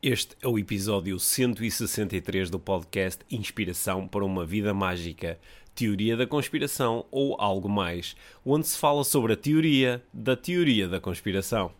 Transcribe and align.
Este 0.00 0.36
é 0.40 0.46
o 0.46 0.56
episódio 0.56 1.18
163 1.18 2.50
do 2.50 2.58
podcast 2.60 3.24
Inspiração 3.28 4.06
para 4.06 4.24
uma 4.24 4.44
Vida 4.46 4.72
Mágica, 4.72 5.40
Teoria 5.74 6.16
da 6.16 6.24
Conspiração 6.24 7.04
ou 7.10 7.34
algo 7.40 7.68
mais, 7.68 8.14
onde 8.46 8.68
se 8.68 8.78
fala 8.78 9.02
sobre 9.02 9.32
a 9.32 9.36
teoria 9.36 10.00
da 10.14 10.36
teoria 10.36 10.86
da 10.86 11.00
conspiração. 11.00 11.72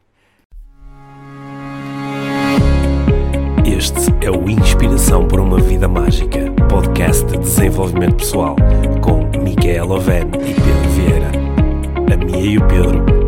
Este 3.65 4.27
é 4.27 4.31
o 4.33 4.51
Inspiração 4.51 5.29
para 5.29 5.41
uma 5.41 5.61
Vida 5.61 5.87
Mágica, 5.87 6.51
podcast 6.69 7.25
de 7.25 7.39
desenvolvimento 7.39 8.17
pessoal, 8.17 8.57
com 9.01 9.31
Micaela 9.45 9.95
Oven 9.95 10.25
e 10.25 10.55
Pedro 10.55 10.91
Vieira. 10.91 11.31
A 12.13 12.17
Mia 12.17 12.45
e 12.45 12.59
o 12.59 12.67
Pedro 12.67 13.18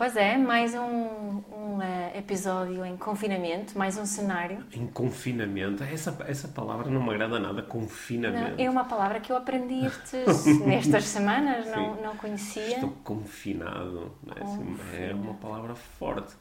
Pois 0.00 0.16
é, 0.16 0.38
mais 0.38 0.74
um, 0.74 0.80
um 0.80 1.76
uh, 1.76 2.16
episódio 2.16 2.86
em 2.86 2.96
confinamento, 2.96 3.76
mais 3.76 3.98
um 3.98 4.06
cenário. 4.06 4.64
Em 4.72 4.86
confinamento? 4.86 5.84
Essa, 5.84 6.16
essa 6.26 6.48
palavra 6.48 6.90
não 6.90 7.02
me 7.02 7.10
agrada 7.10 7.38
nada, 7.38 7.60
confinamento. 7.60 8.56
Não, 8.56 8.64
é 8.64 8.70
uma 8.70 8.86
palavra 8.86 9.20
que 9.20 9.30
eu 9.30 9.36
aprendi 9.36 9.84
estes, 9.84 10.46
nestas 10.64 11.04
semanas, 11.04 11.66
não, 11.66 11.96
não 11.96 12.16
conhecia. 12.16 12.76
Estou 12.76 12.88
confinado, 13.04 14.16
é? 14.34 14.42
Assim, 14.42 14.76
é 14.94 15.12
uma 15.14 15.34
palavra 15.34 15.74
forte. 15.74 16.34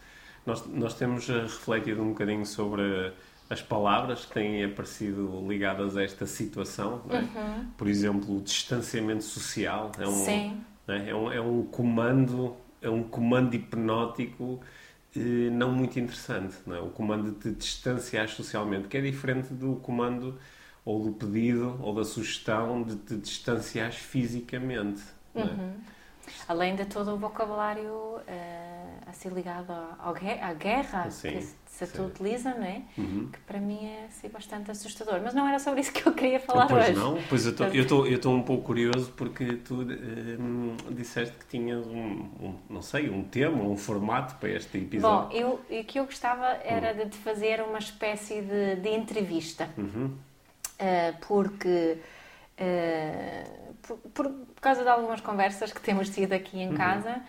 Nós, 0.45 0.65
nós 0.65 0.93
temos 0.93 1.29
eh, 1.29 1.41
refletido 1.41 2.01
um 2.01 2.11
bocadinho 2.11 2.45
sobre 2.45 3.11
as 3.49 3.61
palavras 3.61 4.23
que 4.23 4.35
têm 4.35 4.63
aparecido 4.63 5.45
ligadas 5.45 5.97
a 5.97 6.03
esta 6.03 6.25
situação. 6.25 7.01
É? 7.09 7.17
Uhum. 7.17 7.67
Por 7.75 7.89
exemplo, 7.89 8.37
o 8.37 8.41
distanciamento 8.41 9.25
social 9.25 9.91
é 9.99 10.07
um, 10.07 10.11
Sim. 10.11 10.61
É? 10.87 11.09
é 11.09 11.13
um, 11.13 11.29
é 11.29 11.41
um 11.41 11.63
comando 11.63 12.55
é 12.81 12.89
um 12.89 13.03
comando 13.03 13.53
hipnótico 13.53 14.59
eh, 15.15 15.49
não 15.51 15.71
muito 15.71 15.99
interessante. 15.99 16.55
Não 16.65 16.75
é? 16.75 16.79
O 16.79 16.89
comando 16.89 17.31
de 17.31 17.39
te 17.39 17.51
distanciar 17.51 18.27
socialmente, 18.29 18.87
que 18.87 18.97
é 18.97 19.01
diferente 19.01 19.53
do 19.53 19.75
comando 19.77 20.39
ou 20.85 21.03
do 21.03 21.11
pedido 21.11 21.79
ou 21.81 21.93
da 21.93 22.03
sugestão 22.03 22.83
de 22.83 22.95
te 22.95 23.15
distanciar 23.17 23.91
fisicamente. 23.91 25.03
É? 25.35 25.43
Uhum. 25.43 25.73
Além 26.47 26.75
de 26.75 26.85
todo 26.85 27.13
o 27.13 27.17
vocabulário 27.17 27.91
uh, 27.91 28.21
assim 29.09 29.29
ligado 29.29 29.71
ao, 29.71 30.13
à 30.13 30.53
guerra 30.53 31.09
sim, 31.09 31.31
que 31.31 31.41
se 31.41 31.85
sim. 31.85 32.05
utiliza, 32.05 32.53
não 32.53 32.63
é? 32.63 32.81
Uhum. 32.97 33.29
Que 33.31 33.39
para 33.39 33.59
mim 33.59 33.85
é 33.85 34.05
assim, 34.05 34.27
bastante 34.29 34.71
assustador. 34.71 35.21
Mas 35.23 35.33
não 35.33 35.47
era 35.47 35.59
sobre 35.59 35.81
isso 35.81 35.91
que 35.93 36.07
eu 36.07 36.13
queria 36.13 36.39
falar 36.39 36.67
pois 36.67 36.89
hoje. 36.89 36.99
não, 36.99 37.17
pois 37.29 37.45
eu 37.45 38.15
estou 38.15 38.33
um 38.33 38.41
pouco 38.43 38.63
curioso 38.63 39.11
porque 39.15 39.53
tu 39.53 39.75
um, 39.75 40.75
disseste 40.91 41.35
que 41.37 41.45
tinhas 41.45 41.85
um, 41.87 42.29
um, 42.41 42.55
não 42.69 42.81
sei, 42.81 43.09
um 43.09 43.23
tema, 43.23 43.63
um 43.63 43.77
formato 43.77 44.35
para 44.35 44.49
este 44.49 44.77
episódio. 44.77 45.29
Bom, 45.29 45.59
eu, 45.69 45.79
o 45.79 45.83
que 45.83 45.99
eu 45.99 46.05
gostava 46.05 46.45
era 46.63 46.91
uhum. 46.91 47.05
de 47.05 47.09
te 47.11 47.17
fazer 47.17 47.61
uma 47.61 47.79
espécie 47.79 48.41
de, 48.41 48.75
de 48.77 48.89
entrevista. 48.89 49.69
Uhum. 49.77 50.05
Uh, 50.07 51.25
porque... 51.27 51.97
Uh, 52.59 53.69
por, 54.13 54.29
por, 54.29 54.61
causa 54.61 54.83
de 54.83 54.89
algumas 54.89 55.21
conversas 55.21 55.71
que 55.71 55.79
temos 55.81 56.09
tido 56.09 56.33
aqui 56.33 56.59
em 56.59 56.69
uhum. 56.69 56.75
casa 56.75 57.21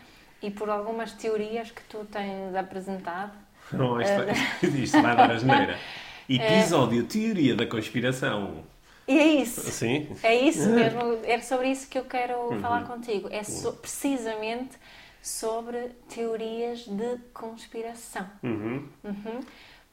e 0.42 0.50
por 0.50 0.70
algumas 0.70 1.12
teorias 1.12 1.70
que 1.70 1.82
tu 1.84 2.06
tens 2.10 2.54
apresentado. 2.54 3.32
Não, 3.72 4.00
isto, 4.00 4.12
uh, 4.12 4.76
isto 4.82 5.00
vai 5.00 5.16
dar 5.16 5.30
a 5.30 5.36
geneira. 5.36 5.78
Episódio 6.28 7.02
uh, 7.02 7.06
Teoria 7.06 7.56
da 7.56 7.66
Conspiração. 7.66 8.64
E 9.06 9.18
é 9.18 9.26
isso. 9.26 9.60
Sim? 9.62 10.08
É 10.22 10.34
isso 10.34 10.68
mesmo. 10.70 11.18
É 11.24 11.40
sobre 11.40 11.68
isso 11.68 11.88
que 11.88 11.98
eu 11.98 12.04
quero 12.04 12.34
uhum. 12.34 12.60
falar 12.60 12.86
contigo. 12.86 13.28
É 13.32 13.42
so, 13.42 13.72
precisamente 13.72 14.76
sobre 15.20 15.88
teorias 16.08 16.86
de 16.86 17.18
conspiração. 17.34 18.26
Uhum. 18.42 18.88
Uhum. 19.02 19.40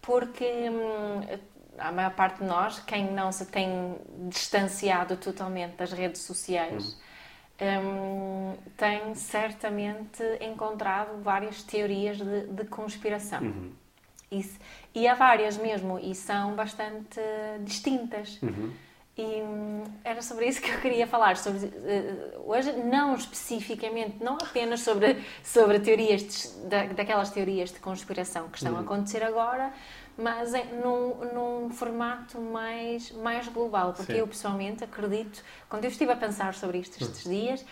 Porque 0.01 0.45
hum, 0.69 1.21
a 1.77 1.91
maior 1.91 2.11
parte 2.11 2.39
de 2.39 2.45
nós, 2.45 2.79
quem 2.79 3.11
não 3.11 3.31
se 3.31 3.45
tem 3.47 3.95
distanciado 4.29 5.17
totalmente 5.17 5.75
das 5.75 5.91
redes 5.91 6.21
sociais, 6.21 6.85
uhum. 6.85 7.06
Um, 7.59 8.55
tem 8.75 9.15
certamente 9.15 10.23
encontrado 10.41 11.21
várias 11.21 11.63
teorias 11.63 12.17
de, 12.17 12.47
de 12.47 12.65
conspiração. 12.65 13.41
Uhum. 13.41 13.71
Isso, 14.31 14.59
e 14.93 15.07
há 15.07 15.13
várias 15.13 15.57
mesmo, 15.57 15.97
e 15.99 16.13
são 16.13 16.53
bastante 16.53 17.19
distintas. 17.63 18.39
Uhum. 18.41 18.71
E 19.17 19.41
hum, 19.41 19.83
era 20.03 20.21
sobre 20.21 20.47
isso 20.47 20.61
que 20.61 20.69
eu 20.69 20.79
queria 20.79 21.07
falar. 21.07 21.37
Sobre, 21.37 21.65
uh, 21.65 22.43
hoje, 22.45 22.71
não 22.73 23.15
especificamente, 23.15 24.23
não 24.23 24.35
apenas 24.35 24.81
sobre, 24.81 25.17
sobre 25.43 25.79
teorias 25.79 26.21
de, 26.21 26.67
da, 26.67 26.85
daquelas 26.87 27.31
teorias 27.31 27.71
de 27.71 27.79
conspiração 27.79 28.47
que 28.49 28.57
estão 28.57 28.73
a 28.73 28.79
uhum. 28.79 28.85
acontecer 28.85 29.23
agora, 29.23 29.73
mas 30.17 30.53
em, 30.53 30.65
num, 30.75 31.15
num 31.33 31.69
formato 31.69 32.39
mais, 32.39 33.11
mais 33.11 33.47
global, 33.47 33.93
porque 33.93 34.13
Sim. 34.13 34.19
eu 34.19 34.27
pessoalmente 34.27 34.83
acredito, 34.83 35.43
quando 35.69 35.85
eu 35.85 35.91
estive 35.91 36.11
a 36.11 36.15
pensar 36.15 36.53
sobre 36.55 36.79
isto 36.79 37.01
estes 37.01 37.25
hum. 37.25 37.29
dias, 37.29 37.65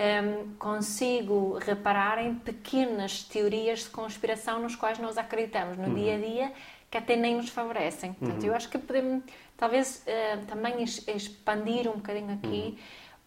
um, 0.00 0.54
consigo 0.54 1.58
reparar 1.58 2.24
em 2.24 2.34
pequenas 2.34 3.24
teorias 3.24 3.80
de 3.80 3.90
conspiração 3.90 4.60
nos 4.62 4.74
quais 4.74 4.98
nós 4.98 5.18
acreditamos 5.18 5.76
no 5.76 5.88
uhum. 5.88 5.94
dia 5.94 6.14
a 6.14 6.18
dia 6.18 6.52
que 6.90 6.96
até 6.96 7.16
nem 7.16 7.36
nos 7.36 7.50
favorecem. 7.50 8.14
Portanto, 8.14 8.42
uhum. 8.42 8.48
eu 8.48 8.54
acho 8.54 8.68
que 8.68 8.78
podemos 8.78 9.22
talvez 9.56 10.02
uh, 10.06 10.46
também 10.46 10.82
expandir 10.82 11.88
um 11.88 11.96
bocadinho 11.96 12.32
aqui 12.32 12.78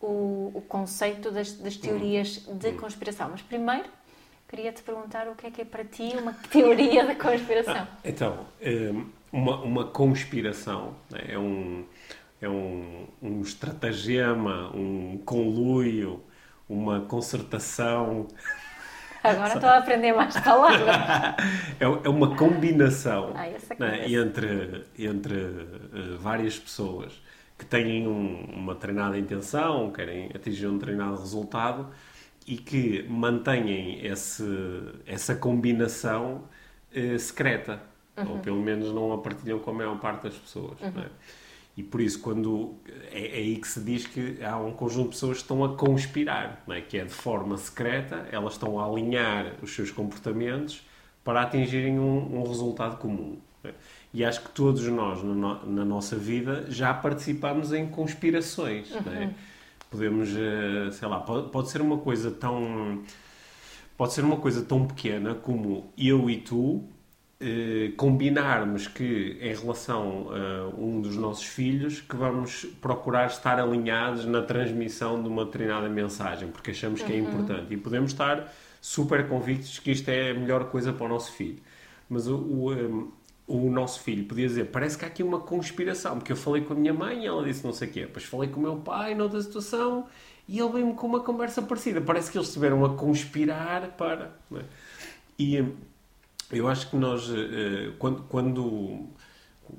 uhum. 0.01 0.09
o, 0.09 0.51
o, 0.55 0.61
conceito 0.61 1.31
das, 1.31 1.53
das 1.53 1.77
teorias 1.77 2.45
uhum. 2.47 2.57
de 2.57 2.71
conspiração. 2.73 3.29
Mas 3.29 3.41
primeiro 3.41 3.87
queria 4.53 4.71
te 4.71 4.83
perguntar 4.83 5.27
o 5.27 5.33
que 5.33 5.47
é 5.47 5.51
que 5.51 5.61
é 5.61 5.65
para 5.65 5.83
ti 5.83 6.13
uma 6.15 6.33
teoria 6.51 7.03
da 7.07 7.15
conspiração. 7.15 7.73
Ah, 7.75 7.97
então, 8.05 8.45
hum, 8.61 9.09
uma, 9.31 9.57
uma 9.63 9.85
conspiração 9.85 10.93
né, 11.09 11.21
é 11.29 11.39
um, 11.39 11.83
é 12.39 12.47
um, 12.47 13.07
um 13.19 13.41
estratagema, 13.41 14.69
um 14.75 15.19
conluio, 15.25 16.23
uma 16.69 17.01
concertação. 17.01 18.27
Agora 19.23 19.55
estou 19.55 19.69
a 19.69 19.77
aprender 19.79 20.13
mais 20.13 20.39
palavras. 20.39 20.81
é, 21.79 21.85
é 21.85 22.09
uma 22.09 22.35
combinação 22.35 23.33
ah, 23.35 23.47
né, 23.79 24.07
entre, 24.07 24.85
entre 24.99 25.33
uh, 25.33 26.19
várias 26.19 26.59
pessoas 26.59 27.19
que 27.57 27.65
têm 27.65 28.07
um, 28.07 28.45
uma 28.53 28.75
treinada 28.75 29.17
intenção, 29.17 29.91
querem 29.91 30.29
atingir 30.35 30.67
um 30.67 30.77
treinado 30.77 31.17
resultado 31.17 31.87
e 32.47 32.57
que 32.57 33.03
mantêm 33.09 34.05
esse, 34.05 34.43
essa 35.05 35.35
combinação 35.35 36.43
eh, 36.93 37.17
secreta. 37.17 37.81
Uhum. 38.15 38.33
Ou 38.33 38.39
pelo 38.39 38.61
menos 38.61 38.93
não 38.93 39.11
a 39.11 39.17
partilham 39.17 39.59
com 39.59 39.71
a 39.71 39.73
maior 39.73 39.99
parte 39.99 40.23
das 40.23 40.35
pessoas. 40.35 40.79
Uhum. 40.81 41.01
É? 41.01 41.09
E 41.75 41.81
por 41.81 42.01
isso, 42.01 42.19
quando 42.19 42.75
é, 43.11 43.27
é, 43.27 43.37
aí 43.37 43.55
que 43.55 43.67
se 43.67 43.79
diz 43.79 44.05
que 44.05 44.37
há 44.43 44.57
um 44.57 44.71
conjunto 44.71 45.05
de 45.05 45.09
pessoas 45.09 45.37
que 45.37 45.43
estão 45.43 45.63
a 45.63 45.75
conspirar, 45.75 46.63
é? 46.69 46.81
que 46.81 46.97
é 46.99 47.05
de 47.05 47.13
forma 47.13 47.57
secreta, 47.57 48.27
elas 48.31 48.53
estão 48.53 48.79
a 48.79 48.85
alinhar 48.85 49.55
os 49.61 49.73
seus 49.73 49.89
comportamentos 49.89 50.87
para 51.23 51.41
atingirem 51.41 51.97
um, 51.97 52.39
um 52.39 52.47
resultado 52.47 52.97
comum. 52.97 53.39
É? 53.63 53.71
E 54.13 54.23
acho 54.23 54.43
que 54.43 54.51
todos 54.51 54.85
nós, 54.87 55.23
no, 55.23 55.65
na 55.65 55.83
nossa 55.83 56.15
vida, 56.15 56.65
já 56.69 56.93
participamos 56.93 57.73
em 57.73 57.87
conspirações. 57.87 58.91
É? 58.91 59.25
Uhum 59.25 59.33
Podemos, 59.93 60.35
eh, 60.35 60.89
sei 60.91 61.07
lá, 61.07 61.19
pode, 61.19 61.51
pode 61.51 61.69
ser 61.69 61.79
uma 61.79 61.99
coisa 61.99 62.31
tão. 62.31 63.03
Pode 63.95 64.13
ser 64.13 64.23
uma 64.23 64.37
coisa 64.37 64.63
tão 64.63 64.87
pequena 64.87 65.35
como 65.35 65.93
eu 65.95 66.27
e 66.31 66.37
tu 66.37 66.83
eh, 67.39 67.91
combinarmos 67.95 68.87
que, 68.87 69.37
em 69.39 69.53
relação 69.53 70.29
a 70.31 70.75
um 70.75 70.99
dos 70.99 71.15
nossos 71.15 71.45
filhos, 71.45 72.01
que 72.01 72.15
vamos 72.15 72.65
procurar 72.81 73.27
estar 73.27 73.59
alinhados 73.59 74.25
na 74.25 74.41
transmissão 74.41 75.21
de 75.21 75.29
uma 75.29 75.45
determinada 75.45 75.87
mensagem, 75.89 76.47
porque 76.49 76.71
achamos 76.71 77.03
que 77.03 77.13
é 77.13 77.17
uhum. 77.17 77.27
importante. 77.29 77.71
E 77.71 77.77
podemos 77.77 78.11
estar 78.13 78.51
super 78.81 79.27
convictos 79.27 79.77
que 79.77 79.91
isto 79.91 80.09
é 80.09 80.31
a 80.31 80.33
melhor 80.33 80.71
coisa 80.71 80.91
para 80.91 81.05
o 81.05 81.09
nosso 81.09 81.33
filho. 81.33 81.59
Mas 82.09 82.27
o, 82.27 82.35
o, 82.35 82.73
eh, 82.73 83.05
o 83.47 83.69
nosso 83.69 84.01
filho 84.01 84.25
podia 84.25 84.47
dizer: 84.47 84.65
parece 84.65 84.97
que 84.97 85.05
há 85.05 85.07
aqui 85.07 85.23
uma 85.23 85.39
conspiração, 85.39 86.17
porque 86.17 86.31
eu 86.31 86.37
falei 86.37 86.63
com 86.63 86.73
a 86.73 86.75
minha 86.75 86.93
mãe 86.93 87.23
e 87.23 87.27
ela 87.27 87.43
disse 87.43 87.63
não 87.63 87.73
sei 87.73 87.87
o 87.87 87.91
quê, 87.91 88.01
depois 88.01 88.25
falei 88.25 88.49
com 88.49 88.59
o 88.59 88.63
meu 88.63 88.77
pai 88.77 89.15
noutra 89.15 89.41
situação 89.41 90.07
e 90.47 90.59
ele 90.59 90.69
veio-me 90.69 90.93
com 90.93 91.07
uma 91.07 91.21
conversa 91.21 91.61
parecida. 91.61 92.01
Parece 92.01 92.31
que 92.31 92.37
eles 92.37 92.47
estiveram 92.47 92.83
a 92.83 92.95
conspirar 92.95 93.91
para. 93.97 94.33
É? 94.53 94.63
E 95.39 95.57
eh, 95.57 95.65
eu 96.51 96.67
acho 96.67 96.89
que 96.89 96.95
nós, 96.95 97.29
eh, 97.29 97.91
quando, 97.97 98.23
quando, 98.23 99.07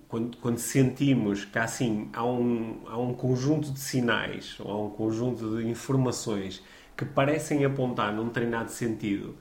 quando, 0.08 0.37
quando, 0.38 0.58
sentimos 0.58 1.44
que 1.44 1.58
assim 1.58 2.08
há 2.12 2.25
um, 2.25 2.81
há 2.87 2.99
um 2.99 3.14
conjunto 3.14 3.70
de 3.72 3.78
sinais 3.78 4.56
ou 4.58 4.70
há 4.70 4.82
um 4.87 4.90
conjunto 4.90 5.56
de 5.58 5.69
informações 5.69 6.62
que 6.96 7.05
parecem 7.05 7.64
apontar 7.64 8.12
num 8.12 8.26
determinado 8.26 8.70
sentido, 8.70 9.37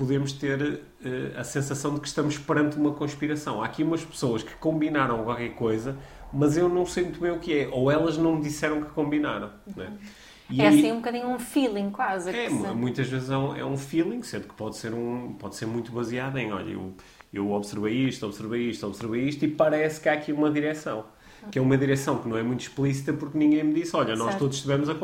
podemos 0.00 0.32
ter 0.32 0.62
uh, 0.62 0.80
a 1.38 1.44
sensação 1.44 1.92
de 1.92 2.00
que 2.00 2.08
estamos 2.08 2.38
perante 2.38 2.78
uma 2.78 2.92
conspiração. 2.92 3.62
Há 3.62 3.66
aqui 3.66 3.82
umas 3.82 4.02
pessoas 4.02 4.42
que 4.42 4.54
combinaram 4.54 5.22
qualquer 5.24 5.50
coisa, 5.50 5.94
mas 6.32 6.56
eu 6.56 6.70
não 6.70 6.86
sei 6.86 7.04
muito 7.04 7.20
bem 7.20 7.30
o 7.30 7.38
que 7.38 7.52
é. 7.52 7.68
Ou 7.70 7.90
elas 7.90 8.16
não 8.16 8.36
me 8.36 8.42
disseram 8.42 8.80
que 8.80 8.90
combinaram. 8.92 9.50
Né? 9.76 9.88
Uhum. 9.88 9.98
E 10.48 10.62
é 10.62 10.68
assim 10.68 10.90
um 10.90 10.96
bocadinho 10.96 11.28
um 11.28 11.38
feeling 11.38 11.90
quase. 11.90 12.30
É, 12.30 12.48
muitas 12.48 13.08
vezes 13.08 13.28
é 13.28 13.36
um, 13.36 13.54
é 13.54 13.64
um 13.64 13.76
feeling, 13.76 14.22
sendo 14.22 14.48
que 14.48 14.54
pode 14.54 14.78
ser, 14.78 14.94
um, 14.94 15.34
pode 15.34 15.54
ser 15.54 15.66
muito 15.66 15.92
baseado 15.92 16.38
em, 16.38 16.50
olha, 16.50 16.70
eu, 16.70 16.94
eu 17.30 17.52
observei 17.52 17.92
isto, 17.92 18.24
observei 18.24 18.70
isto, 18.70 18.86
observei 18.86 19.28
isto, 19.28 19.44
e 19.44 19.48
parece 19.48 20.00
que 20.00 20.08
há 20.08 20.14
aqui 20.14 20.32
uma 20.32 20.50
direção. 20.50 21.04
Que 21.52 21.58
é 21.58 21.62
uma 21.62 21.76
direção 21.76 22.18
que 22.18 22.28
não 22.28 22.36
é 22.36 22.42
muito 22.42 22.60
explícita 22.60 23.12
porque 23.12 23.36
ninguém 23.36 23.64
me 23.64 23.74
disse, 23.74 23.96
olha, 23.96 24.16
nós 24.16 24.28
certo. 24.28 24.38
todos 24.40 24.56
estivemos 24.56 24.88
a, 24.90 24.94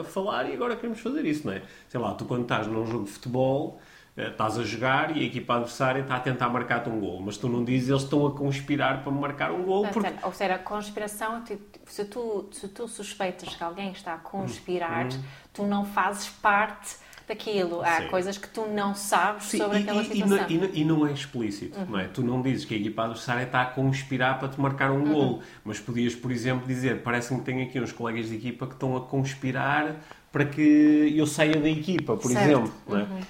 a 0.00 0.04
falar 0.04 0.48
e 0.48 0.54
agora 0.54 0.74
queremos 0.76 1.00
fazer 1.00 1.24
isso, 1.24 1.46
não 1.46 1.54
é? 1.54 1.62
Sei 1.88 2.00
lá, 2.00 2.14
tu 2.14 2.24
quando 2.24 2.42
estás 2.42 2.66
num 2.66 2.86
jogo 2.86 3.04
de 3.04 3.10
futebol 3.10 3.80
estás 4.16 4.58
a 4.58 4.62
jogar 4.62 5.16
e 5.16 5.20
a 5.20 5.24
equipa 5.24 5.54
adversária 5.54 6.00
está 6.00 6.16
a 6.16 6.20
tentar 6.20 6.48
marcar-te 6.48 6.88
um 6.88 7.00
gol, 7.00 7.20
mas 7.22 7.36
tu 7.36 7.48
não 7.48 7.64
dizes 7.64 7.88
eles 7.88 8.02
estão 8.02 8.26
a 8.26 8.32
conspirar 8.32 9.02
para 9.02 9.12
marcar 9.12 9.52
um 9.52 9.62
gol. 9.62 9.86
Porque... 9.88 10.12
Ou 10.22 10.32
seja, 10.32 10.54
a 10.54 10.58
conspiração, 10.58 11.42
se 11.86 12.04
tu, 12.04 12.48
se 12.52 12.68
tu 12.68 12.86
suspeitas 12.86 13.54
que 13.54 13.64
alguém 13.64 13.90
está 13.92 14.14
a 14.14 14.18
conspirar, 14.18 15.06
hum. 15.06 15.22
tu 15.52 15.62
não 15.64 15.84
fazes 15.84 16.28
parte 16.28 16.96
daquilo. 17.26 17.82
Há 17.82 18.02
Sim. 18.02 18.08
coisas 18.08 18.36
que 18.36 18.48
tu 18.48 18.66
não 18.66 18.94
sabes 18.94 19.44
Sim, 19.44 19.58
sobre 19.58 19.78
e, 19.78 19.82
aquela 19.82 20.04
situação. 20.04 20.46
E, 20.48 20.54
e, 20.54 20.80
e, 20.80 20.84
não 20.84 21.06
é 21.06 21.12
explícito, 21.12 21.78
uhum. 21.78 21.86
não 21.86 21.98
é? 21.98 22.08
Tu 22.08 22.22
não 22.22 22.42
dizes 22.42 22.64
que 22.64 22.74
a 22.74 22.76
equipa 22.76 23.04
adversária 23.04 23.44
está 23.44 23.62
a 23.62 23.66
conspirar 23.66 24.38
para 24.38 24.48
te 24.48 24.60
marcar 24.60 24.90
um 24.90 25.04
uhum. 25.04 25.12
gol, 25.12 25.42
mas 25.64 25.80
podias, 25.80 26.14
por 26.14 26.30
exemplo, 26.30 26.66
dizer: 26.66 27.02
parece-me 27.02 27.40
que 27.40 27.46
tenho 27.46 27.62
aqui 27.62 27.80
uns 27.80 27.92
colegas 27.92 28.28
de 28.28 28.36
equipa 28.36 28.66
que 28.66 28.74
estão 28.74 28.96
a 28.96 29.00
conspirar 29.00 29.96
para 30.30 30.44
que 30.44 31.12
eu 31.14 31.26
saia 31.26 31.60
da 31.60 31.68
equipa, 31.68 32.16
por 32.16 32.30
certo. 32.30 32.44
exemplo. 32.44 32.72
Não 32.86 32.98
é? 32.98 33.02
Uhum. 33.02 33.20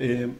Eh, 0.00 0.30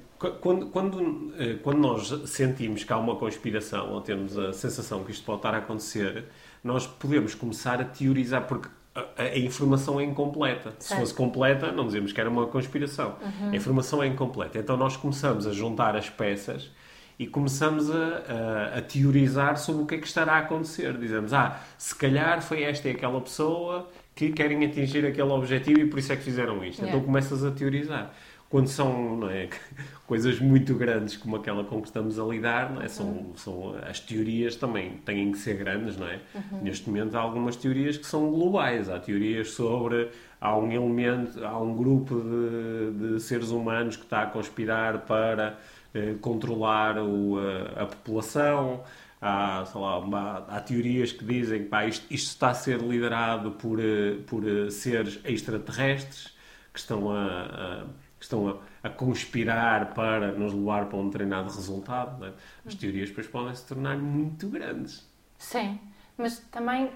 quando, 0.40 0.66
quando, 0.66 1.34
eh, 1.38 1.58
quando 1.62 1.78
nós 1.78 2.08
sentimos 2.30 2.82
que 2.82 2.92
há 2.92 2.96
uma 2.96 3.16
conspiração 3.16 3.92
ou 3.92 4.00
temos 4.00 4.36
a 4.38 4.54
sensação 4.54 5.04
que 5.04 5.12
isto 5.12 5.24
pode 5.24 5.40
estar 5.40 5.54
a 5.54 5.58
acontecer, 5.58 6.24
nós 6.64 6.86
podemos 6.86 7.34
começar 7.34 7.78
a 7.78 7.84
teorizar, 7.84 8.46
porque 8.46 8.68
a, 8.94 9.22
a 9.22 9.38
informação 9.38 10.00
é 10.00 10.04
incompleta. 10.04 10.70
Certo. 10.78 10.82
Se 10.82 10.96
fosse 10.96 11.14
completa, 11.14 11.70
não 11.70 11.86
dizemos 11.86 12.10
que 12.10 12.20
era 12.20 12.30
uma 12.30 12.46
conspiração. 12.46 13.16
Uhum. 13.22 13.50
A 13.50 13.56
informação 13.56 14.02
é 14.02 14.06
incompleta. 14.06 14.58
Então 14.58 14.78
nós 14.78 14.96
começamos 14.96 15.46
a 15.46 15.52
juntar 15.52 15.94
as 15.94 16.08
peças 16.08 16.70
e 17.18 17.26
começamos 17.26 17.90
a, 17.90 18.74
a, 18.74 18.78
a, 18.78 18.82
teorizar 18.82 19.58
sobre 19.58 19.82
o 19.82 19.86
que 19.86 19.96
é 19.96 19.98
que 19.98 20.06
estará 20.06 20.34
a 20.34 20.38
acontecer. 20.38 20.96
Dizemos, 20.96 21.34
ah, 21.34 21.60
se 21.76 21.94
calhar 21.94 22.40
foi 22.40 22.62
esta 22.62 22.88
e 22.88 22.92
aquela 22.92 23.20
pessoa 23.20 23.90
que 24.14 24.32
querem 24.32 24.64
atingir 24.64 25.04
aquele 25.04 25.30
objetivo 25.30 25.80
e 25.80 25.86
por 25.86 25.98
isso 25.98 26.12
é 26.12 26.16
que 26.16 26.22
fizeram 26.22 26.64
isto. 26.64 26.80
Yeah. 26.80 26.96
Então 26.96 27.06
começas 27.06 27.44
a 27.44 27.50
teorizar 27.50 28.14
quando 28.50 28.66
são 28.66 29.30
é, 29.30 29.48
coisas 30.06 30.40
muito 30.40 30.74
grandes 30.74 31.16
como 31.16 31.36
aquela 31.36 31.62
com 31.64 31.80
que 31.80 31.86
estamos 31.86 32.18
a 32.18 32.24
lidar, 32.24 32.72
não 32.72 32.82
é? 32.82 32.88
são, 32.88 33.06
uhum. 33.06 33.32
são, 33.36 33.76
as 33.88 34.00
teorias 34.00 34.56
também 34.56 34.98
têm 35.04 35.30
que 35.30 35.38
ser 35.38 35.56
grandes, 35.56 35.96
não 35.96 36.08
é? 36.08 36.20
Uhum. 36.34 36.62
Neste 36.62 36.88
momento 36.90 37.14
há 37.14 37.20
algumas 37.20 37.54
teorias 37.54 37.96
que 37.96 38.06
são 38.06 38.28
globais, 38.28 38.90
há 38.90 38.98
teorias 38.98 39.52
sobre 39.52 40.10
há 40.40 40.58
um 40.58 40.70
elemento, 40.72 41.42
há 41.44 41.56
um 41.58 41.76
grupo 41.76 42.20
de, 42.20 43.12
de 43.14 43.20
seres 43.20 43.50
humanos 43.50 43.96
que 43.96 44.02
está 44.02 44.22
a 44.22 44.26
conspirar 44.26 44.98
para 45.06 45.56
eh, 45.94 46.16
controlar 46.20 46.98
o, 46.98 47.38
a, 47.38 47.82
a, 47.82 47.86
população. 47.86 48.82
Há, 49.22 49.64
lá, 49.74 50.46
há, 50.48 50.60
teorias 50.60 51.12
que 51.12 51.24
dizem 51.24 51.64
que 51.64 51.68
pá, 51.68 51.86
isto, 51.86 52.06
isto, 52.10 52.28
está 52.28 52.50
a 52.50 52.54
ser 52.54 52.80
liderado 52.80 53.52
por, 53.52 53.78
eh, 53.78 54.16
por 54.26 54.42
eh, 54.48 54.70
seres 54.70 55.20
extraterrestres 55.24 56.34
que 56.72 56.78
estão 56.78 57.10
a, 57.10 57.84
estão 58.30 58.48
a, 58.48 58.56
a, 58.82 58.90
conspirar 58.90 59.92
para 59.92 60.32
nos 60.32 60.54
levar 60.54 60.86
para 60.86 60.98
um 60.98 61.06
determinado 61.06 61.52
resultado. 61.52 62.24
É? 62.24 62.32
As 62.64 62.74
teorias 62.74 63.08
depois 63.08 63.26
podem 63.26 63.54
se 63.54 63.66
tornar 63.66 63.98
muito 63.98 64.48
grandes. 64.48 65.06
Sim, 65.36 65.80
mas 66.16 66.38
também 66.50 66.90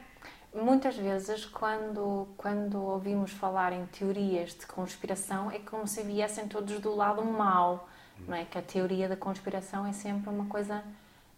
muitas 0.55 0.97
vezes 0.97 1.45
quando, 1.45 2.29
quando 2.37 2.81
ouvimos 2.81 3.33
falar 3.33 3.73
em 3.73 3.85
teorias 3.87 4.55
de 4.55 4.67
conspiração 4.67 5.51
é 5.51 5.59
como 5.59 5.87
se 5.87 6.03
viessem 6.03 6.47
todos 6.47 6.79
do 6.79 6.95
lado 6.95 7.25
mau, 7.25 7.89
não 8.29 8.37
é? 8.37 8.45
Que 8.45 8.59
a 8.59 8.63
teoria 8.63 9.09
da 9.09 9.17
conspiração 9.17 9.85
é 9.85 9.93
sempre 9.93 10.31
uma 10.31 10.47
coisa 10.47 10.85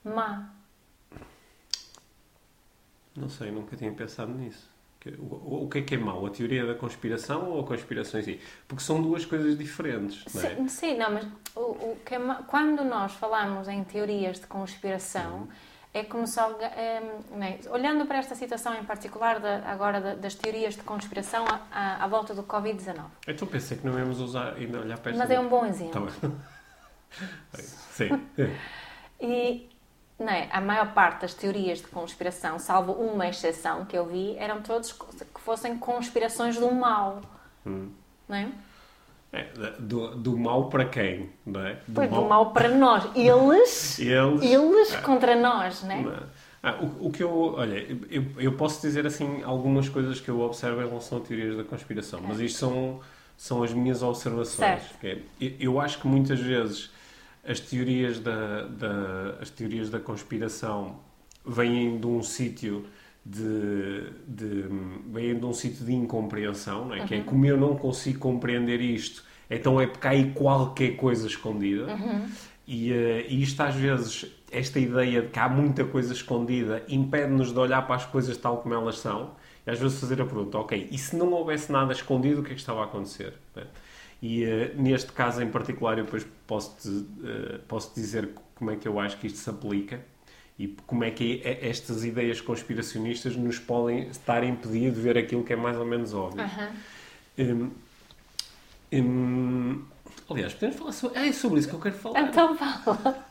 má. 0.05 0.51
Não 3.17 3.31
sei, 3.31 3.51
nunca 3.51 3.75
tinha 3.77 3.91
pensado 3.93 4.33
nisso. 4.33 4.76
O, 5.19 5.69
que 5.69 5.79
é 5.79 5.83
que 5.83 5.95
é 5.95 5.99
mau? 5.99 6.27
A 6.27 6.31
teoria 6.31 6.67
da 6.67 6.75
conspiração 6.75 7.51
ou 7.51 7.61
a 7.61 7.65
conspiração 7.65 8.21
em 8.21 8.23
si? 8.23 8.41
Porque 8.67 8.83
são 8.83 9.01
duas 9.01 9.25
coisas 9.25 9.57
diferentes, 9.57 10.25
não 10.35 10.43
é? 10.43 10.55
Sim, 10.55 10.69
sim 10.69 10.97
não, 10.97 11.13
mas 11.13 11.27
o, 11.55 11.61
o 11.61 11.99
que 12.05 12.15
é 12.15 12.19
quando 12.47 12.85
nós 12.85 13.13
falamos 13.13 13.69
em 13.69 13.85
teorias 13.85 14.41
de 14.41 14.47
conspiração, 14.47 15.41
uhum. 15.41 15.49
é 15.95 16.03
como 16.03 16.27
se 16.27 16.41
alguém, 16.41 16.67
é, 16.69 17.21
olhando 17.71 18.07
para 18.07 18.19
esta 18.19 18.35
situação 18.35 18.75
em 18.75 18.85
particular, 18.85 19.39
de, 19.39 19.47
agora 19.67 20.17
das 20.17 20.35
teorias 20.35 20.75
de 20.75 20.83
conspiração 20.83 21.45
à, 21.71 22.05
à 22.05 22.09
volta 22.09 22.35
do 22.35 22.43
Covid-19. 22.43 23.05
Então 23.29 23.47
pensei 23.47 23.77
que 23.77 23.87
não 23.87 23.99
íamos 23.99 24.21
usar, 24.21 24.55
ainda 24.55 24.81
olhar 24.81 24.99
para 24.99 25.13
esta... 25.13 25.23
Mas 25.23 25.31
é 25.31 25.39
um 25.39 25.49
bom 25.49 25.65
exemplo. 25.65 26.09
Tá 26.11 27.59
sim. 27.93 28.09
e 29.21 29.76
não 30.19 30.29
é? 30.29 30.49
a 30.51 30.61
maior 30.61 30.93
parte 30.93 31.23
das 31.23 31.35
teorias 31.35 31.79
de 31.79 31.87
conspiração, 31.89 32.59
salvo 32.59 32.93
uma 32.93 33.29
exceção 33.29 33.85
que 33.85 33.97
eu 33.97 34.07
vi, 34.07 34.37
eram 34.39 34.63
todos 34.63 34.93
que 34.93 35.41
fossem 35.41 35.77
conspirações 35.77 36.57
do 36.57 36.71
mal. 36.73 37.21
Hum. 37.67 37.91
Não 38.29 38.37
é? 38.37 38.49
É, 39.33 39.45
do, 39.79 40.17
do 40.17 40.39
mal 40.39 40.69
para 40.69 40.87
quem? 40.87 41.31
Não 41.45 41.61
é? 41.61 41.75
Do, 41.87 41.95
pois, 41.95 42.11
mal... 42.11 42.23
do 42.23 42.29
mal 42.29 42.51
para 42.53 42.69
nós. 42.71 43.05
Eles, 43.15 43.99
eles, 44.01 44.43
eles 44.43 44.95
é. 44.95 45.01
contra 45.03 45.37
nós, 45.37 45.83
não 45.83 45.95
é? 45.95 46.23
Ah, 46.63 46.79
o, 46.81 47.09
o, 47.09 47.13
que 47.13 47.23
eu, 47.23 47.55
olha, 47.55 47.87
eu, 48.11 48.25
eu 48.39 48.53
posso 48.53 48.81
dizer 48.81 49.07
assim 49.07 49.43
algumas 49.45 49.89
coisas 49.89 50.21
que 50.21 50.29
eu 50.29 50.41
observo 50.41 50.81
em 50.81 50.89
relação 50.89 51.19
a 51.19 51.21
teorias 51.21 51.57
da 51.57 51.63
conspiração, 51.63 52.21
mas 52.27 52.41
isto 52.41 52.59
são, 52.59 53.01
são 53.37 53.63
as 53.63 53.73
minhas 53.73 54.03
observações. 54.03 54.83
É, 55.03 55.19
eu, 55.41 55.53
eu 55.61 55.81
acho 55.81 56.01
que 56.01 56.09
muitas 56.09 56.41
vezes 56.41 56.91
as 57.47 57.61
teorias 57.61 58.19
da, 58.19 58.63
da, 58.63 59.39
as 59.41 59.51
teorias 59.51 59.89
da 59.91 60.01
conspiração 60.01 60.99
vêm 61.45 61.99
de 61.99 62.07
um 62.07 62.23
sítio 62.23 62.87
de, 63.25 64.11
de 64.27 64.65
vêm 65.13 65.39
de 65.39 65.45
um 65.45 65.53
sítio 65.53 65.85
de 65.85 65.93
incompreensão, 65.93 66.87
não 66.87 66.95
é? 66.95 67.01
Uhum. 67.01 67.07
que 67.07 67.15
é 67.15 67.19
uhum. 67.19 67.25
como 67.25 67.47
eu 67.47 67.57
não 67.57 67.77
consigo 67.77 68.19
compreender 68.19 68.81
isto, 68.81 69.25
então 69.51 69.81
é 69.81 69.87
porque 69.87 70.07
há 70.07 70.11
aí 70.11 70.33
qualquer 70.33 70.97
coisa 70.97 71.27
escondida. 71.27 71.87
Uhum. 71.87 72.27
E, 72.67 72.91
uh, 72.91 73.25
e 73.29 73.43
isto 73.43 73.61
às 73.61 73.75
vezes, 73.75 74.27
esta 74.51 74.79
ideia 74.81 75.23
de 75.23 75.29
que 75.29 75.39
há 75.39 75.49
muita 75.49 75.85
coisa 75.85 76.13
escondida, 76.13 76.83
impede-nos 76.89 77.53
de 77.53 77.59
olhar 77.59 77.83
para 77.87 77.97
as 77.97 78.05
coisas 78.05 78.37
tal 78.37 78.59
como 78.59 78.75
elas 78.75 78.99
são 78.99 79.33
e 79.65 79.71
às 79.71 79.79
vezes 79.79 80.01
fazer 80.01 80.21
a 80.21 80.25
pergunta, 80.25 80.59
ok, 80.59 80.89
e 80.91 80.99
se 80.99 81.17
não 81.17 81.33
houvesse 81.33 81.71
nada 81.71 81.93
escondido, 81.93 82.41
o 82.41 82.45
que 82.45 82.53
é 82.53 82.55
que 82.55 82.61
estava 82.61 82.81
a 82.81 82.85
acontecer? 82.85 83.35
E 84.23 84.45
uh, 84.45 84.81
neste 84.81 85.13
caso 85.13 85.43
em 85.43 85.51
particular, 85.51 85.99
eu 85.99 86.05
depois 86.05 86.27
posso-te 86.47 86.89
uh, 86.89 87.59
posso 87.69 87.95
dizer 87.95 88.31
como 88.55 88.71
é 88.71 88.77
que 88.77 88.89
eu 88.89 88.99
acho 88.99 89.19
que 89.19 89.27
isto 89.27 89.39
se 89.39 89.51
aplica 89.51 90.01
e 90.59 90.69
como 90.87 91.05
é 91.05 91.11
que 91.11 91.43
é, 91.45 91.69
estas 91.69 92.05
ideias 92.05 92.41
conspiracionistas 92.41 93.37
nos 93.37 93.59
podem 93.59 94.09
estar 94.09 94.43
a 94.43 94.47
impedir 94.47 94.91
de 94.91 95.01
ver 95.01 95.19
aquilo 95.19 95.45
que 95.45 95.53
é 95.53 95.57
mais 95.57 95.77
ou 95.77 95.85
menos 95.85 96.15
óbvio. 96.15 96.45
Um, 97.39 97.71
um, 98.93 99.85
aliás, 100.31 100.55
podemos 100.55 100.77
falar 100.77 100.93
sobre, 100.93 101.19
é 101.19 101.33
sobre 101.33 101.59
isso 101.61 101.69
que 101.69 101.75
eu 101.75 101.81
quero 101.81 101.97
falar. 101.97 102.21
Então 102.23 102.57
fala. 102.57 103.26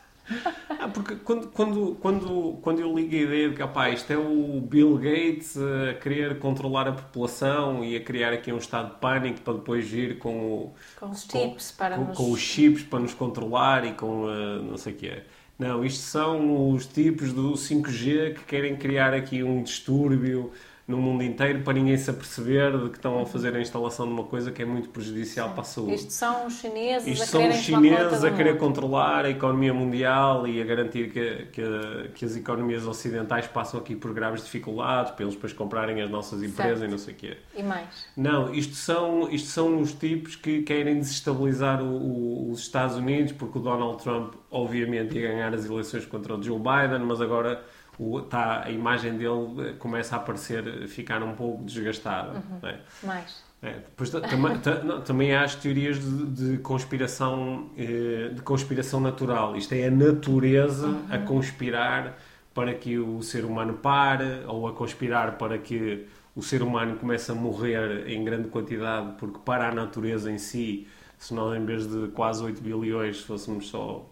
Ah, 0.68 0.88
porque 0.88 1.16
quando, 1.16 1.48
quando, 1.48 1.96
quando, 2.00 2.58
quando 2.60 2.80
eu 2.80 2.94
ligo 2.94 3.14
a 3.14 3.18
ideia 3.18 3.48
de 3.48 3.56
que 3.56 3.62
opa, 3.62 3.90
isto 3.90 4.12
é 4.12 4.16
o 4.16 4.60
Bill 4.60 4.96
Gates 4.96 5.56
a 5.56 5.94
querer 5.94 6.38
controlar 6.38 6.88
a 6.88 6.92
população 6.92 7.84
e 7.84 7.96
a 7.96 8.00
criar 8.00 8.32
aqui 8.32 8.52
um 8.52 8.58
estado 8.58 8.94
de 8.94 9.00
pânico 9.00 9.40
para 9.40 9.54
depois 9.54 9.92
ir 9.92 10.18
com, 10.18 10.36
o, 10.36 10.74
com 10.98 11.10
os 11.10 11.22
chips 11.22 11.70
com, 11.70 11.76
para 11.76 11.96
com, 11.96 12.04
nos... 12.04 12.16
com 12.16 12.30
os 12.32 12.40
chips 12.40 12.82
para 12.82 12.98
nos 13.00 13.14
controlar 13.14 13.84
e 13.84 13.92
com 13.92 14.24
uh, 14.24 14.62
não 14.62 14.76
sei 14.76 14.92
o 14.92 14.96
que 14.96 15.08
é. 15.08 15.24
Não, 15.58 15.84
isto 15.84 16.00
são 16.00 16.70
os 16.70 16.86
tipos 16.86 17.32
do 17.32 17.52
5G 17.52 18.34
que 18.34 18.44
querem 18.44 18.76
criar 18.76 19.14
aqui 19.14 19.42
um 19.42 19.62
distúrbio 19.62 20.52
no 20.86 20.98
mundo 20.98 21.24
inteiro 21.24 21.62
para 21.62 21.72
ninguém 21.72 21.96
se 21.96 22.08
aperceber 22.08 22.78
de 22.78 22.90
que 22.90 22.96
estão 22.96 23.20
a 23.20 23.26
fazer 23.26 23.56
a 23.56 23.60
instalação 23.60 24.06
de 24.06 24.12
uma 24.12 24.22
coisa 24.22 24.52
que 24.52 24.62
é 24.62 24.64
muito 24.64 24.88
prejudicial 24.90 25.48
Sim. 25.48 25.54
para 25.54 25.62
a 25.62 25.64
saúde. 25.64 25.94
Isto 25.94 26.12
são 26.12 26.46
os 26.46 26.60
chineses 26.60 27.08
Isto 27.08 27.22
a 27.24 27.26
são 27.26 27.48
os 27.48 27.56
chineses 27.56 28.22
a 28.22 28.30
querer 28.30 28.56
controlar 28.56 29.24
a 29.24 29.30
economia 29.30 29.74
mundial 29.74 30.46
e 30.46 30.62
a 30.62 30.64
garantir 30.64 31.10
que, 31.10 31.46
que, 31.46 32.10
que, 32.14 32.24
as 32.24 32.36
economias 32.36 32.86
ocidentais 32.86 33.48
passam 33.48 33.80
aqui 33.80 33.96
por 33.96 34.14
graves 34.14 34.44
dificuldades 34.44 35.10
para 35.10 35.24
eles 35.24 35.34
depois 35.34 35.52
comprarem 35.52 36.00
as 36.00 36.10
nossas 36.10 36.40
empresas 36.40 36.78
certo. 36.78 36.88
e 36.88 36.92
não 36.92 36.98
sei 36.98 37.14
o 37.14 37.16
quê. 37.16 37.36
E 37.56 37.62
mais? 37.64 38.06
Não, 38.16 38.54
isto 38.54 38.76
são, 38.76 39.28
isto 39.28 39.48
são 39.48 39.80
os 39.80 39.92
tipos 39.92 40.36
que 40.36 40.62
querem 40.62 41.00
desestabilizar 41.00 41.82
o, 41.82 41.86
o, 41.86 42.50
os 42.52 42.60
Estados 42.60 42.94
Unidos 42.94 43.32
porque 43.32 43.58
o 43.58 43.60
Donald 43.60 44.00
Trump 44.00 44.34
obviamente 44.52 45.18
ia 45.18 45.28
ganhar 45.28 45.52
as 45.52 45.64
eleições 45.64 46.06
contra 46.06 46.36
o 46.36 46.42
Joe 46.42 46.58
Biden, 46.58 47.00
mas 47.00 47.20
agora 47.20 47.64
o, 47.98 48.20
tá, 48.20 48.64
a 48.64 48.70
imagem 48.70 49.16
dele 49.16 49.70
eh, 49.70 49.72
começa 49.78 50.16
a 50.16 50.18
parecer 50.18 50.86
ficar 50.88 51.22
um 51.22 51.34
pouco 51.34 51.64
desgastada. 51.64 52.32
Uhum. 52.32 52.68
É? 52.68 52.78
Mais. 53.02 53.44
É, 53.62 53.72
depois, 53.72 54.10
também, 54.10 54.58
também 55.04 55.34
há 55.34 55.42
as 55.42 55.54
teorias 55.54 55.98
de, 55.98 56.26
de 56.26 56.58
conspiração 56.58 57.70
eh, 57.76 58.30
de 58.32 58.42
conspiração 58.42 59.00
natural. 59.00 59.56
Isto 59.56 59.74
é 59.74 59.86
a 59.86 59.90
natureza 59.90 60.88
uhum. 60.88 61.06
a 61.10 61.18
conspirar 61.18 62.18
para 62.54 62.74
que 62.74 62.98
o 62.98 63.22
ser 63.22 63.44
humano 63.44 63.74
pare 63.74 64.44
ou 64.46 64.68
a 64.68 64.72
conspirar 64.72 65.38
para 65.38 65.58
que 65.58 66.06
o 66.34 66.42
ser 66.42 66.62
humano 66.62 66.96
comece 66.96 67.32
a 67.32 67.34
morrer 67.34 68.08
em 68.08 68.22
grande 68.22 68.48
quantidade 68.48 69.14
porque 69.18 69.38
para 69.44 69.68
a 69.68 69.74
natureza 69.74 70.30
em 70.30 70.38
si, 70.38 70.86
se 71.18 71.32
nós 71.32 71.56
em 71.56 71.64
vez 71.64 71.86
de 71.86 72.08
quase 72.08 72.42
8 72.42 72.62
bilhões 72.62 73.20
fôssemos 73.22 73.68
só 73.68 74.06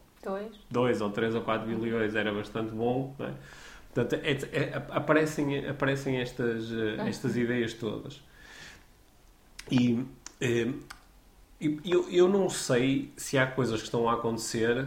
2 0.71 1.01
ou 1.03 1.11
3 1.11 1.35
ou 1.35 1.43
4 1.43 1.67
bilhões 1.67 2.15
era 2.15 2.33
bastante 2.33 2.73
bom. 2.73 3.15
Não 3.19 3.27
é? 3.27 3.33
Portanto, 3.95 4.21
é, 4.25 4.33
é, 4.33 4.83
aparecem, 4.91 5.69
aparecem 5.69 6.21
estas, 6.21 6.71
uhum. 6.71 7.07
estas 7.07 7.37
ideias 7.37 7.73
todas. 7.75 8.21
E 9.71 10.05
eh, 10.41 10.69
eu, 11.85 12.11
eu 12.11 12.29
não 12.29 12.51
sei 12.51 13.13
se 13.17 13.39
há 13.39 13.47
coisas 13.47 13.79
que 13.79 13.87
estão 13.87 14.09
a 14.09 14.15
acontecer 14.15 14.87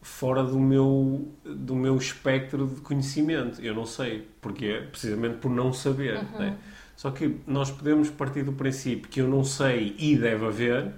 fora 0.00 0.42
do 0.42 0.58
meu, 0.58 1.28
do 1.44 1.76
meu 1.76 1.96
espectro 1.96 2.66
de 2.66 2.80
conhecimento. 2.80 3.60
Eu 3.60 3.74
não 3.74 3.84
sei. 3.84 4.26
Porque 4.40 4.82
precisamente 4.90 5.36
por 5.36 5.50
não 5.50 5.72
saber. 5.72 6.16
Uhum. 6.16 6.38
Né? 6.38 6.58
Só 6.96 7.10
que 7.10 7.36
nós 7.46 7.70
podemos 7.70 8.08
partir 8.08 8.44
do 8.44 8.52
princípio 8.52 9.10
que 9.10 9.20
eu 9.20 9.28
não 9.28 9.44
sei 9.44 9.94
e 9.98 10.16
deve 10.16 10.46
haver, 10.46 10.92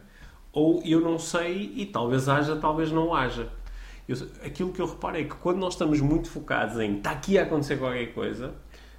ou 0.53 0.83
eu 0.85 1.01
não 1.01 1.19
sei 1.19 1.73
e 1.75 1.87
talvez 1.87 2.29
haja, 2.29 2.55
talvez 2.57 2.93
não 2.93 3.15
haja. 3.15 3.49
Eu, 4.09 4.17
aquilo 4.45 4.73
que 4.73 4.81
eu 4.81 4.87
reparo 4.87 5.17
é 5.17 5.25
que 5.25 5.35
quando 5.37 5.59
nós 5.59 5.75
estamos 5.75 6.01
muito 6.01 6.29
focados 6.29 6.79
em 6.79 6.97
está 6.97 7.11
aqui 7.11 7.39
a 7.39 7.43
acontecer 7.43 7.79
qualquer 7.79 8.13
coisa, 8.13 8.55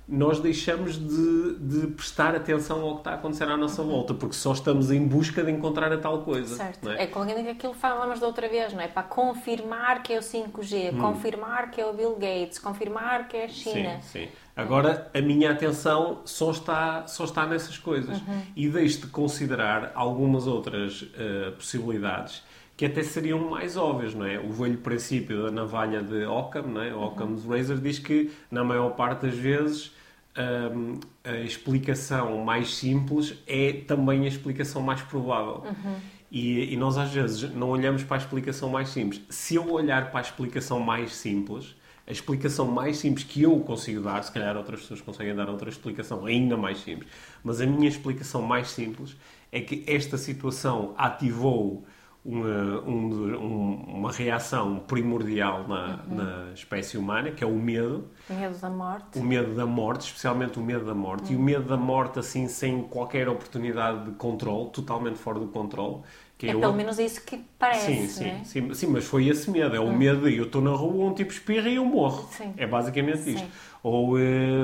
nós 0.07 0.39
deixamos 0.39 0.97
de, 0.97 1.55
de, 1.55 1.87
prestar 1.87 2.35
atenção 2.35 2.81
ao 2.81 2.93
que 2.93 2.99
está 2.99 3.11
a 3.11 3.13
acontecer 3.15 3.45
à 3.45 3.57
nossa 3.57 3.81
volta, 3.81 4.13
porque 4.13 4.35
só 4.35 4.53
estamos 4.53 4.91
em 4.91 5.05
busca 5.07 5.43
de 5.43 5.51
encontrar 5.51 5.91
a 5.91 5.97
tal 5.97 6.21
coisa. 6.21 6.55
Certo. 6.55 6.89
É? 6.91 7.03
é 7.03 7.07
com 7.07 7.25
que 7.25 7.31
aquilo 7.31 7.73
falamos 7.73 8.19
da 8.19 8.27
outra 8.27 8.47
vez, 8.47 8.71
não 8.71 8.81
é? 8.81 8.87
Para 8.87 9.01
confirmar 9.03 10.03
que 10.03 10.13
é 10.13 10.19
o 10.19 10.21
5G, 10.21 10.93
hum. 10.93 10.99
confirmar 10.99 11.71
que 11.71 11.81
é 11.81 11.85
o 11.85 11.93
Bill 11.93 12.15
Gates, 12.15 12.59
confirmar 12.59 13.27
que 13.27 13.35
é 13.35 13.45
a 13.45 13.49
China. 13.49 13.99
Sim, 14.01 14.25
sim. 14.25 14.27
Agora, 14.55 15.09
a 15.13 15.21
minha 15.21 15.51
atenção 15.51 16.21
só 16.23 16.51
está, 16.51 17.07
só 17.07 17.25
está 17.25 17.45
nessas 17.45 17.77
coisas. 17.77 18.21
Uhum. 18.21 18.41
E 18.55 18.69
deixo 18.69 19.01
de 19.01 19.07
considerar 19.07 19.91
algumas 19.95 20.47
outras 20.47 21.01
uh, 21.01 21.51
possibilidades 21.57 22.43
que 22.77 22.85
até 22.85 23.03
seriam 23.03 23.49
mais 23.49 23.77
óbvias, 23.77 24.13
não 24.13 24.25
é? 24.25 24.39
O 24.39 24.51
velho 24.51 24.77
princípio 24.77 25.43
da 25.43 25.51
navalha 25.51 26.03
de 26.03 26.25
Occam, 26.25 26.63
não 26.63 26.81
é? 26.81 26.93
Occam's 26.93 27.45
uhum. 27.45 27.51
razor 27.51 27.77
diz 27.77 27.99
que, 27.99 28.31
na 28.51 28.63
maior 28.63 28.89
parte 28.91 29.25
das 29.25 29.35
vezes, 29.35 29.93
um, 30.37 30.99
a 31.23 31.37
explicação 31.37 32.43
mais 32.43 32.75
simples 32.75 33.35
é 33.47 33.71
também 33.71 34.25
a 34.25 34.27
explicação 34.27 34.81
mais 34.81 35.01
provável. 35.01 35.63
Uhum. 35.65 35.95
E, 36.29 36.73
e, 36.73 36.75
nós 36.75 36.97
às 36.97 37.13
vezes 37.13 37.49
não 37.53 37.69
olhamos 37.69 38.03
para 38.03 38.17
a 38.17 38.19
explicação 38.19 38.67
mais 38.67 38.89
simples. 38.89 39.21
Se 39.29 39.55
eu 39.55 39.71
olhar 39.71 40.11
para 40.11 40.19
a 40.19 40.23
explicação 40.23 40.81
mais 40.81 41.15
simples, 41.15 41.75
a 42.05 42.11
explicação 42.11 42.67
mais 42.67 42.97
simples 42.97 43.23
que 43.23 43.43
eu 43.43 43.57
consigo 43.61 44.01
dar, 44.01 44.21
se 44.21 44.31
calhar 44.31 44.57
outras 44.57 44.81
pessoas 44.81 44.99
conseguem 44.99 45.33
dar 45.33 45.49
outra 45.49 45.69
explicação 45.69 46.25
ainda 46.25 46.57
mais 46.57 46.79
simples, 46.79 47.09
mas 47.41 47.61
a 47.61 47.65
minha 47.65 47.87
explicação 47.87 48.41
mais 48.41 48.69
simples 48.69 49.15
é 49.51 49.61
que 49.61 49.83
esta 49.87 50.17
situação 50.17 50.93
ativou 50.97 51.85
uma, 52.25 52.81
um, 52.81 53.73
uma 53.87 54.11
reação 54.11 54.79
primordial 54.79 55.67
na, 55.67 56.03
uhum. 56.07 56.15
na 56.15 56.53
espécie 56.53 56.97
humana, 56.97 57.29
que 57.29 57.43
é 57.43 57.47
o 57.47 57.55
medo. 57.55 58.09
O 58.27 58.33
medo 58.33 58.57
da 58.57 58.69
morte. 58.69 59.19
O 59.19 59.23
medo 59.23 59.53
da 59.53 59.65
morte, 59.67 60.07
especialmente 60.07 60.57
o 60.57 60.63
medo 60.63 60.85
da 60.85 60.95
morte. 60.95 61.27
Uhum. 61.27 61.33
E 61.33 61.35
o 61.35 61.39
medo 61.39 61.65
da 61.65 61.77
morte, 61.77 62.17
assim, 62.17 62.47
sem 62.47 62.81
qualquer 62.81 63.29
oportunidade 63.29 64.05
de 64.05 64.11
controle, 64.13 64.71
totalmente 64.71 65.19
fora 65.19 65.39
do 65.39 65.47
controle. 65.47 66.01
Que 66.37 66.47
é, 66.47 66.49
é 66.49 66.55
pelo 66.55 66.73
menos 66.73 66.99
isso 66.99 67.25
que 67.25 67.37
parece, 67.57 67.85
sim, 67.85 68.07
sim, 68.07 68.25
é? 68.25 68.43
sim, 68.43 68.73
sim, 68.73 68.87
mas 68.87 69.05
foi 69.05 69.27
esse 69.27 69.49
medo. 69.49 69.73
É 69.75 69.79
o 69.79 69.83
uhum. 69.83 69.95
medo 69.95 70.29
de 70.29 70.35
eu 70.35 70.45
estou 70.45 70.61
na 70.61 70.71
rua, 70.71 71.05
um 71.05 71.13
tipo 71.13 71.31
espirra 71.31 71.69
e 71.69 71.75
eu 71.75 71.85
morro. 71.85 72.27
Sim. 72.31 72.53
É 72.57 72.67
basicamente 72.67 73.19
sim. 73.19 73.35
isto. 73.35 73.47
Ou 73.81 74.15
uh, 74.15 74.17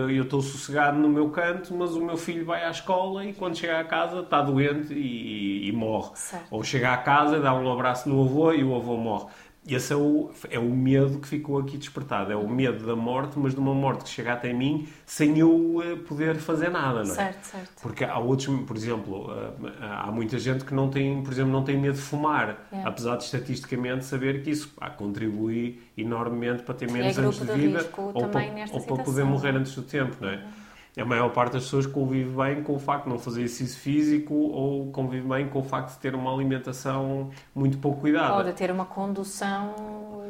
eu 0.10 0.24
estou 0.24 0.42
sossegado 0.42 0.98
no 0.98 1.08
meu 1.08 1.30
canto, 1.30 1.74
mas 1.74 1.92
o 1.92 2.04
meu 2.04 2.18
filho 2.18 2.44
vai 2.44 2.66
à 2.66 2.72
escola 2.72 3.24
e 3.24 3.34
quando 3.34 3.56
chega 3.56 3.80
à 3.80 3.84
casa 3.84 4.22
está 4.22 4.42
doente 4.42 4.94
e, 4.94 5.70
e 5.70 5.72
morre. 5.72 6.12
Certo. 6.16 6.48
Ou 6.50 6.64
chega 6.64 6.92
à 6.92 6.98
casa, 6.98 7.40
dá 7.40 7.54
um 7.54 7.72
abraço 7.72 8.10
no 8.10 8.24
avô 8.24 8.52
e 8.52 8.64
o 8.64 8.76
avô 8.76 8.98
morre. 8.98 9.28
Esse 9.74 9.94
é 9.94 9.96
o, 9.96 10.32
é 10.50 10.60
o 10.60 10.70
medo 10.70 11.20
que 11.20 11.28
ficou 11.28 11.58
aqui 11.58 11.78
despertado. 11.78 12.32
É 12.32 12.36
o 12.36 12.48
medo 12.48 12.86
da 12.86 12.96
morte, 12.96 13.38
mas 13.38 13.54
de 13.54 13.60
uma 13.60 13.74
morte 13.74 14.04
que 14.04 14.10
chega 14.10 14.34
até 14.34 14.52
mim 14.54 14.88
sem 15.06 15.38
eu 15.38 15.78
uh, 15.78 15.98
poder 16.08 16.36
fazer 16.38 16.70
nada, 16.70 17.04
não 17.04 17.12
é? 17.12 17.16
Certo, 17.16 17.44
certo. 17.44 17.82
Porque 17.82 18.04
há 18.04 18.18
outros, 18.18 18.48
por 18.66 18.76
exemplo, 18.76 19.32
uh, 19.32 19.54
há 19.80 20.12
muita 20.12 20.38
gente 20.40 20.66
que 20.66 20.74
não 20.74 20.90
tem, 20.90 21.22
por 21.24 21.32
exemplo, 21.32 21.52
não 21.52 21.64
tem 21.64 21.78
medo 21.78 21.96
de 21.96 22.02
fumar, 22.02 22.68
é. 22.72 22.84
apesar 22.84 23.18
de 23.18 23.24
estatisticamente 23.24 24.06
saber 24.06 24.44
que 24.44 24.50
isso 24.50 24.70
pá, 24.70 24.90
contribui 24.90 25.82
enormemente 25.98 26.64
para 26.64 26.74
ter 26.74 26.92
menos 26.92 27.18
é 27.18 27.22
anos 27.22 27.40
de 27.40 27.46
vida 27.46 27.90
ou, 27.98 28.28
para, 28.30 28.42
ou 28.72 28.82
para 28.82 29.04
poder 29.04 29.24
morrer 29.24 29.56
antes 29.56 29.76
do 29.76 29.84
tempo, 29.84 30.16
não 30.20 30.30
é? 30.30 30.36
Uhum 30.36 30.61
a 31.00 31.06
maior 31.06 31.30
parte 31.30 31.54
das 31.54 31.64
pessoas 31.64 31.86
convive 31.86 32.36
bem 32.36 32.64
com 32.64 32.76
o 32.76 32.80
facto 32.80 33.06
de 33.06 33.12
não 33.12 33.18
fazer 33.18 33.44
exercício 33.44 33.80
físico 33.80 34.34
ou 34.34 34.92
convive 34.92 35.26
bem 35.26 35.48
com 35.48 35.60
o 35.60 35.64
facto 35.64 35.94
de 35.94 36.00
ter 36.00 36.14
uma 36.14 36.34
alimentação 36.34 37.30
muito 37.56 37.78
pouco 37.78 38.02
cuidada. 38.02 38.36
Ou 38.36 38.44
de 38.44 38.52
ter 38.52 38.70
uma 38.70 38.86
condução, 38.86 39.74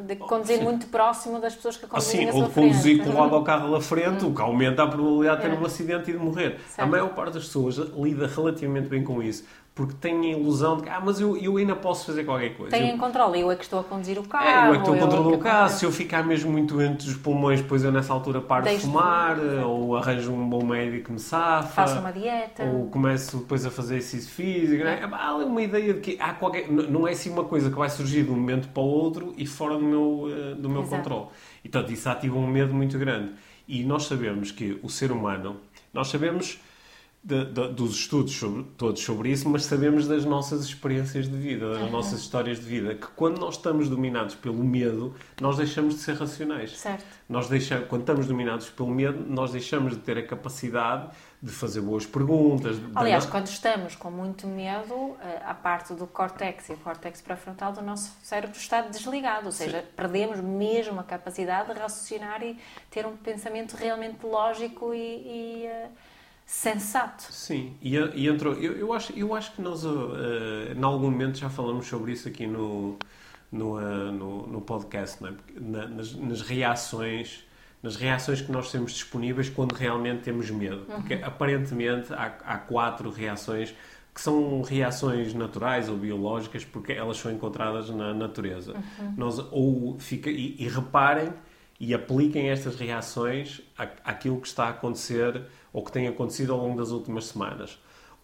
de 0.05 0.15
conduzir 0.17 0.57
Sim. 0.59 0.63
muito 0.63 0.85
próximo 0.87 1.39
das 1.39 1.55
pessoas 1.55 1.77
que 1.77 1.87
conduzem 1.87 2.29
assim, 2.29 2.39
Ou 2.39 2.47
de 2.47 2.53
conduzir 2.53 3.03
colado 3.03 3.35
ao 3.35 3.43
carro 3.43 3.71
lá 3.71 3.81
frente, 3.81 4.23
o 4.23 4.35
que 4.35 4.41
aumenta 4.41 4.83
a 4.83 4.87
probabilidade 4.87 5.41
de 5.41 5.49
ter 5.49 5.55
é. 5.55 5.59
um 5.59 5.65
acidente 5.65 6.09
e 6.11 6.13
de 6.13 6.19
morrer. 6.19 6.59
Certo. 6.67 6.79
A 6.79 6.85
maior 6.85 7.09
parte 7.09 7.33
das 7.33 7.45
pessoas 7.45 7.77
lida 7.77 8.27
relativamente 8.27 8.87
bem 8.87 9.03
com 9.03 9.21
isso 9.23 9.43
porque 9.73 9.93
têm 9.93 10.33
a 10.33 10.37
ilusão 10.37 10.77
de 10.77 10.83
que, 10.83 10.89
ah, 10.89 11.01
mas 11.03 11.21
eu, 11.21 11.37
eu 11.37 11.55
ainda 11.55 11.75
posso 11.75 12.05
fazer 12.05 12.25
qualquer 12.25 12.55
coisa. 12.55 12.71
Têm 12.71 12.91
eu... 12.91 12.97
controle, 12.97 13.39
eu 13.39 13.49
é 13.49 13.55
que 13.55 13.63
estou 13.63 13.79
a 13.79 13.83
conduzir 13.83 14.19
o 14.19 14.23
carro. 14.23 14.45
É, 14.45 14.67
eu 14.67 14.73
é 14.73 14.75
que 14.75 14.77
estou 14.79 14.95
a 14.95 14.97
controlar 14.97 15.27
o 15.33 15.37
carro. 15.37 15.69
Se 15.69 15.85
eu 15.85 15.91
ficar 15.91 16.23
mesmo 16.23 16.51
muito 16.51 16.75
doente 16.75 17.05
dos 17.05 17.15
pulmões, 17.15 17.61
depois 17.61 17.83
eu 17.83 17.91
nessa 17.91 18.11
altura 18.11 18.41
paro 18.41 18.65
Deixo 18.65 18.81
de 18.81 18.85
fumar, 18.87 19.39
de... 19.39 19.63
ou 19.63 19.95
arranjo 19.95 20.33
um 20.33 20.49
bom 20.49 20.65
médico 20.65 21.05
que 21.05 21.11
me 21.13 21.19
safa. 21.19 21.69
Faço 21.69 21.99
uma 21.99 22.11
dieta. 22.11 22.63
Ou 22.63 22.87
começo 22.87 23.37
depois 23.37 23.65
a 23.65 23.71
fazer 23.71 23.95
exercício 23.95 24.29
físico. 24.29 24.83
É. 24.83 25.07
Não 25.07 25.17
é? 25.17 25.21
Há 25.21 25.35
uma 25.35 25.61
ideia 25.61 25.93
de 25.93 26.01
que 26.01 26.17
há 26.19 26.33
qualquer... 26.33 26.69
não 26.69 27.07
é 27.07 27.11
assim 27.11 27.29
uma 27.29 27.45
coisa 27.45 27.69
que 27.69 27.77
vai 27.77 27.89
surgir 27.89 28.23
de 28.23 28.29
um 28.29 28.35
momento 28.35 28.67
para 28.67 28.83
o 28.83 28.85
outro 28.85 29.33
e 29.37 29.45
fora 29.45 29.75
do 29.75 29.85
meu, 29.85 30.27
eh, 30.29 30.55
do 30.55 30.69
meu 30.69 30.83
controle. 30.83 31.27
E, 31.63 31.69
portanto, 31.69 31.93
isso 31.93 32.09
ativa 32.09 32.37
um 32.37 32.47
medo 32.47 32.73
muito 32.73 32.99
grande. 32.99 33.31
E 33.67 33.83
nós 33.83 34.03
sabemos 34.03 34.51
que 34.51 34.77
o 34.83 34.89
ser 34.89 35.13
humano, 35.13 35.57
nós 35.93 36.09
sabemos 36.09 36.59
de, 37.23 37.45
de, 37.45 37.67
dos 37.69 37.95
estudos 37.95 38.33
sobre, 38.33 38.63
todos 38.77 39.03
sobre 39.03 39.29
isso, 39.29 39.47
mas 39.47 39.65
sabemos 39.65 40.07
das 40.07 40.25
nossas 40.25 40.63
experiências 40.65 41.29
de 41.29 41.37
vida, 41.37 41.73
das 41.73 41.83
uhum. 41.83 41.91
nossas 41.91 42.19
histórias 42.19 42.59
de 42.59 42.65
vida, 42.65 42.95
que 42.95 43.07
quando 43.15 43.39
nós 43.39 43.57
estamos 43.57 43.87
dominados 43.87 44.33
pelo 44.33 44.63
medo, 44.63 45.13
nós 45.39 45.57
deixamos 45.57 45.95
de 45.95 46.01
ser 46.01 46.15
racionais. 46.15 46.77
Certo. 46.79 47.05
Nós 47.29 47.47
deixamos, 47.47 47.87
quando 47.87 48.01
estamos 48.01 48.25
dominados 48.25 48.69
pelo 48.69 48.89
medo, 48.89 49.23
nós 49.27 49.51
deixamos 49.51 49.93
de 49.93 49.99
ter 49.99 50.17
a 50.17 50.25
capacidade 50.25 51.09
de 51.41 51.51
fazer 51.51 51.81
boas 51.81 52.05
perguntas. 52.05 52.77
Aliás, 52.93 53.25
quando 53.25 53.47
estamos 53.47 53.95
com 53.95 54.11
muito 54.11 54.47
medo, 54.47 55.15
eh, 55.21 55.41
a 55.43 55.53
parte 55.55 55.93
do 55.93 56.05
córtex 56.05 56.69
e 56.69 56.73
o 56.73 56.77
córtex 56.77 57.21
pré-frontal 57.21 57.71
do 57.73 57.81
nosso 57.81 58.15
cérebro 58.21 58.55
está 58.55 58.81
desligado, 58.81 59.47
ou 59.47 59.51
seja, 59.51 59.81
Sim. 59.81 59.87
perdemos 59.95 60.39
mesmo 60.39 60.99
a 60.99 61.03
capacidade 61.03 61.73
de 61.73 61.79
raciocinar 61.79 62.43
e 62.43 62.57
ter 62.91 63.05
um 63.07 63.15
pensamento 63.15 63.75
realmente 63.75 64.23
lógico 64.23 64.93
e, 64.93 64.97
e 64.97 65.67
uh, 65.67 65.89
sensato. 66.51 67.31
Sim, 67.31 67.77
e, 67.81 67.95
e 67.95 68.27
entrou. 68.27 68.53
Eu, 68.55 68.73
eu, 68.73 68.91
acho, 68.91 69.13
eu 69.13 69.33
acho 69.33 69.53
que 69.53 69.61
nós, 69.61 69.85
uh, 69.85 70.17
em 70.75 70.83
algum 70.83 71.09
momento, 71.09 71.37
já 71.37 71.49
falamos 71.49 71.87
sobre 71.87 72.11
isso 72.11 72.27
aqui 72.27 72.45
no, 72.45 72.97
no, 73.49 73.77
uh, 73.77 74.11
no, 74.11 74.47
no, 74.47 74.59
podcast, 74.59 75.25
é? 75.25 75.31
Na, 75.57 75.87
nas, 75.87 76.13
nas, 76.13 76.41
reações. 76.41 77.45
Nas 77.81 77.95
reações 77.95 78.41
que 78.41 78.51
nós 78.51 78.69
temos 78.69 78.91
disponíveis 78.91 79.49
quando 79.49 79.73
realmente 79.73 80.23
temos 80.23 80.51
medo. 80.51 80.85
Uhum. 80.89 80.97
Porque 80.97 81.13
aparentemente 81.23 82.13
há, 82.13 82.35
há 82.43 82.57
quatro 82.57 83.09
reações 83.09 83.73
que 84.13 84.19
são 84.19 84.61
reações 84.61 85.33
naturais 85.33 85.87
ou 85.87 85.95
biológicas 85.95 86.65
porque 86.65 86.91
elas 86.91 87.15
são 87.15 87.31
encontradas 87.31 87.89
na 87.89 88.13
natureza. 88.13 88.73
Uhum. 88.73 89.13
Nós, 89.15 89.39
ou 89.51 89.97
fica, 89.99 90.29
e, 90.29 90.57
e 90.59 90.67
reparem 90.67 91.31
e 91.81 91.95
apliquem 91.95 92.51
estas 92.51 92.75
reações 92.75 93.59
àquilo 94.05 94.39
que 94.39 94.45
está 94.45 94.65
a 94.65 94.69
acontecer 94.69 95.41
ou 95.73 95.83
que 95.83 95.91
tem 95.91 96.07
acontecido 96.07 96.53
ao 96.53 96.59
longo 96.59 96.77
das 96.77 96.91
últimas 96.91 97.25
semanas. 97.25 97.79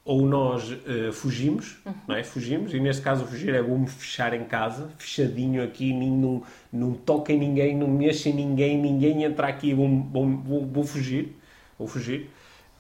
Ou 0.06 0.28
nós 0.28 0.70
uh, 0.70 1.12
fugimos, 1.12 1.80
uhum. 1.84 1.94
não 2.08 2.16
é? 2.16 2.24
Fugimos, 2.24 2.72
e 2.72 2.80
neste 2.80 3.02
caso 3.02 3.26
fugir 3.26 3.56
é 3.56 3.64
bom 3.64 3.80
me 3.80 3.88
fechar 3.88 4.32
em 4.36 4.46
casa, 4.46 4.92
fechadinho 5.00 5.64
aqui, 5.64 5.92
não, 5.92 6.44
não 6.72 6.94
toca 6.94 7.34
em 7.34 7.40
ninguém, 7.40 7.76
não 7.76 7.88
mexa 7.88 8.30
em 8.30 8.34
ninguém, 8.34 8.78
ninguém 8.78 9.24
entra 9.24 9.48
aqui, 9.48 9.74
vou, 9.74 9.90
vou, 10.04 10.30
vou, 10.38 10.66
vou 10.68 10.84
fugir, 10.84 11.36
vou 11.80 11.88
fugir, 11.88 12.30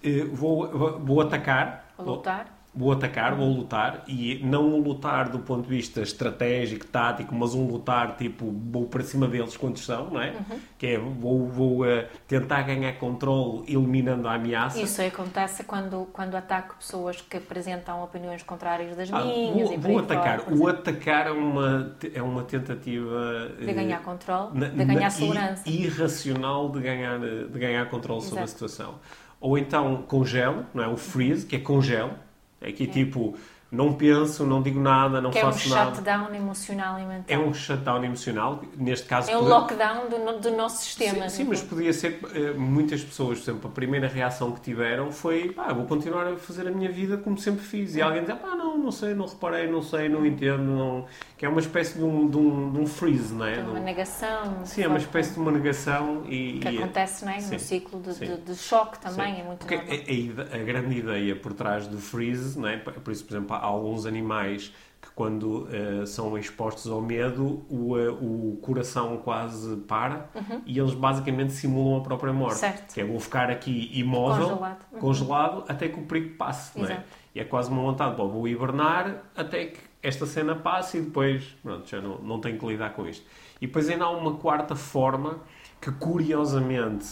uh, 0.05 0.35
vou, 0.35 0.99
vou 0.99 1.21
atacar. 1.21 1.91
Lutar. 1.97 2.56
Vou 2.77 2.91
atacar, 2.91 3.33
vou 3.33 3.51
lutar, 3.51 4.03
e 4.07 4.39
não 4.43 4.67
um 4.67 4.79
lutar 4.79 5.29
do 5.29 5.39
ponto 5.39 5.63
de 5.63 5.69
vista 5.69 6.01
estratégico, 6.01 6.85
tático, 6.85 7.33
mas 7.33 7.55
um 7.55 7.65
lutar 7.65 8.15
tipo, 8.15 8.53
vou 8.71 8.85
para 8.85 9.03
cima 9.03 9.27
deles 9.27 9.57
quando 9.57 9.77
estão, 9.77 10.11
não 10.11 10.21
é? 10.21 10.29
Uhum. 10.29 10.59
Que 10.77 10.87
é, 10.87 10.99
vou, 10.99 11.47
vou 11.47 11.81
uh, 11.81 12.05
tentar 12.27 12.61
ganhar 12.61 12.93
controle 12.99 13.63
eliminando 13.67 14.27
a 14.27 14.35
ameaça. 14.35 14.79
Isso 14.79 15.01
acontece 15.01 15.63
quando, 15.63 16.07
quando 16.13 16.35
ataco 16.35 16.75
pessoas 16.75 17.19
que 17.19 17.37
apresentam 17.37 18.03
opiniões 18.03 18.43
contrárias 18.43 18.95
das 18.95 19.11
ah, 19.11 19.23
minhas. 19.23 19.69
Vou, 19.69 19.79
vou 19.79 19.99
atacar. 19.99 20.41
Fora, 20.41 20.55
o 20.55 20.67
atacar 20.67 21.27
é 21.27 21.31
uma, 21.31 21.95
é 22.13 22.21
uma 22.21 22.43
tentativa... 22.43 23.51
De 23.59 23.73
ganhar 23.73 24.01
uh, 24.01 24.03
controle, 24.03 24.59
na, 24.59 24.67
de 24.67 24.85
ganhar 24.85 24.99
na, 24.99 25.09
segurança. 25.09 25.63
Irracional 25.67 26.69
de 26.69 26.79
ganhar, 26.79 27.19
de 27.19 27.59
ganhar 27.59 27.89
controle 27.89 28.19
Exato. 28.19 28.29
sobre 28.29 28.43
a 28.43 28.47
situação. 28.47 28.95
Ou 29.39 29.57
então 29.57 30.03
congelo, 30.03 30.65
não 30.73 30.83
é? 30.83 30.87
O 30.87 30.97
freeze, 30.97 31.45
que 31.45 31.55
é 31.55 31.59
congelo, 31.59 32.11
é 32.61 32.71
que 32.71 32.83
é. 32.83 32.87
tipo, 32.87 33.37
não 33.69 33.93
penso, 33.93 34.45
não 34.45 34.61
digo 34.61 34.79
nada, 34.79 35.19
não 35.19 35.29
que 35.29 35.41
faço 35.41 35.67
nada. 35.69 35.89
É 35.89 35.91
um 35.91 35.95
shutdown 35.95 36.35
emocional 36.35 36.99
e 36.99 37.05
mental. 37.05 37.23
É 37.27 37.37
um 37.37 37.53
shutdown 37.53 38.03
emocional, 38.03 38.61
neste 38.77 39.07
caso... 39.07 39.29
É 39.29 39.37
um 39.37 39.41
lockdown 39.41 40.07
do, 40.07 40.39
do 40.39 40.55
nosso 40.55 40.83
sistema. 40.83 41.27
Sim, 41.27 41.43
sim 41.43 41.43
mas 41.43 41.61
podia 41.61 41.91
ser, 41.91 42.19
eh, 42.33 42.53
muitas 42.53 43.03
pessoas, 43.03 43.39
por 43.39 43.51
exemplo, 43.51 43.69
a 43.69 43.73
primeira 43.73 44.07
reação 44.07 44.53
que 44.53 44.61
tiveram 44.61 45.11
foi, 45.11 45.49
pá, 45.49 45.73
vou 45.73 45.85
continuar 45.85 46.27
a 46.27 46.37
fazer 46.37 46.65
a 46.65 46.71
minha 46.71 46.89
vida 46.89 47.17
como 47.17 47.37
sempre 47.37 47.61
fiz. 47.61 47.95
E 47.95 48.01
alguém 48.01 48.23
diz, 48.23 48.33
pá, 48.35 48.55
não, 48.55 48.77
não 48.77 48.91
sei, 48.91 49.13
não 49.13 49.25
reparei, 49.25 49.69
não 49.69 49.81
sei, 49.81 50.07
não 50.07 50.25
entendo, 50.25 50.63
não... 50.63 51.05
Que 51.37 51.45
é 51.45 51.49
uma 51.49 51.59
espécie 51.59 51.97
de 51.97 52.03
um, 52.03 52.27
de 52.27 52.37
um, 52.37 52.71
de 52.71 52.79
um 52.79 52.87
freeze, 52.87 53.33
não 53.33 53.45
é? 53.45 53.59
É 53.59 53.61
uma 53.61 53.79
negação. 53.79 54.65
Sim, 54.65 54.83
é 54.83 54.87
uma 54.87 54.97
espécie 54.97 55.33
de 55.33 55.39
uma 55.39 55.51
negação 55.51 56.23
e... 56.25 56.59
Que 56.59 56.69
acontece, 56.69 57.25
não 57.25 57.33
é? 57.33 57.41
No 57.41 57.59
ciclo 57.59 57.99
de, 58.01 58.13
de, 58.15 58.37
de, 58.37 58.55
choque 58.55 58.97
também, 58.97 59.35
sim. 59.35 59.41
é 59.41 59.43
muito 59.43 59.59
Porque 59.59 59.75
a, 59.75 59.79
a, 59.79 60.61
a, 60.61 60.63
grande 60.63 60.97
ideia 60.97 61.35
por 61.35 61.53
trás 61.53 61.85
do 61.85 61.97
freeze, 61.99 62.57
não 62.57 62.67
é? 62.67 62.77
Por 62.77 63.11
isso, 63.11 63.25
por 63.25 63.35
exemplo, 63.35 63.56
há 63.57 63.65
alguns 63.65 64.05
animais 64.05 64.73
que 65.01 65.09
quando 65.11 65.67
uh, 65.67 66.07
são 66.07 66.37
expostos 66.37 66.91
ao 66.91 67.01
medo, 67.01 67.65
o, 67.69 67.95
uh, 67.95 68.53
o 68.53 68.57
coração 68.61 69.17
quase 69.17 69.77
para 69.81 70.29
uhum. 70.33 70.61
e 70.65 70.79
eles 70.79 70.93
basicamente 70.93 71.53
simulam 71.53 71.99
a 71.99 72.03
própria 72.03 72.33
morte. 72.33 72.57
Certo. 72.57 72.93
Que 72.93 73.01
é, 73.01 73.05
vou 73.05 73.19
ficar 73.19 73.49
aqui 73.49 73.91
imóvel, 73.93 74.49
congelado, 74.49 74.77
uhum. 74.91 74.99
congelado 74.99 75.63
até 75.67 75.87
que 75.87 75.99
o 75.99 76.03
perigo 76.03 76.35
passe, 76.35 76.79
não 76.79 76.87
é? 76.87 77.03
E 77.35 77.39
é 77.39 77.43
quase 77.43 77.69
uma 77.69 77.81
vontade, 77.81 78.15
bom, 78.15 78.27
vou 78.27 78.47
hibernar 78.47 79.23
até 79.35 79.65
que 79.65 79.79
esta 80.01 80.25
cena 80.25 80.55
passe 80.55 80.97
e 80.97 81.01
depois, 81.01 81.43
pronto, 81.61 81.87
já 81.87 82.01
não, 82.01 82.17
não 82.19 82.39
tenho 82.39 82.57
que 82.57 82.65
lidar 82.65 82.93
com 82.93 83.07
isto. 83.07 83.25
E 83.61 83.67
depois 83.67 83.89
ainda 83.89 84.05
há 84.05 84.09
uma 84.09 84.35
quarta 84.35 84.75
forma 84.75 85.39
que, 85.81 85.91
curiosamente, 85.91 87.07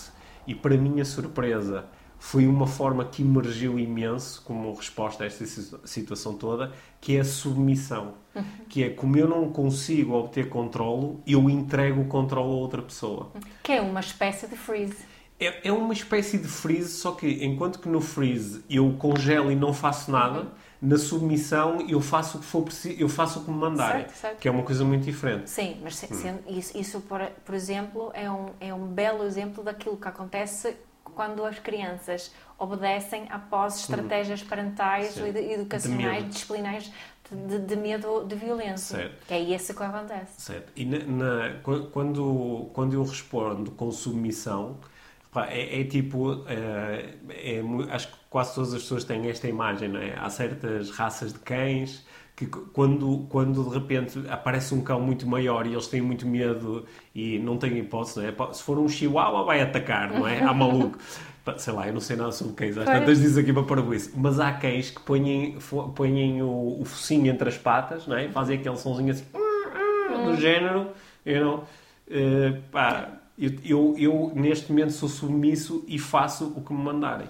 e 0.47 0.55
para 0.55 0.77
minha 0.77 1.05
surpresa, 1.05 1.85
foi 2.25 2.47
uma 2.47 2.65
forma 2.65 3.05
que 3.05 3.21
emergiu 3.21 3.77
imenso 3.77 4.41
como 4.41 4.73
resposta 4.73 5.23
a 5.23 5.27
esta 5.27 5.45
situação 5.85 6.33
toda, 6.33 6.71
que 6.99 7.17
é 7.17 7.19
a 7.19 7.23
submissão. 7.23 8.15
Uhum. 8.33 8.43
Que 8.67 8.83
é 8.83 8.89
como 8.89 9.15
eu 9.15 9.27
não 9.27 9.51
consigo 9.51 10.15
obter 10.15 10.49
controlo, 10.49 11.21
eu 11.27 11.47
entrego 11.47 12.01
o 12.01 12.07
controle 12.07 12.49
a 12.49 12.55
outra 12.55 12.81
pessoa. 12.81 13.31
Que 13.61 13.73
é 13.73 13.81
uma 13.81 13.99
espécie 13.99 14.47
de 14.47 14.55
freeze. 14.55 15.05
É, 15.39 15.67
é 15.67 15.71
uma 15.71 15.93
espécie 15.93 16.39
de 16.39 16.47
freeze, 16.47 16.93
só 16.93 17.11
que 17.11 17.45
enquanto 17.45 17.77
que 17.77 17.87
no 17.87 18.01
freeze 18.01 18.65
eu 18.67 18.95
congelo 18.97 19.51
e 19.51 19.55
não 19.55 19.71
faço 19.71 20.09
nada, 20.09 20.39
uhum. 20.39 20.47
na 20.81 20.97
submissão 20.97 21.85
eu 21.87 22.01
faço 22.01 22.39
o 22.39 22.41
que 22.41 22.47
for 22.47 22.63
preciso, 22.63 22.99
eu 22.99 23.07
faço 23.07 23.41
o 23.41 23.43
que 23.43 23.51
me 23.51 23.57
mandarem. 23.57 24.01
Certo, 24.01 24.15
certo. 24.15 24.39
Que 24.39 24.47
é 24.47 24.51
uma 24.51 24.63
coisa 24.63 24.83
muito 24.83 25.03
diferente. 25.03 25.47
Sim, 25.47 25.77
mas 25.83 26.01
hum. 26.01 26.39
isso, 26.49 26.75
isso 26.75 27.01
por, 27.01 27.21
por 27.45 27.53
exemplo, 27.53 28.09
é 28.15 28.31
um, 28.31 28.47
é 28.59 28.73
um 28.73 28.87
belo 28.87 29.23
exemplo 29.23 29.63
daquilo 29.63 29.95
que 29.95 30.07
acontece 30.07 30.75
quando 31.15 31.43
as 31.45 31.57
crianças 31.57 32.31
obedecem 32.59 33.25
após 33.29 33.79
estratégias 33.79 34.43
parentais, 34.43 35.13
Sim. 35.13 35.27
educacionais, 35.27 36.23
de 36.23 36.29
disciplinares 36.29 36.91
de, 37.31 37.59
de, 37.59 37.75
medo 37.75 38.23
de 38.25 38.35
violência. 38.35 38.97
Certo. 38.97 39.31
É 39.31 39.39
isso 39.39 39.73
que 39.73 39.83
acontece. 39.83 40.41
Certo. 40.41 40.71
E 40.75 40.85
na, 40.85 40.99
na, 40.99 41.59
quando, 41.91 42.69
quando 42.73 42.93
eu 42.93 43.03
respondo 43.03 43.71
com 43.71 43.91
submissão, 43.91 44.77
é, 45.47 45.81
é, 45.81 45.83
tipo, 45.83 46.45
é, 46.47 47.15
é, 47.29 47.61
acho 47.91 48.07
que 48.07 48.17
quase 48.29 48.55
todas 48.55 48.73
as 48.73 48.81
pessoas 48.83 49.03
têm 49.03 49.27
esta 49.29 49.47
imagem, 49.47 49.89
não 49.89 49.99
é? 49.99 50.15
Há 50.17 50.29
certas 50.29 50.91
raças 50.91 51.33
de 51.33 51.39
cães 51.39 52.05
que 52.35 52.45
quando, 52.47 53.25
quando 53.29 53.63
de 53.63 53.73
repente 53.73 54.19
aparece 54.29 54.73
um 54.75 54.81
cão 54.81 54.99
muito 54.99 55.25
maior 55.25 55.65
e 55.65 55.71
eles 55.71 55.87
têm 55.87 56.01
muito 56.01 56.27
medo 56.27 56.85
e 57.13 57.39
não 57.39 57.57
têm 57.57 57.77
hipótese, 57.77 58.19
não 58.19 58.27
é? 58.27 58.53
Se 58.53 58.61
for 58.61 58.77
um 58.77 58.89
chihuahua 58.89 59.43
vai 59.45 59.61
atacar, 59.61 60.11
não 60.11 60.27
é? 60.27 60.41
Há 60.41 60.53
maluco. 60.53 60.97
Sei 61.57 61.71
lá, 61.71 61.87
eu 61.87 61.93
não 61.93 62.01
sei 62.01 62.15
nada 62.15 62.31
sobre 62.31 62.53
cães, 62.55 62.77
às 62.77 62.85
tantas 62.85 63.21
diz 63.21 63.37
aqui 63.37 63.53
para 63.53 63.95
isso. 63.95 64.11
Mas 64.15 64.39
há 64.39 64.51
cães 64.51 64.89
que 64.89 64.99
põem, 64.99 65.57
põem 65.95 66.41
o, 66.41 66.81
o 66.81 66.85
focinho 66.85 67.27
entre 67.27 67.47
as 67.47 67.57
patas, 67.57 68.07
não 68.07 68.17
é? 68.17 68.27
Fazem 68.29 68.57
aquele 68.57 68.75
sonzinho 68.77 69.11
assim, 69.11 69.25
do 69.31 70.31
hum. 70.31 70.35
género, 70.35 70.87
you 71.25 71.39
know? 71.39 71.63
Uh, 72.07 72.61
pá, 72.71 73.11
eu, 73.37 73.51
eu, 73.63 73.95
eu, 73.97 74.31
neste 74.35 74.71
momento 74.71 74.91
sou 74.91 75.07
submisso 75.07 75.83
e 75.87 75.99
faço 75.99 76.53
o 76.55 76.61
que 76.61 76.73
me 76.73 76.81
mandarem. 76.81 77.27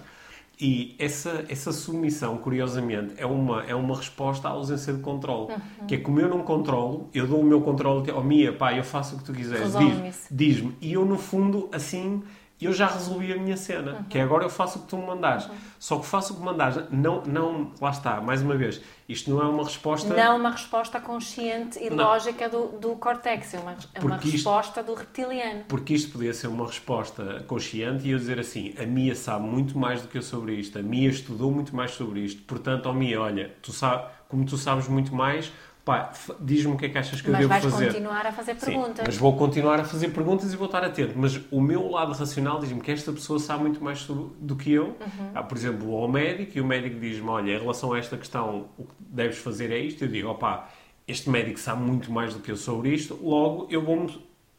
E 0.59 0.95
essa, 0.97 1.45
essa 1.49 1.71
submissão, 1.71 2.37
curiosamente, 2.37 3.13
é 3.17 3.25
uma, 3.25 3.63
é 3.63 3.75
uma 3.75 3.95
resposta 3.95 4.47
à 4.47 4.51
ausência 4.51 4.93
de 4.93 5.01
controle. 5.01 5.53
Uhum. 5.53 5.87
Que 5.87 5.95
é 5.95 5.97
como 5.97 6.19
eu 6.19 6.29
não 6.29 6.43
controlo, 6.43 7.09
eu 7.13 7.27
dou 7.27 7.41
o 7.41 7.43
meu 7.43 7.61
controle 7.61 8.09
ao 8.09 8.19
oh, 8.19 8.23
Mia, 8.23 8.53
pá, 8.53 8.73
eu 8.73 8.83
faço 8.83 9.15
o 9.15 9.17
que 9.19 9.25
tu 9.25 9.33
quiseres, 9.33 9.73
diz-me. 9.75 10.13
Diz 10.31 10.63
e 10.81 10.93
eu, 10.93 11.05
no 11.05 11.17
fundo, 11.17 11.69
assim, 11.71 12.23
eu 12.61 12.73
já 12.73 12.87
resolvi 12.87 13.33
a 13.33 13.37
minha 13.37 13.57
cena, 13.57 13.93
uhum. 13.93 14.03
que 14.03 14.17
é 14.17 14.21
agora 14.21 14.45
eu 14.45 14.49
faço 14.49 14.79
o 14.79 14.81
que 14.83 14.87
tu 14.87 14.97
me 14.97 15.05
mandares. 15.05 15.45
Uhum. 15.45 15.55
Só 15.77 15.99
que 15.99 16.05
faço 16.05 16.33
o 16.33 16.35
que 16.37 16.41
me 16.41 16.45
mandares, 16.47 16.83
não, 16.89 17.21
não, 17.23 17.71
lá 17.81 17.89
está, 17.89 18.21
mais 18.21 18.41
uma 18.41 18.55
vez, 18.55 18.81
isto 19.09 19.29
não 19.29 19.41
é 19.41 19.45
uma 19.45 19.63
resposta... 19.63 20.07
Não 20.07 20.17
é 20.17 20.29
uma 20.29 20.51
resposta 20.51 20.99
consciente 21.01 21.77
e 21.83 21.89
não. 21.89 22.05
lógica 22.05 22.47
do, 22.47 22.79
do 22.79 22.95
córtex, 22.95 23.53
é 23.53 23.59
uma, 23.59 23.75
é 23.93 23.99
uma 23.99 24.17
resposta 24.17 24.81
do 24.81 24.93
reptiliano. 24.93 25.65
Porque 25.67 25.93
isto 25.93 26.13
podia 26.13 26.33
ser 26.33 26.47
uma 26.47 26.65
resposta 26.65 27.43
consciente 27.45 28.07
e 28.07 28.11
eu 28.11 28.17
dizer 28.17 28.39
assim, 28.39 28.73
a 28.81 28.85
Mia 28.85 29.15
sabe 29.15 29.45
muito 29.45 29.77
mais 29.77 30.01
do 30.01 30.07
que 30.07 30.17
eu 30.17 30.23
sobre 30.23 30.53
isto, 30.53 30.79
a 30.79 30.81
Mia 30.81 31.09
estudou 31.09 31.51
muito 31.51 31.75
mais 31.75 31.91
sobre 31.91 32.21
isto, 32.21 32.41
portanto, 32.43 32.87
ó 32.87 32.93
Mia, 32.93 33.19
olha, 33.19 33.53
tu 33.61 33.73
sabe, 33.73 34.05
como 34.29 34.45
tu 34.45 34.57
sabes 34.57 34.87
muito 34.87 35.13
mais, 35.13 35.51
pá, 35.85 36.11
diz-me 36.39 36.73
o 36.73 36.77
que 36.77 36.87
é 36.87 36.89
que 36.89 36.97
achas 36.97 37.21
que 37.21 37.29
mas 37.29 37.41
eu 37.41 37.47
devo 37.47 37.61
fazer. 37.61 37.69
Mas 37.69 37.79
vais 37.79 37.93
continuar 37.93 38.25
a 38.25 38.31
fazer 38.31 38.55
perguntas. 38.55 38.97
Sim, 38.97 39.03
mas 39.05 39.17
vou 39.17 39.37
continuar 39.37 39.79
a 39.79 39.83
fazer 39.83 40.09
perguntas 40.09 40.51
e 40.51 40.55
vou 40.55 40.65
estar 40.65 40.83
atento. 40.83 41.13
Mas 41.15 41.39
o 41.51 41.61
meu 41.61 41.91
lado 41.91 42.11
racional 42.11 42.59
diz-me 42.59 42.81
que 42.81 42.91
esta 42.91 43.11
pessoa 43.13 43.37
sabe 43.37 43.61
muito 43.61 43.83
mais 43.83 43.99
sobre, 43.99 44.35
do 44.39 44.55
que 44.55 44.71
eu. 44.71 44.87
Uhum. 44.87 45.31
Há, 45.35 45.43
por 45.43 45.55
exemplo, 45.55 45.95
ao 45.95 46.07
médico 46.07 46.57
e 46.57 46.61
o 46.61 46.65
médico 46.65 46.99
diz-me, 46.99 47.29
olha, 47.29 47.51
em 47.51 47.59
relação 47.59 47.93
a 47.93 47.99
esta 47.99 48.17
questão, 48.17 48.67
o 48.77 48.83
que 48.83 48.93
deves 48.99 49.37
fazer 49.37 49.71
é 49.71 49.77
isto. 49.77 50.03
Eu 50.03 50.07
digo, 50.07 50.27
opá, 50.29 50.69
este 51.07 51.29
médico 51.29 51.59
sabe 51.59 51.83
muito 51.83 52.11
mais 52.11 52.33
do 52.33 52.39
que 52.39 52.51
eu 52.51 52.57
sobre 52.57 52.89
isto, 52.89 53.19
logo 53.21 53.67
eu 53.69 53.83
vou, 53.83 54.09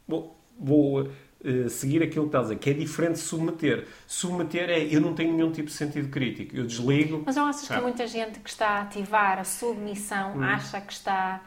vou, 0.07 0.39
vou 0.57 1.09
uh, 1.43 1.69
seguir 1.69 2.03
aquilo 2.03 2.25
que 2.25 2.29
estás 2.29 2.45
a 2.45 2.49
dizer, 2.49 2.59
que 2.59 2.69
é 2.69 2.73
diferente 2.73 3.13
de 3.13 3.19
submeter. 3.19 3.87
Submeter 4.05 4.69
é, 4.69 4.79
eu 4.83 5.01
não 5.01 5.13
tenho 5.13 5.33
nenhum 5.33 5.51
tipo 5.51 5.67
de 5.67 5.73
sentido 5.73 6.09
crítico, 6.09 6.55
eu 6.55 6.65
desligo. 6.65 7.23
Mas 7.25 7.35
não 7.35 7.45
achas 7.45 7.67
que 7.67 7.81
muita 7.81 8.07
gente 8.07 8.39
que 8.39 8.49
está 8.49 8.67
a 8.67 8.81
ativar 8.81 9.39
a 9.39 9.43
submissão 9.43 10.37
hum. 10.37 10.43
acha 10.43 10.79
que 10.81 10.93
está 10.93 11.41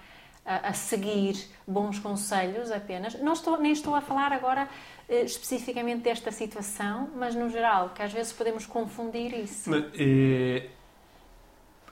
a, 0.44 0.68
a, 0.68 0.72
seguir 0.72 1.36
bons 1.66 1.98
conselhos 1.98 2.70
apenas? 2.70 3.14
Não 3.20 3.32
estou, 3.32 3.60
nem 3.60 3.72
estou 3.72 3.94
a 3.94 4.00
falar 4.00 4.32
agora 4.32 4.68
uh, 5.08 5.24
especificamente 5.24 6.02
desta 6.02 6.30
situação, 6.32 7.10
mas 7.16 7.34
no 7.34 7.48
geral, 7.48 7.90
que 7.90 8.02
às 8.02 8.12
vezes 8.12 8.32
podemos 8.32 8.66
confundir 8.66 9.34
isso. 9.34 9.70
Mas, 9.70 9.84
uh, 9.84 10.79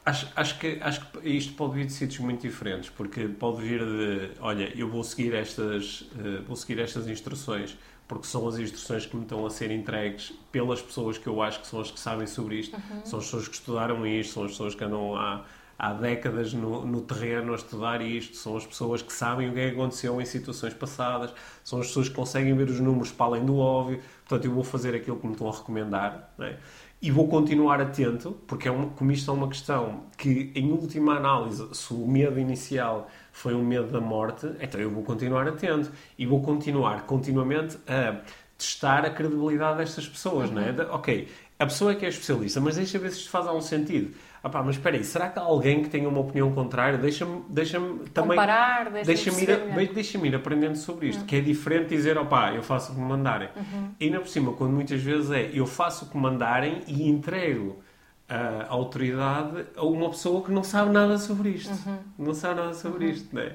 Acho, 0.09 0.27
acho, 0.35 0.59
que, 0.59 0.79
acho 0.81 1.07
que 1.11 1.29
isto 1.29 1.53
pode 1.53 1.75
vir 1.75 1.85
de 1.85 1.93
sítios 1.93 2.19
muito 2.21 2.41
diferentes, 2.41 2.89
porque 2.89 3.29
pode 3.29 3.61
vir 3.61 3.81
de, 3.85 4.31
olha, 4.41 4.73
eu 4.75 4.89
vou 4.89 5.05
seguir 5.05 5.35
estas, 5.35 6.01
uh, 6.01 6.43
vou 6.47 6.57
seguir 6.57 6.81
estas 6.81 7.07
instruções, 7.09 7.77
porque 8.07 8.27
são 8.27 8.49
as 8.49 8.59
instruções 8.59 9.05
que 9.05 9.15
me 9.15 9.25
estão 9.25 9.45
a 9.45 9.51
ser 9.51 9.71
entregues 9.71 10.33
pelas 10.51 10.81
pessoas 10.81 11.19
que 11.19 11.27
eu 11.27 11.43
acho 11.43 11.61
que 11.61 11.67
são 11.67 11.81
as 11.81 11.91
que 11.91 12.01
sabem 12.01 12.27
sobre 12.27 12.57
isto, 12.57 12.75
uhum. 12.75 13.05
são 13.05 13.19
as 13.19 13.27
pessoas 13.27 13.49
que 13.49 13.55
estudaram 13.57 14.07
isto, 14.07 14.33
são 14.33 14.45
as 14.45 14.53
pessoas 14.53 14.75
que 14.75 14.83
andam 14.83 15.15
há, 15.15 15.45
há 15.79 15.93
décadas 15.93 16.55
no, 16.55 16.87
no 16.87 17.03
terreno 17.03 17.53
a 17.53 17.57
estudar 17.57 18.01
isto, 18.01 18.35
são 18.35 18.57
as 18.57 18.67
pessoas 18.67 19.03
que 19.03 19.13
sabem 19.13 19.51
o 19.51 19.53
que 19.53 19.61
é 19.61 19.69
que 19.69 19.77
aconteceu 19.77 20.19
em 20.23 20.25
situações 20.25 20.73
passadas, 20.73 21.35
são 21.63 21.81
as 21.81 21.89
pessoas 21.89 22.09
que 22.09 22.15
conseguem 22.15 22.57
ver 22.57 22.71
os 22.71 22.81
números 22.81 23.13
para 23.13 23.27
além 23.27 23.45
do 23.45 23.59
óbvio, 23.59 24.01
portanto 24.27 24.47
eu 24.47 24.55
vou 24.55 24.65
fazer 24.65 24.95
aquilo 24.95 25.19
que 25.19 25.27
me 25.27 25.35
estão 25.35 25.51
a 25.51 25.53
recomendar, 25.53 26.33
não 26.39 26.47
é? 26.47 26.57
E 27.01 27.13
vou 27.13 27.29
continuar 27.29 27.81
atento, 27.81 28.37
porque 28.47 28.67
é 28.67 28.71
uma, 28.71 28.89
como 28.89 29.13
isto 29.13 29.31
é 29.31 29.35
uma 29.35 29.49
questão 29.49 30.05
que, 30.17 30.51
em 30.55 30.73
última 30.73 31.17
análise, 31.17 31.69
se 31.73 31.95
o 31.95 32.07
medo 32.09 32.41
inicial 32.41 33.09
foi 33.31 33.55
um 33.55 33.65
medo 33.65 33.87
da 33.87 34.01
morte, 34.01 34.49
então 34.61 34.81
eu 34.81 34.91
vou 34.91 35.05
continuar 35.05 35.47
atento 35.47 35.93
e 36.19 36.27
vou 36.27 36.43
continuar 36.43 37.07
continuamente 37.07 37.79
a 37.87 38.21
testar 38.57 39.05
a 39.05 39.11
credibilidade 39.11 39.79
destas 39.79 40.09
pessoas, 40.09 40.49
uhum. 40.49 40.57
não 40.57 40.63
é? 40.63 40.73
De, 40.73 40.83
ok, 40.83 41.29
a 41.59 41.67
pessoa 41.67 41.93
é 41.93 41.95
que 41.95 42.05
é 42.05 42.09
especialista, 42.09 42.61
mas 42.61 42.75
deixa 42.75 42.99
ver 42.99 43.11
se 43.11 43.19
isto 43.19 43.31
faz 43.31 43.47
algum 43.47 43.61
sentido. 43.61 44.15
Ah 44.43 44.49
pá, 44.49 44.63
mas 44.63 44.77
espera 44.77 44.97
aí, 44.97 45.05
será 45.05 45.29
que 45.29 45.39
há 45.39 45.43
alguém 45.43 45.83
que 45.83 45.89
tenha 45.89 46.09
uma 46.09 46.21
opinião 46.21 46.53
contrária? 46.53 46.97
Deixa-me 46.97 47.43
deixa 47.49 47.79
também... 48.15 48.37
Comparar, 48.39 48.91
deixa-me 48.91 49.43
ir, 49.43 49.93
deixa 49.93 50.19
ir 50.19 50.35
aprendendo 50.35 50.77
sobre 50.77 51.09
isto, 51.09 51.21
uhum. 51.21 51.27
que 51.27 51.37
é 51.37 51.41
diferente 51.41 51.89
dizer, 51.89 52.17
opá, 52.17 52.53
eu 52.55 52.63
faço 52.63 52.93
o 52.93 52.95
que 52.95 53.01
me 53.01 53.09
mandarem. 53.09 53.49
Uhum. 53.57 53.91
E 53.99 54.05
ainda 54.05 54.21
por 54.21 54.29
cima, 54.29 54.53
quando 54.53 54.73
muitas 54.73 55.03
vezes 55.03 55.31
é, 55.31 55.51
eu 55.53 55.67
faço 55.67 56.05
o 56.05 56.09
que 56.09 56.17
mandarem 56.17 56.83
e 56.87 57.09
entrego 57.09 57.83
a 58.29 58.67
autoridade 58.69 59.65
a 59.75 59.85
uma 59.85 60.11
pessoa 60.11 60.45
que 60.45 60.53
não 60.53 60.63
sabe 60.63 60.93
nada 60.93 61.17
sobre 61.19 61.49
isto. 61.51 61.73
Uhum. 61.89 61.99
Não 62.19 62.35
sabe 62.35 62.61
nada 62.61 62.75
sobre 62.75 63.07
uhum. 63.07 63.11
isto, 63.11 63.35
né? 63.35 63.55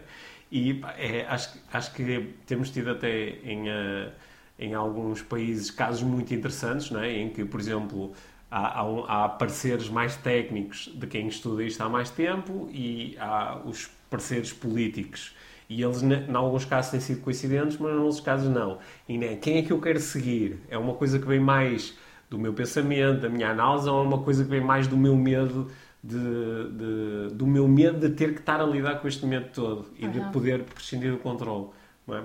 E 0.52 0.82
é, 0.98 1.26
acho, 1.28 1.58
acho 1.72 1.93
que 1.93 2.36
temos 2.46 2.69
tido 2.69 2.91
até 2.91 3.30
em, 3.43 3.69
uh, 3.69 4.12
em 4.60 4.74
alguns 4.74 5.22
países 5.22 5.72
casos 5.72 6.04
muito 6.04 6.32
interessantes, 6.34 6.91
né? 6.91 7.12
em 7.12 7.30
que, 7.30 7.43
por 7.43 7.60
exemplo, 7.60 8.13
há, 8.54 8.82
há, 8.82 9.26
há 9.26 9.30
pareceres 9.30 9.89
mais 9.89 10.16
técnicos 10.16 10.92
de 10.94 11.08
quem 11.08 11.28
estuda 11.28 11.63
isto 11.63 11.82
há 11.82 11.89
mais 11.89 12.12
tempo 12.12 12.70
e 12.72 13.18
há 13.20 13.60
os 13.66 13.89
pareceres 14.10 14.54
políticos. 14.54 15.36
E 15.68 15.82
eles, 15.82 16.04
em 16.04 16.36
alguns 16.36 16.66
casos, 16.66 16.92
têm 16.92 17.00
sido 17.00 17.22
coincidentes, 17.22 17.78
mas 17.78 17.92
em 17.92 17.98
outros 17.98 18.20
casos 18.20 18.48
não. 18.48 18.78
E 19.10 19.18
né, 19.18 19.38
quem 19.38 19.58
é 19.58 19.62
que 19.63 19.74
eu 19.74 19.82
quero 19.82 20.00
seguir? 20.00 20.60
É 20.70 20.78
uma 20.78 20.94
coisa 20.94 21.18
que 21.18 21.26
vem 21.26 21.39
mais 21.39 21.98
do 22.30 22.38
meu 22.38 22.54
pensamento, 22.54 23.22
da 23.22 23.30
minha 23.30 23.50
análise, 23.50 23.89
ou 23.89 24.04
é 24.04 24.08
uma 24.08 24.20
coisa 24.20 24.44
que 24.44 24.50
vem 24.52 24.62
mais 24.62 24.88
do 24.88 24.96
meu 24.96 25.16
medo 25.16 25.72
de, 26.04 26.18
de, 26.18 27.34
do 27.34 27.48
meu 27.48 27.68
medo 27.68 28.08
de 28.08 28.13
ter 28.13 28.34
que 28.34 28.39
estar 28.42 28.60
a 28.62 28.66
lidar 28.66 29.00
com 29.00 29.08
este 29.08 29.26
medo 29.26 29.48
todo 29.52 29.88
e 29.98 30.06
uhum. 30.06 30.12
de 30.12 30.20
poder 30.32 30.63
prescindir 30.63 31.12
do 31.12 31.18
controle. 31.18 31.70
Não 32.06 32.18
é? 32.18 32.24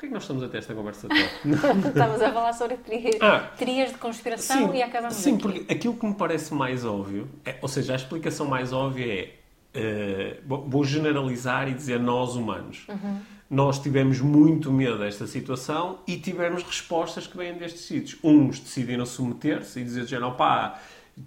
Porquê 0.00 0.06
é 0.06 0.08
que 0.08 0.14
nós 0.14 0.22
estamos 0.22 0.42
a 0.42 0.48
ter 0.48 0.58
esta 0.58 0.74
conversa 0.74 1.06
toda? 1.08 1.88
estamos 1.88 2.22
a 2.22 2.32
falar 2.32 2.54
sobre 2.54 2.78
teorias, 2.78 3.16
ah, 3.20 3.50
de 3.92 3.98
conspiração 3.98 4.70
sim, 4.72 4.78
e 4.78 4.82
acabamos 4.82 5.14
Sim, 5.14 5.34
aqui. 5.34 5.42
porque 5.42 5.72
aquilo 5.72 5.94
que 5.94 6.06
me 6.06 6.14
parece 6.14 6.54
mais 6.54 6.86
óbvio, 6.86 7.28
é, 7.44 7.58
ou 7.60 7.68
seja, 7.68 7.92
a 7.92 7.96
explicação 7.96 8.46
mais 8.46 8.72
óbvia 8.72 9.30
é, 9.74 10.38
uh, 10.48 10.56
vou 10.66 10.82
generalizar 10.84 11.68
e 11.68 11.74
dizer 11.74 12.00
nós 12.00 12.34
humanos. 12.34 12.86
Uhum. 12.88 13.20
Nós 13.50 13.78
tivemos 13.78 14.22
muito 14.22 14.72
medo 14.72 14.96
desta 14.96 15.26
situação 15.26 15.98
e 16.06 16.16
tivemos 16.16 16.62
respostas 16.62 17.26
que 17.26 17.36
vêm 17.36 17.52
destes 17.58 17.82
sítios. 17.82 18.18
Uns 18.24 18.58
decidiram 18.58 19.04
submeter-se 19.04 19.80
e 19.80 19.84
dizer, 19.84 20.18
não 20.18 20.32
pá, 20.32 20.80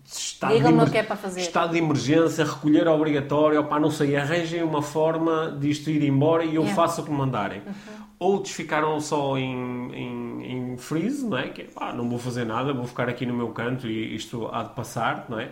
estado, 0.05 0.89
de, 0.89 0.97
é 0.97 1.03
para 1.03 1.15
fazer. 1.15 1.41
estado 1.41 1.71
de 1.71 1.77
emergência, 1.77 2.45
recolher 2.45 2.87
obrigatório, 2.87 3.59
opá, 3.59 3.79
não 3.79 3.91
sei, 3.91 4.15
arranjem 4.15 4.63
uma 4.63 4.81
forma 4.81 5.55
disto 5.59 5.89
ir 5.89 6.03
embora 6.03 6.43
e 6.43 6.55
eu 6.55 6.61
yeah. 6.61 6.75
faço 6.75 7.01
o 7.01 7.05
que 7.05 7.11
me 7.11 7.17
mandarem. 7.17 7.61
Uhum. 7.65 8.03
Outros 8.19 8.53
ficaram 8.53 8.99
só 8.99 9.37
em, 9.37 9.91
em, 9.93 10.73
em 10.73 10.77
freeze, 10.77 11.25
não 11.25 11.37
é? 11.37 11.49
Que 11.49 11.63
pá, 11.63 11.91
não 11.93 12.09
vou 12.09 12.17
fazer 12.17 12.45
nada, 12.45 12.73
vou 12.73 12.85
ficar 12.85 13.09
aqui 13.09 13.25
no 13.25 13.33
meu 13.33 13.49
canto 13.49 13.87
e 13.87 14.15
isto 14.15 14.47
há 14.51 14.63
de 14.63 14.73
passar, 14.73 15.25
não 15.29 15.39
é? 15.39 15.51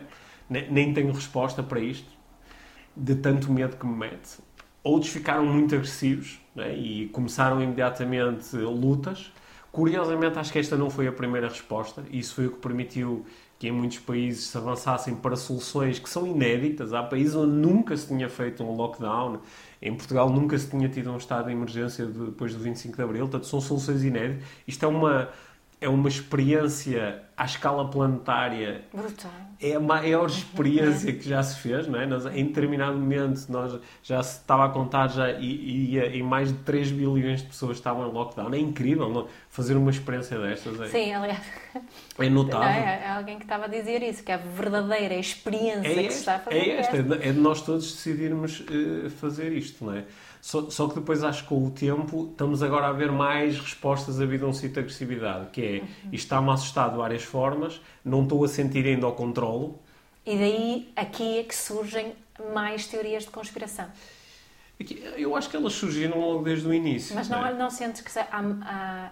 Nem 0.49 0.93
tenho 0.93 1.11
resposta 1.13 1.63
para 1.63 1.79
isto, 1.79 2.09
de 2.95 3.15
tanto 3.15 3.51
medo 3.51 3.77
que 3.77 3.85
me 3.85 3.95
mete. 3.95 4.39
Outros 4.83 5.11
ficaram 5.11 5.45
muito 5.45 5.75
agressivos 5.75 6.39
é? 6.57 6.73
e 6.75 7.07
começaram 7.09 7.61
imediatamente 7.61 8.55
lutas. 8.55 9.31
Curiosamente, 9.71 10.37
acho 10.37 10.51
que 10.51 10.59
esta 10.59 10.75
não 10.75 10.89
foi 10.89 11.07
a 11.07 11.11
primeira 11.11 11.47
resposta, 11.47 12.03
e 12.09 12.19
isso 12.19 12.35
foi 12.35 12.47
o 12.47 12.51
que 12.51 12.59
permitiu 12.59 13.25
que 13.61 13.67
em 13.67 13.71
muitos 13.71 13.99
países 13.99 14.45
se 14.45 14.57
avançassem 14.57 15.13
para 15.13 15.35
soluções 15.35 15.99
que 15.99 16.09
são 16.09 16.25
inéditas. 16.25 16.93
Há 16.93 17.03
países 17.03 17.35
onde 17.35 17.51
nunca 17.51 17.95
se 17.95 18.07
tinha 18.07 18.27
feito 18.27 18.63
um 18.63 18.71
lockdown, 18.75 19.39
em 19.79 19.95
Portugal 19.95 20.31
nunca 20.31 20.57
se 20.57 20.67
tinha 20.67 20.89
tido 20.89 21.11
um 21.11 21.17
estado 21.17 21.45
de 21.45 21.51
emergência 21.51 22.07
depois 22.07 22.55
do 22.55 22.59
25 22.59 22.95
de 22.95 23.03
Abril, 23.03 23.21
portanto 23.21 23.45
são 23.45 23.61
soluções 23.61 24.03
inéditas. 24.03 24.43
Isto 24.67 24.85
é 24.85 24.87
uma, 24.87 25.29
é 25.81 25.89
uma 25.89 26.07
experiência 26.07 27.23
à 27.35 27.43
escala 27.43 27.89
planetária. 27.89 28.83
Brutal. 28.93 29.31
É 29.59 29.73
a 29.73 29.79
maior 29.79 30.27
experiência 30.27 31.11
que 31.11 31.27
já 31.27 31.41
se 31.41 31.59
fez, 31.59 31.87
não 31.87 31.99
é? 31.99 32.05
Nós, 32.05 32.27
em 32.27 32.45
determinado 32.45 32.95
momento 32.97 33.47
nós 33.49 33.79
já 34.03 34.21
se 34.21 34.41
estava 34.41 34.65
a 34.65 34.69
contar 34.69 35.07
já 35.07 35.31
e, 35.31 35.97
e, 35.97 36.17
e 36.17 36.23
mais 36.23 36.49
de 36.49 36.59
3 36.59 36.91
bilhões 36.91 37.41
de 37.41 37.47
pessoas 37.47 37.77
estavam 37.77 38.07
em 38.07 38.11
lockdown. 38.11 38.53
É 38.53 38.59
incrível 38.59 39.09
não? 39.09 39.27
fazer 39.49 39.75
uma 39.75 39.89
experiência 39.89 40.37
destas. 40.37 40.79
É, 40.81 40.87
Sim, 40.87 41.13
aliás. 41.13 41.41
É 42.19 42.29
notável. 42.29 42.67
É, 42.67 43.03
é, 43.03 43.09
alguém 43.09 43.37
que 43.37 43.45
estava 43.45 43.65
a 43.65 43.67
dizer 43.67 44.03
isso, 44.03 44.23
que 44.23 44.31
é 44.31 44.35
a 44.35 44.37
verdadeira 44.37 45.15
experiência 45.15 45.99
é 45.99 46.03
que 46.03 46.13
se 46.13 46.19
está 46.19 46.35
a 46.35 46.39
fazer. 46.39 46.57
É 46.57 46.69
esta, 46.75 46.97
é 46.97 47.31
de 47.31 47.39
nós 47.39 47.61
todos 47.61 47.91
decidirmos 47.91 48.59
uh, 48.59 49.09
fazer 49.09 49.51
isto, 49.51 49.83
não 49.83 49.95
é? 49.95 50.03
Só, 50.41 50.69
só, 50.71 50.87
que 50.87 50.95
depois 50.95 51.23
acho 51.23 51.43
que 51.43 51.49
com 51.49 51.67
o 51.67 51.69
tempo 51.69 52.29
estamos 52.31 52.63
agora 52.63 52.87
a 52.87 52.91
ver 52.91 53.11
mais 53.11 53.59
respostas 53.59 54.19
a 54.19 54.25
vida 54.25 54.45
um 54.45 54.53
sítio 54.53 54.73
de 54.73 54.79
agressividade, 54.79 55.51
que 55.51 55.61
é 55.63 55.79
uhum. 55.81 56.09
está-me 56.11 56.49
a 56.49 56.53
assustar 56.53 56.89
de 56.89 56.97
várias 56.97 57.23
formas, 57.23 57.79
não 58.03 58.23
estou 58.23 58.43
a 58.43 58.47
sentir 58.47 58.85
ainda 58.87 59.07
o 59.07 59.11
controlo. 59.11 59.79
E 60.25 60.35
daí 60.35 60.91
aqui 60.95 61.37
é 61.39 61.43
que 61.43 61.55
surgem 61.55 62.13
mais 62.53 62.87
teorias 62.87 63.23
de 63.23 63.29
conspiração. 63.29 63.87
Eu 65.17 65.35
acho 65.35 65.49
que 65.49 65.55
elas 65.55 65.73
surgiram 65.73 66.19
logo 66.19 66.43
desde 66.43 66.67
o 66.67 66.73
início. 66.73 67.15
Mas 67.15 67.29
não, 67.29 67.45
é? 67.45 67.53
não 67.53 67.69
sentes 67.69 68.01
que 68.01 68.19
há, 68.19 68.27
há, 68.31 69.11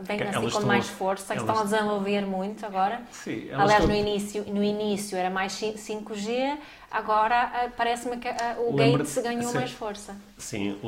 vem 0.00 0.22
assim 0.22 0.50
com 0.50 0.66
mais 0.66 0.88
força, 0.88 1.34
que 1.34 1.40
elas... 1.40 1.48
estão 1.48 1.60
a 1.60 1.64
desenvolver 1.64 2.26
muito 2.26 2.64
agora? 2.64 3.02
Sim. 3.10 3.48
Aliás, 3.52 3.72
estão... 3.72 3.88
no, 3.88 3.94
início, 3.94 4.44
no 4.52 4.62
início 4.62 5.16
era 5.16 5.30
mais 5.30 5.52
5G, 5.52 6.58
agora 6.90 7.42
ah, 7.54 7.70
parece-me 7.76 8.16
que 8.16 8.28
ah, 8.28 8.56
o 8.58 8.72
Gates 8.74 9.18
ganhou 9.18 9.50
sim, 9.50 9.58
mais 9.58 9.72
força. 9.72 10.16
Sim, 10.38 10.78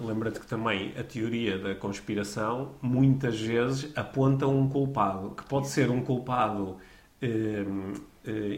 lembra-te 0.00 0.40
que 0.40 0.46
também 0.46 0.92
a 0.98 1.02
teoria 1.02 1.58
da 1.58 1.74
conspiração 1.74 2.72
muitas 2.80 3.40
vezes 3.40 3.90
aponta 3.96 4.46
um 4.46 4.68
culpado, 4.68 5.30
que 5.30 5.44
pode 5.44 5.68
ser 5.68 5.90
um 5.90 6.02
culpado... 6.02 6.76
Hum, 7.22 7.94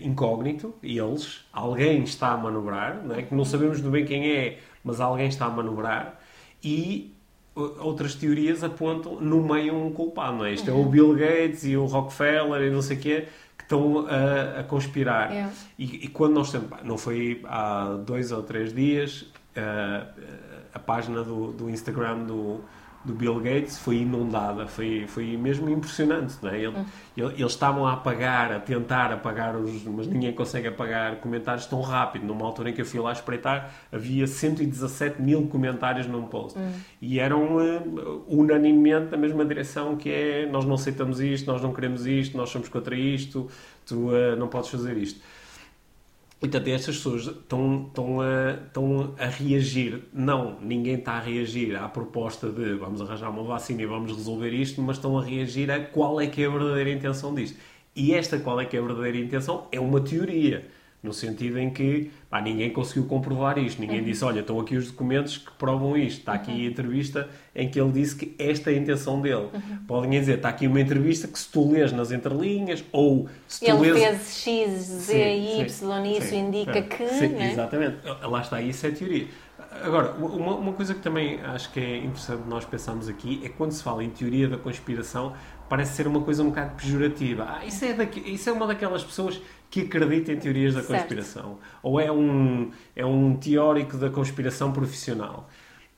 incógnito, 0.03 0.75
eles, 0.83 1.45
alguém 1.53 2.03
está 2.05 2.29
a 2.29 2.37
manobrar, 2.37 3.03
não 3.05 3.17
é? 3.17 3.23
que 3.23 3.35
não 3.35 3.45
sabemos 3.45 3.81
do 3.81 3.91
bem 3.91 4.05
quem 4.05 4.31
é, 4.31 4.59
mas 4.87 5.01
alguém 5.01 5.29
está 5.29 5.47
a 5.47 5.51
manobrar 5.51 6.19
e 6.63 7.13
outras 7.55 8.15
teorias 8.15 8.63
apontam 8.63 9.21
no 9.21 9.43
meio 9.43 9.75
um 9.75 9.93
culpado, 9.93 10.37
não 10.37 10.45
é? 10.45 10.53
Isto 10.53 10.71
é 10.71 10.73
o 10.73 10.77
uhum. 10.77 10.89
Bill 10.89 11.15
Gates 11.15 11.65
e 11.65 11.77
o 11.77 11.85
Rockefeller 11.87 12.63
e 12.63 12.71
não 12.71 12.81
sei 12.81 12.97
o 12.97 13.01
quê 13.01 13.29
que 13.59 13.65
estão 13.65 14.07
a, 14.07 14.61
a 14.61 14.65
conspirar. 14.65 15.33
É. 15.33 15.51
E, 15.79 16.05
e, 16.05 16.09
quando 16.09 16.35
nós 16.35 16.53
temos, 16.53 16.69
não 16.85 16.97
foi 16.97 17.43
há 17.45 17.99
dois 18.07 18.31
ou 18.31 18.43
três 18.43 18.73
dias, 18.73 19.27
a, 19.57 20.07
a 20.75 20.79
página 20.79 21.25
do, 21.25 21.53
do 21.53 21.69
Instagram 21.71 22.25
do, 22.25 22.61
do 23.07 23.15
Bill 23.15 23.39
Gates 23.41 23.79
foi 23.79 23.99
inundada, 23.99 24.67
foi, 24.67 25.07
foi 25.07 25.37
mesmo 25.37 25.71
impressionante. 25.71 26.37
Não 26.43 26.51
é? 26.51 26.59
Ele, 26.59 26.77
hum. 26.77 26.85
Eles 27.17 27.53
estavam 27.53 27.87
a 27.87 27.93
apagar, 27.93 28.53
a 28.53 28.59
tentar 28.59 29.13
apagar 29.13 29.57
os. 29.57 29.85
Mas 29.85 30.07
ninguém 30.09 30.33
consegue 30.33 30.67
apagar 30.67 31.17
comentários 31.17 31.67
tão 31.67 31.81
rápido. 31.81 32.27
Numa 32.27 32.45
altura 32.45 32.71
em 32.71 32.73
que 32.73 32.81
eu 32.81 32.85
fui 32.85 32.99
lá 33.01 33.13
espreitar, 33.13 33.73
havia 33.93 34.27
117 34.27 35.23
mil 35.23 35.47
comentários 35.47 36.07
num 36.07 36.27
post. 36.27 36.59
Hum. 36.59 36.73
E 37.01 37.21
eram 37.21 37.57
uh, 37.57 38.25
unanimemente 38.27 39.07
da 39.07 39.17
mesma 39.17 39.45
direção: 39.45 39.97
que 39.97 40.11
é 40.11 40.47
nós 40.47 40.65
não 40.65 40.75
aceitamos 40.75 41.21
isto, 41.21 41.47
nós 41.47 41.63
não 41.63 41.73
queremos 41.73 42.07
isto, 42.07 42.37
nós 42.37 42.51
somos 42.51 42.69
contra 42.69 42.97
isto, 42.97 43.49
tu 43.87 44.09
uh, 44.09 44.37
não 44.37 44.49
podes 44.49 44.69
fazer 44.69 44.97
isto. 44.97 45.21
E 46.37 46.41
portanto, 46.41 46.69
estas 46.69 46.97
pessoas 46.97 47.23
estão, 47.27 47.87
estão, 47.87 48.21
a, 48.21 48.53
estão 48.67 49.15
a 49.19 49.27
reagir. 49.27 50.03
Não, 50.13 50.61
ninguém 50.61 50.97
está 50.97 51.13
a 51.13 51.21
reagir 51.21 51.75
à 51.75 51.89
proposta 51.89 52.51
de 52.51 52.75
vamos 52.75 53.01
arranjar 53.01 53.31
uma 53.31 53.43
vacina 53.43 53.83
e 53.83 53.87
vamos 53.87 54.13
resolver 54.15 54.51
isto, 54.51 54.83
mas 54.83 54.97
estão 54.97 55.19
a 55.19 55.25
reagir 55.25 55.71
a 55.71 55.81
qual 55.81 56.21
é 56.21 56.27
que 56.27 56.43
é 56.43 56.47
a 56.47 56.51
verdadeira 56.51 56.91
intenção 56.91 57.35
disto. 57.35 57.59
E 57.95 58.13
esta 58.13 58.39
qual 58.39 58.61
é 58.61 58.67
que 58.67 58.77
é 58.77 58.81
a 58.81 58.83
verdadeira 58.83 59.17
intenção 59.17 59.67
é 59.73 59.81
uma 59.81 59.99
teoria. 60.01 60.69
No 61.03 61.13
sentido 61.13 61.59
em 61.59 61.71
que 61.71 62.11
pá, 62.29 62.41
ninguém 62.41 62.71
conseguiu 62.73 63.05
comprovar 63.05 63.59
isto. 63.59 63.81
Ninguém 63.81 64.01
uhum. 64.01 64.05
disse, 64.05 64.25
olha, 64.25 64.41
estão 64.41 64.59
aqui 64.59 64.77
os 64.77 64.91
documentos 64.91 65.39
que 65.39 65.53
provam 65.53 65.97
isto. 65.97 66.19
Está 66.21 66.33
aqui 66.33 66.51
uhum. 66.51 66.59
a 66.59 66.65
entrevista 66.65 67.29
em 67.55 67.69
que 67.69 67.81
ele 67.81 67.93
disse 67.93 68.17
que 68.17 68.35
esta 68.39 68.71
é 68.71 68.75
a 68.75 68.79
intenção 68.79 69.21
dele. 69.21 69.49
Uhum. 69.53 69.79
Podem 69.87 70.11
dizer, 70.11 70.37
está 70.37 70.49
aqui 70.49 70.67
uma 70.67 70.81
entrevista 70.81 71.29
que 71.29 71.39
se 71.39 71.49
tu 71.49 71.71
lês 71.71 71.93
nas 71.93 72.11
entrelinhas 72.11 72.85
ou 72.91 73.29
se 73.47 73.61
tu 73.61 73.71
ele 73.71 73.93
lês... 73.93 73.99
fez 73.99 74.37
X, 74.43 74.71
Z, 74.71 75.13
sim, 75.13 75.61
Y, 75.61 75.69
sim, 75.69 76.13
isso 76.13 76.27
sim, 76.29 76.39
indica 76.39 76.79
é. 76.79 76.83
que... 76.83 77.09
Sim, 77.09 77.29
né? 77.29 77.53
Exatamente. 77.53 77.99
Lá 78.23 78.41
está, 78.41 78.61
isso 78.61 78.87
é 78.87 78.91
teoria. 78.91 79.29
Agora, 79.83 80.13
uma, 80.13 80.55
uma, 80.55 80.73
coisa 80.73 80.95
que 80.95 81.01
também 81.01 81.41
acho 81.41 81.71
que 81.73 81.81
é 81.81 81.99
interessante 81.99 82.43
nós 82.47 82.65
pensarmos 82.65 83.09
aqui 83.09 83.41
é 83.45 83.49
quando 83.49 83.73
se 83.73 83.83
fala 83.83 84.03
em 84.03 84.11
teoria 84.11 84.49
da 84.49 84.57
conspiração, 84.57 85.35
parece 85.69 85.97
ser 85.97 86.07
uma 86.07 86.21
coisa 86.21 86.43
um 86.43 86.49
bocado 86.49 86.75
pejorativa. 86.77 87.47
Ah, 87.49 87.65
isso 87.65 87.85
é, 87.85 87.93
daqui, 87.93 88.21
isso 88.21 88.49
é 88.49 88.53
uma 88.53 88.67
daquelas 88.67 89.05
pessoas 89.05 89.41
que 89.77 89.83
acredita 89.83 90.33
em 90.33 90.39
teorias 90.39 90.75
da 90.75 90.83
conspiração. 90.83 91.43
Certo. 91.43 91.59
Ou 91.83 92.01
é 92.01 92.11
um, 92.11 92.71
é 92.95 93.05
um 93.05 93.37
teórico 93.37 93.99
da 93.99 94.09
conspiração 94.09 94.73
profissional. 94.73 95.49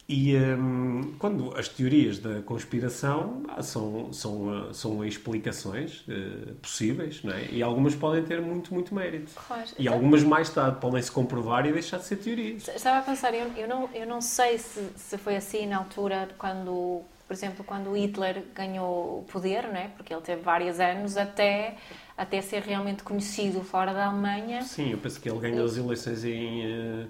E 0.08 0.34
um, 0.34 1.14
quando 1.18 1.54
as 1.54 1.68
teorias 1.68 2.18
da 2.18 2.40
conspiração 2.40 3.42
ah, 3.46 3.62
são, 3.62 4.10
são, 4.10 4.72
são 4.72 5.04
explicações 5.04 6.00
uh, 6.08 6.54
possíveis, 6.62 7.22
não 7.22 7.34
é? 7.34 7.44
e 7.50 7.62
algumas 7.62 7.94
podem 7.94 8.24
ter 8.24 8.40
muito, 8.40 8.72
muito 8.72 8.94
mérito. 8.94 9.32
Claro. 9.46 9.68
E 9.78 9.86
algumas 9.86 10.22
mais 10.22 10.48
tarde 10.48 10.80
podem 10.80 11.02
se 11.02 11.12
comprovar 11.12 11.66
e 11.66 11.72
deixar 11.72 11.98
de 11.98 12.06
ser 12.06 12.16
teorias. 12.16 12.68
Estava 12.68 13.00
a 13.00 13.02
pensar, 13.02 13.34
eu, 13.34 13.52
eu, 13.54 13.68
não, 13.68 13.90
eu 13.92 14.06
não 14.06 14.22
sei 14.22 14.56
se, 14.56 14.80
se 14.96 15.18
foi 15.18 15.36
assim 15.36 15.66
na 15.66 15.76
altura 15.76 16.30
quando, 16.38 17.02
por 17.26 17.34
exemplo, 17.34 17.62
quando 17.62 17.94
Hitler 17.94 18.44
ganhou 18.54 19.18
o 19.18 19.24
poder, 19.30 19.64
não 19.64 19.76
é? 19.76 19.88
porque 19.88 20.14
ele 20.14 20.22
teve 20.22 20.40
vários 20.40 20.80
anos 20.80 21.18
até 21.18 21.76
até 22.18 22.42
ser 22.42 22.62
realmente 22.62 23.04
conhecido 23.04 23.62
fora 23.62 23.94
da 23.94 24.06
Alemanha. 24.06 24.62
Sim, 24.62 24.90
eu 24.90 24.98
penso 24.98 25.20
que 25.20 25.30
ele 25.30 25.38
ganhou 25.38 25.64
as 25.64 25.76
eleições 25.76 26.24
em. 26.24 26.66
Uh, 26.66 27.08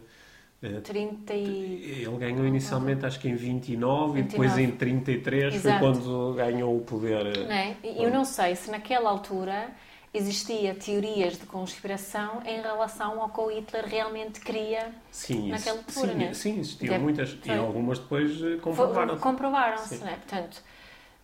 uh, 0.62 0.80
30 0.82 1.32
e... 1.32 2.04
Ele 2.06 2.16
ganhou 2.18 2.46
inicialmente, 2.46 3.06
acho 3.06 3.18
que 3.18 3.26
em 3.26 3.34
29, 3.34 4.12
29. 4.12 4.20
e 4.20 4.22
depois 4.22 4.58
em 4.58 4.70
33 4.70 5.54
Exato. 5.54 5.78
foi 5.78 5.92
quando 5.92 6.34
ganhou 6.34 6.76
o 6.76 6.82
poder. 6.82 7.38
Não 7.38 7.52
é? 7.52 7.74
Eu 7.82 8.10
não 8.10 8.22
sei 8.22 8.54
se 8.54 8.70
naquela 8.70 9.08
altura 9.08 9.70
existia 10.12 10.74
teorias 10.74 11.38
de 11.38 11.46
conspiração 11.46 12.42
em 12.44 12.60
relação 12.60 13.22
ao 13.22 13.30
que 13.30 13.40
o 13.40 13.50
Hitler 13.50 13.86
realmente 13.86 14.40
queria 14.40 14.92
sim, 15.10 15.48
naquela 15.48 15.78
altura, 15.78 16.12
sim, 16.12 16.18
né? 16.18 16.34
Sim, 16.34 16.58
existiam 16.60 16.90
Deve, 16.90 17.04
muitas 17.04 17.38
e 17.44 17.50
algumas 17.50 17.98
depois 17.98 18.42
eh, 18.42 18.56
comprovaram-se. 18.56 19.22
Comprovaram-se, 19.22 20.04
né? 20.04 20.18
Portanto, 20.26 20.62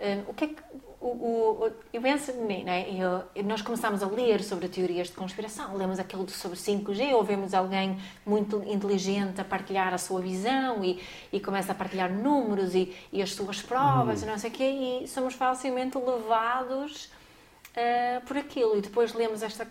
um, 0.00 0.30
o 0.30 0.34
que 0.34 0.44
é 0.44 0.48
que 0.48 0.62
o, 1.06 1.64
o, 1.66 1.70
eu 1.92 2.00
penso, 2.00 2.32
né, 2.32 2.86
eu, 2.90 3.44
nós 3.44 3.60
começámos 3.60 4.02
a 4.02 4.06
ler 4.06 4.42
sobre 4.42 4.68
teorias 4.68 5.08
de 5.08 5.12
conspiração, 5.12 5.76
lemos 5.76 5.98
aquele 5.98 6.28
sobre 6.30 6.58
5G, 6.58 7.12
ouvimos 7.14 7.52
alguém 7.52 7.98
muito 8.24 8.62
inteligente 8.66 9.38
a 9.40 9.44
partilhar 9.44 9.92
a 9.92 9.98
sua 9.98 10.20
visão 10.22 10.82
e, 10.82 11.02
e 11.30 11.38
começa 11.40 11.72
a 11.72 11.74
partilhar 11.74 12.10
números 12.10 12.74
e, 12.74 12.94
e 13.12 13.20
as 13.20 13.32
suas 13.32 13.60
provas 13.60 14.22
uhum. 14.22 14.28
e 14.28 14.30
não 14.30 14.38
sei 14.38 14.50
o 14.50 14.52
quê, 14.52 14.64
e 15.02 15.08
somos 15.08 15.34
facilmente 15.34 15.98
levados 15.98 17.10
uh, 17.74 18.24
por 18.26 18.38
aquilo. 18.38 18.78
E 18.78 18.80
depois 18.80 19.12
lemos 19.12 19.42
esta. 19.42 19.68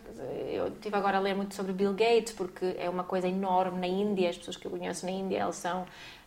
Eu 0.51 0.67
estive 0.67 0.95
agora 0.95 1.17
a 1.17 1.19
ler 1.19 1.35
muito 1.35 1.55
sobre 1.55 1.73
Bill 1.73 1.93
Gates, 1.93 2.33
porque 2.33 2.75
é 2.77 2.89
uma 2.89 3.03
coisa 3.03 3.27
enorme 3.27 3.79
na 3.79 3.87
Índia, 3.87 4.29
as 4.29 4.37
pessoas 4.37 4.55
que 4.55 4.67
eu 4.67 4.71
conheço 4.71 5.05
na 5.05 5.11
Índia, 5.11 5.41
eles 5.41 5.55
são. 5.55 5.81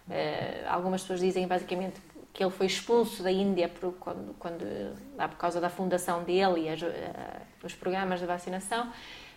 Uh, 0.09 0.69
algumas 0.69 1.01
pessoas 1.01 1.21
dizem 1.21 1.47
basicamente 1.47 2.01
que 2.37 2.45
ele 2.45 2.51
foi 2.51 2.67
expulso 2.67 3.23
da 3.23 3.33
Índia 3.33 3.67
por, 3.67 3.95
quando, 3.95 4.35
quando, 4.39 4.63
lá 5.17 5.27
por 5.27 5.39
causa 5.39 5.59
da 5.59 5.71
fundação 5.71 6.23
dele 6.23 6.67
e 6.67 6.69
as, 6.69 6.83
uh, 6.83 6.87
os 7.65 7.75
programas 7.75 8.21
de 8.21 8.27
vacinação. 8.27 8.93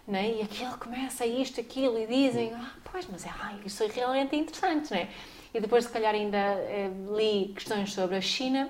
Né? 0.05 0.37
E 0.37 0.41
aquilo 0.41 0.77
começa 0.77 1.25
isto, 1.25 1.61
aquilo, 1.61 1.97
e 1.97 2.05
dizem, 2.05 2.53
ah, 2.53 2.73
pois, 2.91 3.07
mas 3.09 3.25
é, 3.25 3.29
ai, 3.39 3.61
isso 3.65 3.81
é 3.83 3.87
realmente 3.87 4.35
interessante, 4.35 4.91
né? 4.91 5.07
E 5.53 5.61
depois, 5.61 5.85
se 5.85 5.91
calhar, 5.91 6.13
ainda 6.13 6.37
eh, 6.37 6.91
li 7.15 7.53
questões 7.53 7.93
sobre 7.93 8.17
a 8.17 8.21
China 8.21 8.69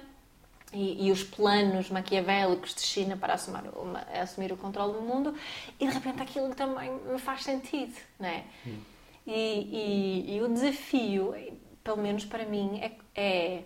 e, 0.74 1.08
e, 1.08 1.12
os 1.12 1.24
planos 1.24 1.90
maquiavélicos 1.90 2.76
de 2.76 2.82
China 2.82 3.18
para 3.18 3.34
assumir, 3.34 3.64
uma, 3.76 4.00
assumir 4.22 4.52
o 4.52 4.58
controle 4.58 4.94
do 4.94 5.02
mundo, 5.02 5.34
e 5.80 5.88
de 5.88 5.94
repente 5.94 6.22
aquilo 6.22 6.54
também 6.54 6.92
me 6.92 7.18
faz 7.20 7.44
sentido, 7.44 7.96
né? 8.20 8.46
Hum. 8.68 8.80
E, 9.26 10.28
e, 10.32 10.36
e, 10.36 10.42
o 10.42 10.50
desafio, 10.50 11.34
pelo 11.84 11.98
menos 11.98 12.26
para 12.26 12.46
mim, 12.46 12.80
é, 12.82 12.92
é 13.16 13.64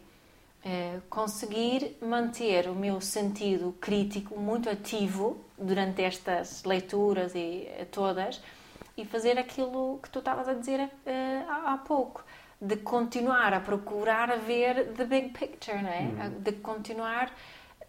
é, 0.66 1.00
conseguir 1.10 1.98
manter 2.02 2.70
o 2.70 2.76
meu 2.76 3.02
sentido 3.02 3.76
crítico 3.82 4.40
muito 4.40 4.70
ativo 4.70 5.38
durante 5.58 6.02
estas 6.02 6.64
leituras 6.64 7.36
e 7.36 7.68
eh, 7.68 7.86
todas 7.92 8.42
e 8.98 9.04
fazer 9.04 9.38
aquilo 9.38 10.00
que 10.02 10.10
tu 10.10 10.20
estavas 10.20 10.48
a 10.48 10.54
dizer 10.54 10.80
uh, 10.80 10.90
há, 11.50 11.74
há, 11.74 11.78
pouco 11.80 12.24
de 12.62 12.78
continuar 12.78 13.54
a 13.54 13.60
procurar 13.60 14.32
a 14.32 14.38
ver 14.38 14.94
the 14.94 15.04
big 15.04 15.30
picture, 15.30 15.82
não 15.82 15.90
é? 15.90 16.00
Uhum. 16.00 16.40
de 16.40 16.52
continuar 16.54 17.34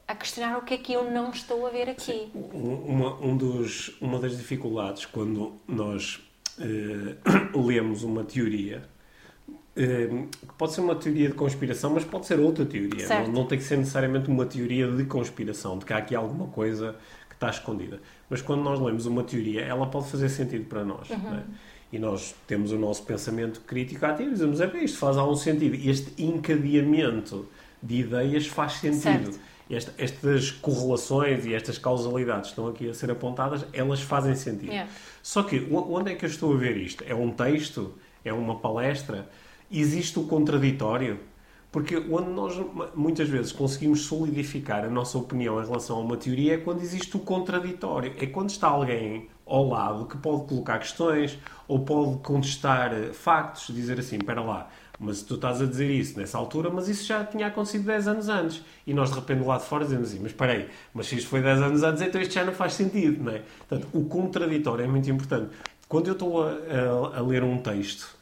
a 0.09 0.15
questionar 0.17 0.59
o 0.59 0.63
que 0.63 0.75
é 0.75 0.79
que 0.79 0.93
eu 0.93 1.11
não 1.11 1.31
estou 1.31 1.67
a 1.67 1.71
ver 1.71 1.89
aqui. 1.89 2.03
Sim. 2.03 2.31
Uma, 2.53 3.15
um 3.21 3.37
dos, 3.37 3.97
uma 4.01 4.19
das 4.19 4.37
dificuldades 4.37 5.07
quando 5.07 5.61
nós 5.69 6.17
uh, 6.59 7.59
lemos 7.67 8.03
uma 8.03 8.25
teoria 8.25 8.89
Ehm, 9.77 10.29
pode 10.57 10.73
ser 10.73 10.81
uma 10.81 10.95
teoria 10.95 11.29
de 11.29 11.35
conspiração, 11.35 11.91
mas 11.91 12.05
pode 12.05 12.27
ser 12.27 12.39
outra 12.39 12.65
teoria. 12.65 13.09
Não, 13.09 13.29
não, 13.29 13.47
tem 13.47 13.59
que 13.59 13.65
ser 13.65 13.77
necessariamente 13.77 14.29
uma 14.29 14.47
teoria 14.47 14.89
de 14.89 15.05
conspiração, 15.05 15.79
de 15.79 15.85
que 15.85 15.93
há 15.93 15.99
aqui 15.99 16.15
alguma 16.15 16.47
coisa 16.47 16.95
que 17.29 17.35
está 17.35 17.51
escondida. 17.51 18.01
Mas 18.31 18.41
quando 18.41 18.63
nós 18.63 18.79
lemos 18.79 19.07
uma 19.07 19.25
teoria, 19.25 19.63
ela 19.63 19.87
pode 19.87 20.09
fazer 20.09 20.29
sentido 20.29 20.67
para 20.67 20.85
nós. 20.85 21.11
Uhum. 21.11 21.35
É? 21.35 21.43
E 21.93 21.99
nós 21.99 22.35
temos 22.47 22.71
o 22.73 22.79
nosso 22.79 23.03
pensamento 23.03 23.61
crítico 23.63 24.07
ativo 24.07 24.31
e 24.31 24.33
dizemos: 24.33 24.61
é 24.61 24.67
isto 24.79 24.99
faz 24.99 25.17
algum 25.17 25.35
sentido. 25.35 25.75
Este 25.75 26.23
encadeamento 26.23 27.49
de 27.83 27.97
ideias 27.97 28.47
faz 28.47 28.75
sentido. 28.75 29.37
Esta, 29.69 29.95
estas 29.97 30.51
correlações 30.51 31.47
e 31.47 31.55
estas 31.55 31.79
causalidades 31.79 32.51
que 32.51 32.53
estão 32.53 32.69
aqui 32.69 32.89
a 32.89 32.95
ser 32.95 33.11
apontadas, 33.11 33.65
elas 33.73 34.01
fazem 34.01 34.35
sentido. 34.35 34.71
Yeah. 34.71 34.91
Só 35.23 35.43
que 35.43 35.67
onde 35.73 36.13
é 36.13 36.15
que 36.15 36.27
eu 36.27 36.29
estou 36.29 36.53
a 36.53 36.57
ver 36.57 36.77
isto? 36.77 37.03
É 37.07 37.15
um 37.15 37.31
texto? 37.31 37.95
É 38.23 38.33
uma 38.33 38.59
palestra? 38.59 39.27
Existe 39.71 40.19
o 40.19 40.25
contraditório. 40.25 41.21
Porque 41.71 41.97
onde 41.97 42.31
nós 42.31 42.55
muitas 42.95 43.29
vezes 43.29 43.51
conseguimos 43.51 44.03
solidificar 44.03 44.85
a 44.85 44.89
nossa 44.89 45.19
opinião 45.19 45.61
em 45.61 45.67
relação 45.67 45.97
a 45.97 46.01
uma 46.01 46.17
teoria 46.17 46.55
é 46.55 46.57
quando 46.57 46.81
existe 46.81 47.17
o 47.17 47.21
contraditório. 47.21 48.13
É 48.17 48.27
quando 48.27 48.51
está 48.51 48.69
alguém 48.69 49.29
ao 49.45 49.69
lado 49.69 50.07
que 50.07 50.17
pode 50.17 50.47
colocar 50.47 50.79
questões 50.79 51.37
ou 51.67 51.81
pode 51.81 52.19
contestar 52.19 52.93
eh, 52.93 53.13
factos, 53.13 53.75
dizer 53.75 53.99
assim: 53.99 54.17
espera 54.17 54.41
lá, 54.41 54.71
mas 54.99 55.23
tu 55.23 55.35
estás 55.35 55.61
a 55.61 55.67
dizer 55.67 55.91
isso 55.91 56.19
nessa 56.19 56.39
altura, 56.39 56.71
mas 56.71 56.89
isso 56.89 57.05
já 57.07 57.25
tinha 57.25 57.49
acontecido 57.49 57.85
10 57.87 58.09
anos 58.09 58.29
antes. 58.29 58.63
E 58.87 58.95
nós 58.95 59.11
de 59.11 59.17
repente 59.17 59.45
lá 59.45 59.59
de 59.59 59.65
fora 59.65 59.85
dizemos 59.85 60.11
assim: 60.11 60.21
mas 60.21 60.31
espera 60.31 60.53
aí, 60.53 60.69
mas 60.93 61.07
se 61.07 61.17
isto 61.17 61.29
foi 61.29 61.43
10 61.43 61.61
anos 61.61 61.83
antes, 61.83 62.03
então 62.03 62.21
isto 62.21 62.33
já 62.33 62.45
não 62.45 62.53
faz 62.53 62.75
sentido, 62.75 63.25
não 63.25 63.33
é? 63.33 63.43
Portanto, 63.67 63.89
o 63.93 64.05
contraditório 64.05 64.85
é 64.85 64.89
muito 64.89 65.11
importante. 65.11 65.51
Quando 65.89 66.07
eu 66.07 66.13
estou 66.13 66.43
a, 66.43 66.51
a, 66.51 67.19
a 67.19 67.21
ler 67.21 67.43
um 67.43 67.59
texto 67.59 68.17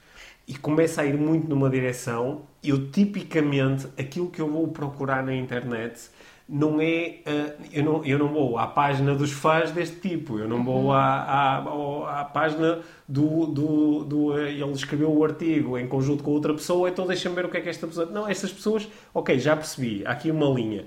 e 0.47 0.55
começa 0.55 1.03
a 1.03 1.07
ir 1.07 1.17
muito 1.17 1.49
numa 1.49 1.71
direção, 1.71 2.43
eu 2.63 2.91
tipicamente 2.91 3.87
aquilo 3.99 4.31
que 4.31 4.41
eu 4.41 4.51
vou 4.51 4.69
procurar 4.69 5.23
na 5.23 5.35
internet 5.35 6.11
não 6.49 6.81
é. 6.81 7.21
Uh, 7.27 7.65
eu, 7.73 7.85
não, 7.85 8.05
eu 8.05 8.19
não 8.19 8.29
vou 8.29 8.59
à 8.59 8.67
página 8.67 9.15
dos 9.15 9.33
fãs 9.33 9.71
deste 9.71 9.97
tipo, 9.97 10.39
eu 10.39 10.49
não 10.49 10.63
vou 10.63 10.85
uhum. 10.85 10.93
à, 10.93 10.99
à, 10.99 12.21
à 12.21 12.25
página 12.25 12.81
do. 13.09 13.47
do, 13.47 14.05
do 14.05 14.17
uh, 14.33 14.39
ele 14.39 14.73
escreveu 14.73 15.11
o 15.11 15.25
artigo 15.25 15.79
em 15.79 15.87
conjunto 15.87 16.23
com 16.23 16.31
outra 16.33 16.53
pessoa, 16.53 16.89
então 16.89 17.07
deixa-me 17.07 17.35
ver 17.35 17.47
o 17.47 17.49
que 17.49 17.57
é 17.57 17.61
que 17.61 17.69
esta 17.69 17.87
pessoa. 17.87 18.07
Não, 18.07 18.29
estas 18.29 18.53
pessoas, 18.53 18.89
ok, 19.15 19.39
já 19.39 19.57
percebi, 19.57 20.05
há 20.05 20.11
aqui 20.11 20.31
uma 20.31 20.47
linha. 20.47 20.85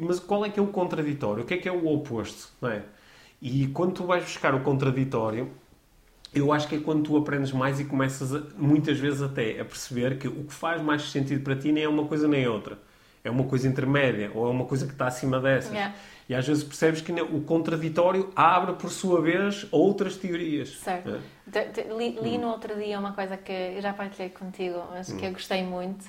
mas 0.00 0.18
qual 0.18 0.44
é 0.44 0.48
que 0.48 0.58
é 0.58 0.62
o 0.62 0.68
contraditório? 0.68 1.42
O 1.42 1.46
que 1.46 1.54
é 1.54 1.56
que 1.58 1.68
é 1.68 1.72
o 1.72 1.86
oposto? 1.88 2.48
Não 2.60 2.70
é? 2.70 2.82
E 3.42 3.66
quando 3.68 3.92
tu 3.92 4.04
vais 4.04 4.24
buscar 4.24 4.54
o 4.54 4.60
contraditório, 4.60 5.50
eu 6.38 6.52
acho 6.52 6.68
que 6.68 6.76
é 6.76 6.80
quando 6.80 7.02
tu 7.02 7.16
aprendes 7.16 7.52
mais 7.52 7.80
e 7.80 7.84
começas 7.84 8.34
a, 8.34 8.42
muitas 8.56 8.98
vezes 8.98 9.22
até 9.22 9.60
a 9.60 9.64
perceber 9.64 10.18
que 10.18 10.28
o 10.28 10.44
que 10.44 10.52
faz 10.52 10.82
mais 10.82 11.10
sentido 11.10 11.42
para 11.42 11.56
ti 11.56 11.72
nem 11.72 11.84
é 11.84 11.88
uma 11.88 12.06
coisa 12.06 12.28
nem 12.28 12.46
outra. 12.46 12.78
É 13.24 13.30
uma 13.30 13.44
coisa 13.44 13.66
intermédia 13.66 14.30
ou 14.34 14.46
é 14.46 14.50
uma 14.50 14.64
coisa 14.64 14.86
que 14.86 14.92
está 14.92 15.06
acima 15.06 15.40
dessas. 15.40 15.72
Yeah. 15.72 15.94
E 16.28 16.34
às 16.34 16.46
vezes 16.46 16.62
percebes 16.62 17.00
que 17.00 17.12
o 17.12 17.40
contraditório 17.42 18.30
abre, 18.36 18.74
por 18.74 18.90
sua 18.90 19.20
vez, 19.20 19.66
outras 19.72 20.16
teorias. 20.16 20.76
Certo. 20.78 21.20
É? 21.52 21.92
Li, 21.96 22.18
li, 22.20 22.38
no 22.38 22.48
outro 22.48 22.76
dia 22.76 22.98
uma 22.98 23.12
coisa 23.12 23.36
que 23.36 23.52
eu 23.52 23.80
já 23.80 23.92
partilhei 23.92 24.30
contigo, 24.30 24.82
mas 24.92 25.12
que 25.12 25.24
eu 25.24 25.30
hum. 25.30 25.32
gostei 25.32 25.64
muito 25.64 26.04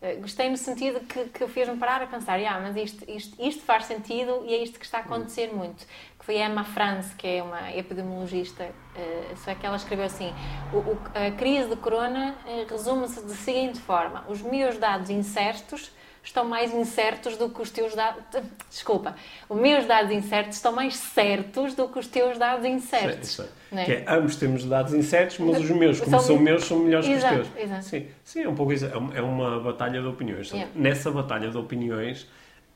eh, 0.00 0.16
gostei 0.16 0.50
no 0.50 0.56
sentido 0.56 1.00
que, 1.00 1.24
que 1.26 1.46
fez-me 1.48 1.76
parar 1.78 2.02
a 2.02 2.06
pensar, 2.06 2.38
ah, 2.40 2.60
mas 2.60 2.76
isto, 2.76 3.04
isto, 3.08 3.42
isto 3.42 3.62
faz 3.62 3.86
sentido 3.86 4.44
e 4.46 4.54
é 4.54 4.62
isto 4.62 4.78
que 4.78 4.84
está 4.84 4.98
a 4.98 5.00
acontecer 5.00 5.52
muito. 5.52 5.86
Foi 6.26 6.42
a 6.42 6.48
Emma 6.48 6.64
France, 6.64 7.14
que 7.14 7.24
é 7.24 7.40
uma 7.40 7.70
epidemiologista, 7.72 8.64
uh, 8.64 9.36
só 9.36 9.54
que 9.54 9.64
ela 9.64 9.76
escreveu 9.76 10.06
assim, 10.06 10.34
o, 10.72 10.78
o, 10.78 10.98
a 11.14 11.30
crise 11.30 11.68
de 11.68 11.76
corona 11.76 12.34
uh, 12.44 12.66
resume-se 12.68 13.20
da 13.22 13.34
seguinte 13.36 13.78
forma, 13.78 14.24
os 14.28 14.42
meus 14.42 14.76
dados 14.76 15.08
incertos 15.08 15.92
estão 16.24 16.44
mais 16.44 16.74
incertos 16.74 17.36
do 17.36 17.48
que 17.48 17.62
os 17.62 17.70
teus 17.70 17.94
dados. 17.94 18.24
Desculpa, 18.68 19.14
os 19.48 19.56
meus 19.56 19.86
dados 19.86 20.10
incertos 20.10 20.56
estão 20.56 20.72
mais 20.72 20.96
certos 20.96 21.74
do 21.74 21.86
que 21.86 22.00
os 22.00 22.08
teus 22.08 22.36
dados 22.36 22.66
incertos. 22.66 23.36
Sim, 23.36 23.44
é? 23.70 23.84
Que 23.84 23.92
é, 23.92 24.04
ambos 24.08 24.34
temos 24.34 24.64
dados 24.64 24.94
incertos, 24.94 25.38
mas 25.38 25.58
os 25.58 25.70
meus, 25.70 26.00
como 26.00 26.10
são, 26.10 26.26
são 26.26 26.38
meus, 26.40 26.64
são 26.64 26.80
melhores 26.80 27.08
exato, 27.08 27.34
que 27.36 27.40
os 27.40 27.48
teus. 27.50 27.64
Exato. 27.64 27.84
Sim, 27.84 28.06
sim, 28.24 28.42
é 28.42 28.48
um 28.48 28.54
pouco 28.56 28.72
isso. 28.72 28.86
É 29.14 29.22
uma 29.22 29.60
batalha 29.60 30.00
de 30.00 30.08
opiniões. 30.08 30.50
Yeah. 30.50 30.72
Nessa 30.74 31.08
batalha 31.08 31.48
de 31.50 31.56
opiniões, 31.56 32.26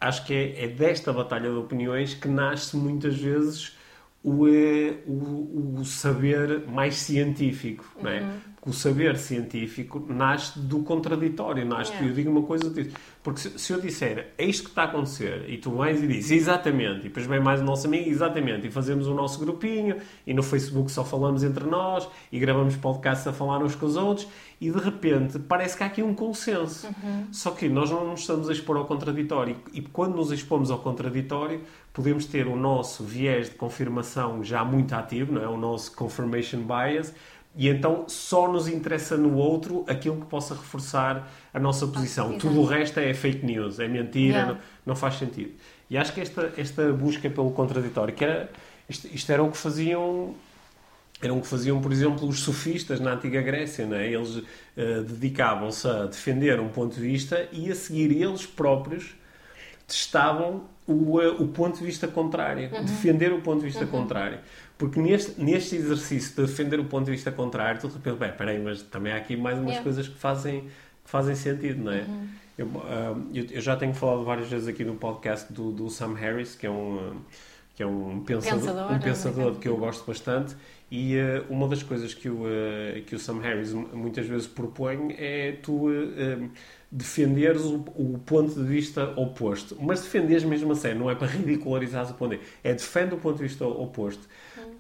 acho 0.01 0.25
que 0.27 0.35
é, 0.35 0.65
é 0.65 0.69
desta 0.69 1.13
batalha 1.13 1.51
de 1.51 1.57
opiniões 1.57 2.15
que 2.15 2.29
nasce 2.29 2.77
muitas 2.77 3.17
vezes 3.19 3.77
o, 4.23 4.47
eh, 4.47 4.99
o, 5.07 5.79
o 5.81 5.85
saber 5.85 6.67
mais 6.67 6.97
científico, 6.97 7.85
uhum. 7.97 8.03
não 8.05 8.11
é? 8.11 8.21
Uhum 8.21 8.51
o 8.65 8.73
saber 8.73 9.17
científico 9.17 10.05
nasce 10.09 10.59
do 10.59 10.83
contraditório, 10.83 11.65
nasce 11.65 11.93
yeah. 11.93 12.09
eu 12.09 12.15
digo 12.15 12.31
uma 12.31 12.43
coisa 12.43 12.69
disso. 12.69 12.95
Porque 13.23 13.41
se, 13.41 13.59
se, 13.59 13.73
eu 13.73 13.81
disser 13.81 14.33
é 14.37 14.45
isto 14.45 14.65
que 14.65 14.71
está 14.71 14.83
a 14.83 14.85
acontecer 14.87 15.45
e 15.49 15.57
tu 15.57 15.71
vais 15.73 16.03
e 16.03 16.07
dizes 16.07 16.31
exatamente, 16.31 17.01
e 17.01 17.03
depois 17.05 17.27
vem 17.27 17.41
mais 17.41 17.61
o 17.61 17.65
nosso 17.65 17.87
amigo, 17.87 18.09
exatamente, 18.09 18.67
e 18.67 18.71
fazemos 18.71 19.07
o 19.07 19.15
nosso 19.15 19.39
grupinho, 19.39 19.97
e 20.27 20.35
no 20.35 20.43
Facebook 20.43 20.91
só 20.91 21.05
falamos 21.05 21.43
entre 21.43 21.65
nós, 21.65 22.07
e 22.31 22.39
gravamos 22.39 22.77
podcasts 22.77 23.27
a 23.27 23.33
falar 23.33 23.63
uns 23.63 23.75
com 23.75 23.87
os 23.87 23.97
outros, 23.97 24.29
e 24.61 24.71
de 24.71 24.79
repente 24.79 25.39
parece 25.39 25.77
que 25.77 25.83
há 25.83 25.87
aqui 25.87 26.03
um 26.03 26.15
consenso. 26.15 26.87
Uhum. 26.87 27.27
Só 27.33 27.53
que 27.53 27.69
nós 27.69 27.91
não 27.91 28.11
nos 28.11 28.21
estamos 28.21 28.49
a 28.49 28.53
expor 28.53 28.77
ao 28.77 28.85
contraditório, 28.85 29.57
e 29.73 29.81
quando 29.81 30.17
nos 30.17 30.31
expomos 30.33 30.71
ao 30.71 30.79
contraditório, 30.79 31.63
podemos 31.93 32.25
ter 32.25 32.47
o 32.47 32.57
nosso 32.57 33.05
viés 33.05 33.49
de 33.49 33.57
confirmação 33.57 34.43
já 34.45 34.65
muito 34.65 34.95
ativo, 34.95 35.33
não 35.33 35.43
é? 35.43 35.49
o 35.49 35.57
nosso 35.57 35.95
confirmation 35.95 36.63
bias 36.63 37.13
e 37.57 37.69
então 37.69 38.05
só 38.09 38.51
nos 38.51 38.69
interessa 38.69 39.17
no 39.17 39.35
outro 39.37 39.85
aquilo 39.89 40.21
que 40.21 40.27
possa 40.27 40.55
reforçar 40.55 41.29
a 41.53 41.59
nossa 41.59 41.87
posição. 41.87 42.35
Ah, 42.35 42.39
Tudo 42.39 42.61
o 42.61 42.65
resto 42.65 43.01
é 43.01 43.13
fake 43.13 43.45
news, 43.45 43.81
é 43.81 43.89
mentira, 43.89 44.39
yeah. 44.39 44.53
não, 44.53 44.61
não, 44.87 44.97
faz 44.97 45.17
sentido. 45.17 45.53
E 45.89 45.99
acho 45.99 46.13
que 46.13 46.21
esta, 46.21 46.53
esta 46.57 46.93
busca 46.93 47.29
pelo 47.29 47.51
contraditório, 47.51 48.15
que 48.15 48.25
era, 48.25 48.49
isto, 48.89 49.09
isto 49.13 49.33
era 49.33 49.43
o 49.43 49.51
que 49.51 49.57
faziam 49.57 50.35
eram 51.23 51.37
o 51.37 51.43
que 51.43 51.49
faziam, 51.49 51.83
por 51.83 51.93
exemplo, 51.93 52.27
os 52.27 52.41
sofistas 52.41 52.99
na 52.99 53.13
antiga 53.13 53.43
Grécia. 53.43 53.87
Não 53.87 53.97
é? 53.97 54.11
Eles 54.11 54.37
uh, 54.37 54.45
dedicavam-se 55.07 55.87
a 55.87 56.07
defender 56.07 56.59
um 56.59 56.69
ponto 56.69 56.95
de 56.95 57.01
vista 57.01 57.47
e 57.53 57.71
a 57.71 57.75
seguir 57.75 58.11
eles 58.11 58.47
próprios 58.47 59.15
testavam 59.91 60.63
o, 60.87 61.19
o 61.19 61.49
ponto 61.49 61.79
de 61.79 61.85
vista 61.85 62.09
contrário, 62.09 62.71
uhum. 62.73 62.85
defender 62.85 63.33
o 63.33 63.41
ponto 63.41 63.61
de 63.61 63.67
vista 63.67 63.85
uhum. 63.85 63.91
contrário. 63.91 64.39
Porque 64.79 65.01
neste, 65.01 65.41
neste 65.41 65.77
exercício 65.77 66.35
de 66.35 66.43
defender 66.43 66.81
o 66.81 66.85
ponto 66.85 67.05
de 67.05 67.11
vista 67.11 67.31
contrário, 67.31 67.81
tu 67.81 67.89
de 67.89 67.95
repente, 67.95 68.17
bem, 68.17 68.33
peraí, 68.33 68.59
mas 68.59 68.83
também 68.83 69.13
há 69.13 69.17
aqui 69.17 69.37
mais 69.37 69.59
umas 69.59 69.73
yeah. 69.73 69.85
coisas 69.85 70.09
que 70.09 70.19
fazem, 70.19 70.63
que 71.05 71.11
fazem 71.11 71.35
sentido, 71.35 71.85
não 71.85 71.93
é? 71.93 72.01
Uhum. 72.01 72.29
Eu, 72.59 72.67
uh, 72.67 73.31
eu, 73.35 73.47
eu, 73.51 73.61
já 73.61 73.77
tenho 73.77 73.95
falado 73.95 74.25
várias 74.25 74.49
vezes 74.49 74.69
aqui 74.69 74.85
no 74.85 74.95
podcast 74.95 75.53
do, 75.53 75.71
do 75.71 75.89
Sam 75.91 76.15
Harris, 76.15 76.55
que 76.55 76.67
é 76.67 76.71
um, 76.71 76.97
uh, 76.97 77.17
que 77.75 77.83
é 77.83 77.87
um 77.87 78.21
pensador, 78.21 78.61
pensador 78.61 78.93
um 78.93 78.99
pensador 78.99 79.55
que 79.57 79.69
eu 79.69 79.77
gosto 79.77 80.07
bastante, 80.07 80.57
e 80.91 81.17
uh, 81.17 81.45
uma 81.49 81.69
das 81.69 81.83
coisas 81.83 82.15
que 82.15 82.29
o, 82.29 82.43
que 83.07 83.15
o 83.15 83.19
Sam 83.19 83.41
Harris 83.41 83.73
muitas 83.73 84.27
vezes 84.27 84.47
propõe 84.47 85.15
é 85.19 85.59
tu 85.63 85.89
defenderes 86.91 87.63
o, 87.63 87.85
o, 87.95 88.19
ponto 88.25 88.53
de 88.55 88.65
vista 88.65 89.13
oposto. 89.17 89.77
Mas 89.81 90.01
defenderes 90.01 90.43
mesmo 90.43 90.73
a 90.73 90.75
sério, 90.75 90.99
não 90.99 91.11
é 91.11 91.15
para 91.15 91.29
ridicularizar 91.29 92.11
o 92.11 92.15
ponto 92.15 92.31
de 92.31 92.39
vista, 92.39 92.53
é 92.65 92.73
defende 92.73 93.15
o 93.15 93.19
ponto 93.19 93.37
de 93.37 93.43
vista 93.45 93.65
oposto. 93.65 94.29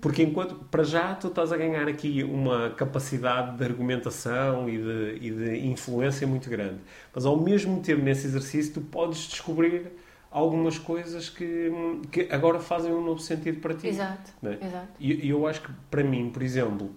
Porque 0.01 0.23
enquanto, 0.23 0.55
para 0.55 0.83
já, 0.83 1.15
tu 1.15 1.29
estás 1.29 1.53
a 1.53 1.57
ganhar 1.57 1.87
aqui 1.87 2.25
uma 2.25 2.71
capacidade 2.71 3.57
de 3.57 3.65
argumentação 3.65 4.69
e 4.69 4.79
de, 4.79 5.27
e 5.27 5.31
de 5.31 5.67
influência 5.67 6.27
muito 6.27 6.49
grande. 6.49 6.79
Mas 7.15 7.27
ao 7.27 7.37
mesmo 7.37 7.81
tempo, 7.81 8.03
nesse 8.03 8.27
exercício, 8.27 8.75
tu 8.75 8.81
podes 8.81 9.29
descobrir 9.29 9.93
algumas 10.31 10.79
coisas 10.79 11.29
que, 11.29 11.71
que 12.11 12.29
agora 12.31 12.61
fazem 12.61 12.93
um 12.93 13.05
novo 13.05 13.21
sentido 13.21 13.61
para 13.61 13.75
ti. 13.75 13.89
Exato. 13.89 14.33
É? 14.43 14.67
exato. 14.67 14.89
E 14.99 15.29
eu 15.29 15.47
acho 15.47 15.61
que, 15.63 15.73
para 15.91 16.03
mim, 16.03 16.31
por 16.31 16.43
exemplo, 16.43 16.95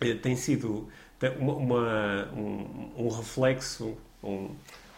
eh, 0.00 0.14
tem 0.14 0.34
sido 0.34 0.88
uma, 1.30 1.54
uma 1.54 2.28
um, 2.36 2.92
um, 2.96 3.08
reflexo, 3.08 3.96
um, 4.22 4.50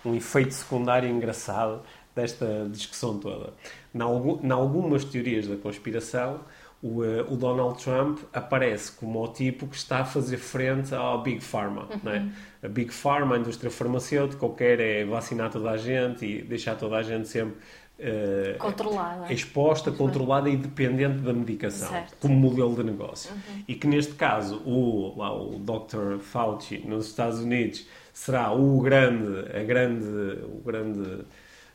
um 0.05 0.15
efeito 0.15 0.53
secundário 0.55 1.09
engraçado 1.09 1.83
desta 2.15 2.69
discussão 2.71 3.19
toda. 3.19 3.53
Em 3.95 4.51
algumas 4.51 5.05
teorias 5.05 5.47
da 5.47 5.57
conspiração, 5.57 6.41
o, 6.85 7.03
uh, 7.03 7.33
o, 7.33 7.37
Donald 7.37 7.83
Trump 7.83 8.19
aparece 8.31 8.93
como 8.93 9.25
o 9.25 9.29
tipo 9.29 9.67
que 9.67 9.77
está 9.77 10.01
a 10.01 10.05
fazer 10.05 10.37
frente 10.37 10.95
ao 10.95 11.23
Big 11.23 11.41
Pharma. 11.41 11.89
Uhum. 11.91 12.11
É? 12.11 12.67
A 12.67 12.69
Big 12.69 12.93
Pharma, 12.93 13.37
a 13.37 13.39
indústria 13.39 13.71
farmacêutica, 13.71 14.47
quer 14.51 14.81
é 14.81 15.05
vacinar 15.05 15.51
toda 15.51 15.71
a 15.71 15.79
gente 15.79 16.27
e 16.27 16.43
deixar 16.43 16.77
toda 16.77 16.97
a 16.97 17.03
gente 17.03 17.27
sempre 17.27 17.57
uh, 17.99 18.59
controlada. 18.59 19.33
exposta, 19.33 19.91
controlada 19.91 20.49
e 20.49 20.57
dependente 20.57 21.19
da 21.19 21.33
medicação, 21.33 21.89
certo. 21.89 22.17
como 22.21 22.35
modelo 22.35 22.75
de 22.75 22.85
negócio. 22.85 23.33
Uhum. 23.33 23.65
E 23.69 23.75
que 23.75 23.87
neste 23.87 24.15
caso 24.15 24.57
o, 24.65 25.15
lá, 25.17 25.35
o 25.35 25.59
Dr. 25.59 26.19
Fauci 26.21 26.79
nos 26.87 27.07
Estados 27.07 27.41
Unidos 27.41 27.87
será 28.13 28.53
o 28.53 28.81
grande, 28.81 29.57
a 29.57 29.63
grande, 29.63 30.05
o 30.45 30.63
grande 30.65 31.25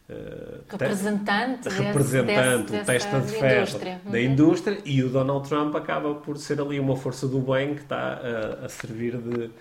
Uh, 0.09 0.63
representante, 0.67 1.69
representante 1.69 2.71
desse, 2.71 2.85
testa 2.85 3.19
de 3.19 3.31
ferro 3.31 3.61
indústria. 3.61 4.01
da 4.03 4.09
uhum. 4.09 4.17
indústria 4.17 4.77
e 4.83 5.03
o 5.03 5.09
Donald 5.09 5.47
Trump 5.47 5.75
acaba 5.75 6.15
por 6.15 6.35
ser 6.39 6.59
ali 6.59 6.79
uma 6.79 6.95
força 6.95 7.27
do 7.27 7.37
bem 7.39 7.75
que 7.75 7.81
está 7.81 8.13
a, 8.13 8.65
a 8.65 8.69
servir 8.69 9.15
de, 9.17 9.51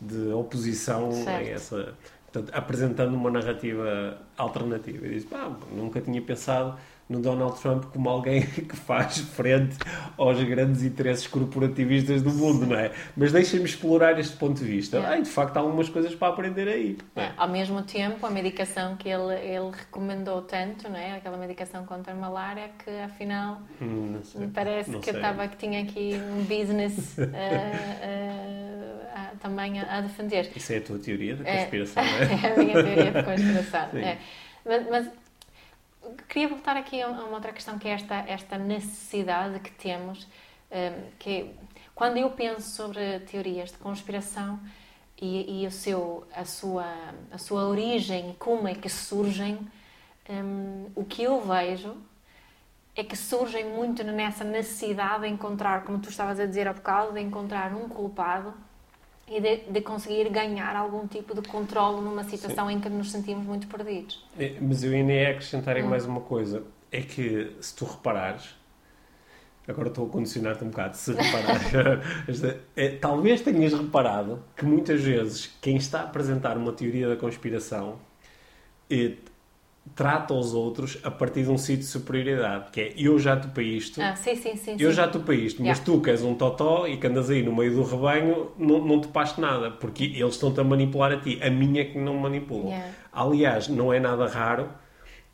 de 0.00 0.32
oposição 0.32 1.10
certo. 1.10 1.28
a 1.28 1.42
essa 1.42 1.94
portanto, 2.36 2.54
apresentando 2.54 3.14
uma 3.14 3.30
narrativa 3.30 4.18
alternativa. 4.36 5.06
E 5.06 5.10
diz, 5.10 5.24
pá, 5.24 5.50
nunca 5.72 6.00
tinha 6.00 6.20
pensado 6.20 6.76
no 7.08 7.20
Donald 7.20 7.60
Trump 7.60 7.84
como 7.86 8.08
alguém 8.08 8.42
que 8.42 8.76
faz 8.76 9.18
frente 9.18 9.76
aos 10.16 10.40
grandes 10.42 10.82
interesses 10.82 11.26
corporativistas 11.26 12.22
do 12.22 12.30
mundo, 12.30 12.64
não 12.66 12.76
é? 12.76 12.92
Mas 13.16 13.32
deixem-me 13.32 13.66
explorar 13.66 14.16
este 14.18 14.36
ponto 14.36 14.58
de 14.58 14.64
vista. 14.64 14.98
É. 14.98 15.20
de 15.20 15.28
facto, 15.28 15.56
há 15.56 15.60
algumas 15.60 15.88
coisas 15.88 16.14
para 16.14 16.28
aprender 16.28 16.68
aí. 16.68 16.98
É. 17.14 17.30
Ao 17.36 17.48
mesmo 17.48 17.82
tempo, 17.82 18.26
a 18.26 18.30
medicação 18.30 18.96
que 18.96 19.08
ele, 19.08 19.34
ele 19.34 19.70
recomendou 19.70 20.42
tanto, 20.42 20.88
não 20.88 20.96
é? 20.96 21.16
Aquela 21.16 21.36
medicação 21.36 21.86
contra 21.86 22.12
a 22.12 22.16
malária, 22.16 22.70
que 22.84 22.90
afinal 23.00 23.60
hum, 23.80 24.20
me 24.34 24.48
parece 24.48 24.90
não 24.90 25.00
que 25.00 25.10
eu 25.10 25.14
estava 25.14 25.46
que 25.48 25.56
tinha 25.56 25.82
aqui 25.82 26.20
um 26.32 26.42
business 26.42 27.16
uh, 27.18 27.22
uh, 27.22 29.36
também 29.38 29.80
a, 29.80 29.98
a, 29.98 30.00
defender. 30.00 30.50
Isso 30.56 30.72
é 30.72 30.78
a 30.78 30.80
tua 30.80 30.98
teoria 30.98 31.36
da 31.36 31.48
é. 31.48 31.58
conspiração, 31.58 32.02
é, 32.02 32.06
não 32.06 32.18
é? 32.18 32.26
É 32.46 32.52
a 32.52 32.56
minha 32.56 32.82
teoria 32.82 33.12
da 33.12 33.22
conspiração. 33.22 33.88
é. 33.94 34.18
mas, 34.64 34.88
mas 34.90 35.08
queria 36.28 36.48
voltar 36.48 36.76
aqui 36.76 37.00
a 37.00 37.08
uma 37.08 37.28
outra 37.28 37.52
questão 37.52 37.78
que 37.78 37.88
é 37.88 37.92
esta, 37.92 38.14
esta 38.28 38.58
necessidade 38.58 39.58
que 39.60 39.70
temos, 39.72 40.26
um, 40.70 41.10
que 41.18 41.54
quando 41.94 42.18
eu 42.18 42.30
penso 42.30 42.70
sobre 42.70 43.20
teorias 43.20 43.72
de 43.72 43.78
conspiração 43.78 44.60
e, 45.20 45.62
e 45.62 45.66
o 45.66 45.70
seu, 45.70 46.26
a, 46.34 46.44
sua, 46.44 46.86
a 47.30 47.38
sua 47.38 47.66
origem, 47.66 48.36
como 48.38 48.68
é 48.68 48.74
que 48.74 48.88
surgem, 48.88 49.58
um, 50.28 50.90
o 50.94 51.04
que 51.04 51.22
eu 51.22 51.40
vejo 51.40 51.96
é 52.94 53.04
que 53.04 53.16
surgem 53.16 53.64
muito 53.64 54.02
nessa 54.04 54.42
necessidade 54.42 55.22
de 55.22 55.28
encontrar, 55.28 55.84
como 55.84 55.98
tu 55.98 56.08
estavas 56.08 56.40
a 56.40 56.46
dizer 56.46 56.66
há 56.66 56.72
bocado, 56.72 57.12
de 57.12 57.20
encontrar 57.20 57.74
um 57.74 57.88
culpado 57.88 58.54
e 59.28 59.40
de, 59.40 59.56
de, 59.70 59.80
conseguir 59.80 60.28
ganhar 60.30 60.76
algum 60.76 61.06
tipo 61.06 61.34
de 61.34 61.46
controle 61.48 62.00
numa 62.00 62.24
situação 62.24 62.68
Sim. 62.68 62.74
em 62.74 62.80
que 62.80 62.88
nos 62.88 63.10
sentimos 63.10 63.44
muito 63.44 63.66
perdidos. 63.66 64.24
É, 64.38 64.56
mas 64.60 64.84
eu 64.84 64.92
ainda 64.92 65.12
ia 65.12 65.30
acrescentar 65.30 65.76
hum. 65.78 65.88
mais 65.88 66.06
uma 66.06 66.20
coisa. 66.20 66.62
É 66.92 67.00
que, 67.00 67.56
se 67.60 67.74
tu 67.74 67.84
reparares, 67.84 68.54
agora 69.66 69.88
estou 69.88 70.06
a 70.06 70.08
condicionar-te 70.08 70.62
um 70.62 70.68
bocado, 70.68 70.96
se 70.96 71.12
reparares, 71.12 72.42
é, 72.76 72.88
talvez 72.90 73.40
tenhas 73.40 73.72
reparado 73.72 74.42
que 74.56 74.64
muitas 74.64 75.02
vezes 75.02 75.52
quem 75.60 75.76
está 75.76 76.00
a 76.00 76.04
apresentar 76.04 76.56
uma 76.56 76.72
teoria 76.72 77.08
da 77.08 77.16
conspiração 77.16 77.98
é, 78.88 79.14
trata 79.94 80.34
os 80.34 80.52
outros 80.52 80.98
a 81.02 81.10
partir 81.10 81.44
de 81.44 81.50
um 81.50 81.56
sítio 81.56 81.78
de 81.78 81.86
superioridade, 81.86 82.70
que 82.70 82.80
é 82.80 82.92
eu 82.96 83.18
já 83.18 83.36
topei 83.36 83.76
isto, 83.76 84.00
ah, 84.02 84.14
sim, 84.16 84.34
sim, 84.34 84.56
sim, 84.56 84.76
eu 84.78 84.92
já 84.92 85.08
topei 85.08 85.38
isto, 85.38 85.62
yeah. 85.62 85.68
mas 85.68 85.78
tu 85.78 86.00
que 86.00 86.10
és 86.10 86.22
um 86.22 86.34
totó 86.34 86.86
e 86.86 86.96
que 86.96 87.06
andas 87.06 87.30
aí 87.30 87.42
no 87.42 87.54
meio 87.54 87.74
do 87.74 87.82
rebanho, 87.82 88.50
não, 88.58 88.84
não 88.84 89.00
topaste 89.00 89.40
nada, 89.40 89.70
porque 89.70 90.04
eles 90.04 90.34
estão-te 90.34 90.60
a 90.60 90.64
manipular 90.64 91.12
a 91.12 91.16
ti, 91.18 91.38
a 91.42 91.50
minha 91.50 91.82
é 91.82 91.84
que 91.84 91.98
não 91.98 92.16
manipulam. 92.16 92.68
Yeah. 92.68 92.90
Aliás, 93.12 93.68
não 93.68 93.92
é 93.92 94.00
nada 94.00 94.26
raro 94.26 94.68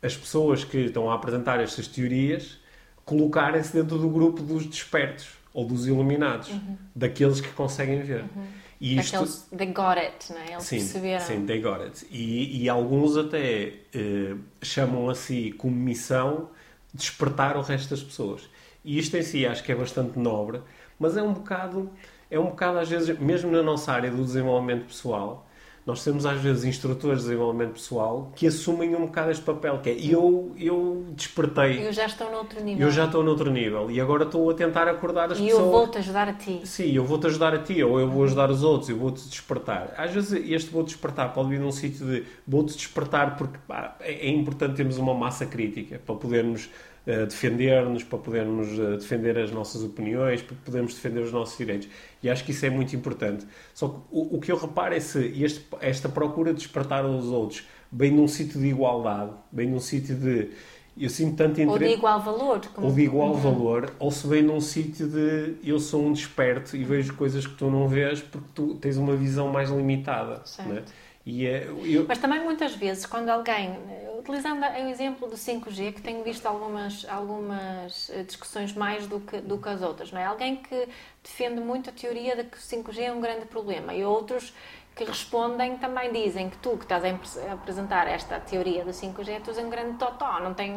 as 0.02 0.16
pessoas 0.16 0.64
que 0.64 0.78
estão 0.78 1.10
a 1.10 1.14
apresentar 1.14 1.60
estas 1.60 1.86
teorias 1.86 2.58
colocarem-se 3.04 3.72
dentro 3.72 3.98
do 3.98 4.08
grupo 4.08 4.42
dos 4.42 4.66
despertos 4.66 5.28
ou 5.54 5.64
dos 5.64 5.86
iluminados, 5.86 6.48
uhum. 6.48 6.76
daqueles 6.94 7.40
que 7.40 7.50
conseguem 7.50 8.02
ver. 8.02 8.22
Uhum. 8.22 8.46
E 8.82 8.98
isto... 8.98 9.14
Aqueles, 9.14 9.46
they 9.56 9.66
got 9.68 9.96
it, 9.96 10.32
não 10.32 10.40
é? 10.40 10.54
Eles 10.54 10.64
sim, 10.64 10.78
perceberam. 10.78 11.24
Sim, 11.24 11.46
they 11.46 11.60
got 11.60 11.80
it. 11.82 12.04
E, 12.10 12.64
e 12.64 12.68
alguns 12.68 13.16
até 13.16 13.74
uh, 13.94 14.40
chamam 14.60 15.08
a 15.08 15.14
si 15.14 15.54
como 15.56 15.76
missão 15.76 16.50
despertar 16.92 17.56
o 17.56 17.60
resto 17.60 17.90
das 17.90 18.02
pessoas. 18.02 18.50
E 18.84 18.98
isto 18.98 19.16
em 19.16 19.22
si 19.22 19.46
acho 19.46 19.62
que 19.62 19.70
é 19.70 19.74
bastante 19.76 20.18
nobre, 20.18 20.60
mas 20.98 21.16
é 21.16 21.22
um 21.22 21.32
bocado, 21.32 21.92
é 22.28 22.40
um 22.40 22.46
bocado 22.46 22.80
às 22.80 22.88
vezes, 22.88 23.16
mesmo 23.20 23.52
na 23.52 23.62
nossa 23.62 23.92
área 23.92 24.10
do 24.10 24.24
desenvolvimento 24.24 24.86
pessoal, 24.86 25.46
nós 25.84 26.04
temos 26.04 26.24
às 26.24 26.40
vezes 26.40 26.64
instrutores 26.64 27.22
de 27.22 27.24
desenvolvimento 27.28 27.72
pessoal 27.72 28.30
que 28.36 28.46
assumem 28.46 28.94
um 28.94 29.06
bocado 29.06 29.30
este 29.30 29.42
papel, 29.42 29.80
que 29.80 29.90
é 29.90 29.94
eu, 29.94 30.52
eu 30.56 31.06
despertei. 31.10 31.86
Eu 31.86 31.92
já 31.92 32.06
estou 32.06 32.30
noutro 32.30 32.62
nível. 32.62 32.86
Eu 32.86 32.92
já 32.92 33.04
estou 33.06 33.24
noutro 33.24 33.50
nível 33.50 33.90
e 33.90 34.00
agora 34.00 34.24
estou 34.24 34.48
a 34.50 34.54
tentar 34.54 34.86
acordar 34.86 35.32
as 35.32 35.38
e 35.38 35.42
pessoas. 35.42 35.60
E 35.60 35.66
eu 35.66 35.70
vou-te 35.70 35.98
ajudar 35.98 36.28
a 36.28 36.32
ti. 36.32 36.60
Sim, 36.64 36.92
eu 36.92 37.04
vou-te 37.04 37.26
ajudar 37.26 37.54
a 37.54 37.58
ti, 37.58 37.82
ou 37.82 37.98
eu 37.98 38.08
vou 38.08 38.24
ajudar 38.24 38.50
os 38.50 38.62
outros, 38.62 38.90
eu 38.90 38.96
vou-te 38.96 39.28
despertar. 39.28 39.92
Às 39.96 40.12
vezes 40.12 40.32
este 40.50 40.70
vou-te 40.70 40.88
despertar 40.88 41.32
pode 41.32 41.48
vir 41.48 41.58
num 41.58 41.72
sítio 41.72 42.06
de 42.06 42.24
vou-te 42.46 42.76
despertar 42.76 43.36
porque 43.36 43.58
pá, 43.66 43.96
é, 44.00 44.28
é 44.28 44.30
importante 44.30 44.76
termos 44.76 44.98
uma 44.98 45.14
massa 45.14 45.46
crítica 45.46 46.00
para 46.04 46.14
podermos 46.14 46.70
defender-nos, 47.04 48.04
para 48.04 48.18
podermos 48.18 48.68
defender 49.00 49.36
as 49.36 49.50
nossas 49.50 49.82
opiniões, 49.82 50.40
para 50.40 50.56
podermos 50.64 50.94
defender 50.94 51.20
os 51.20 51.32
nossos 51.32 51.58
direitos. 51.58 51.88
E 52.22 52.30
acho 52.30 52.44
que 52.44 52.52
isso 52.52 52.64
é 52.64 52.70
muito 52.70 52.94
importante. 52.94 53.44
Só 53.74 53.88
que 53.88 53.96
o, 54.10 54.36
o 54.36 54.40
que 54.40 54.52
eu 54.52 54.56
reparo 54.56 54.94
é 54.94 55.00
se 55.00 55.18
este, 55.42 55.66
esta 55.80 56.08
procura 56.08 56.52
de 56.52 56.60
despertar 56.60 57.04
os 57.04 57.26
outros 57.26 57.64
bem 57.92 58.10
num 58.10 58.26
sítio 58.26 58.58
de 58.58 58.68
igualdade, 58.68 59.32
bem 59.52 59.68
num 59.68 59.80
sítio 59.80 60.16
de. 60.16 60.50
Eu 60.98 61.08
sinto 61.08 61.36
tanto 61.36 61.60
interesse. 61.60 61.70
Ou 61.70 61.78
de 61.78 61.94
igual 61.94 62.20
valor. 62.20 62.60
Como... 62.74 62.86
Ou 62.86 62.92
de 62.92 63.00
igual 63.00 63.30
uhum. 63.30 63.40
valor, 63.40 63.94
ou 63.98 64.10
se 64.10 64.26
vem 64.26 64.42
num 64.42 64.60
sítio 64.60 65.08
de 65.08 65.54
eu 65.64 65.78
sou 65.78 66.04
um 66.04 66.12
desperto 66.12 66.76
e 66.76 66.84
vejo 66.84 67.14
coisas 67.14 67.46
que 67.46 67.54
tu 67.54 67.70
não 67.70 67.88
vês 67.88 68.20
porque 68.20 68.48
tu 68.54 68.74
tens 68.74 68.98
uma 68.98 69.16
visão 69.16 69.48
mais 69.48 69.70
limitada. 69.70 70.34
Né? 70.34 70.40
Certo. 70.44 70.68
Né? 70.68 70.82
E 71.24 71.46
é, 71.46 71.68
eu... 71.84 72.04
Mas 72.06 72.18
também 72.18 72.40
muitas 72.40 72.74
vezes, 72.74 73.06
quando 73.06 73.28
alguém, 73.28 73.78
utilizando 74.18 74.60
o 74.60 74.88
exemplo 74.88 75.28
do 75.28 75.36
5G, 75.36 75.94
que 75.94 76.02
tenho 76.02 76.22
visto 76.24 76.46
algumas, 76.46 77.06
algumas 77.08 78.10
eh, 78.10 78.24
discussões 78.24 78.72
mais 78.72 79.06
do 79.06 79.20
que, 79.20 79.40
do 79.40 79.58
que 79.58 79.68
as 79.68 79.82
outras, 79.82 80.10
não 80.10 80.20
é? 80.20 80.24
Alguém 80.24 80.56
que 80.56 80.88
defende 81.22 81.60
muito 81.60 81.90
a 81.90 81.92
teoria 81.92 82.34
de 82.34 82.44
que 82.44 82.56
o 82.56 82.60
5G 82.60 82.98
é 82.98 83.12
um 83.12 83.20
grande 83.20 83.46
problema 83.46 83.94
e 83.94 84.04
outros 84.04 84.52
que 84.94 85.04
respondem 85.04 85.78
também 85.78 86.12
dizem 86.12 86.50
que 86.50 86.58
tu 86.58 86.76
que 86.76 86.84
estás 86.84 87.02
a 87.04 87.52
apresentar 87.52 88.06
esta 88.06 88.38
teoria 88.38 88.84
do 88.84 88.90
5G, 88.90 89.40
tu 89.42 89.50
és 89.50 89.58
um 89.58 89.70
grande 89.70 89.96
totó, 89.96 90.38
não 90.40 90.52
tem, 90.52 90.72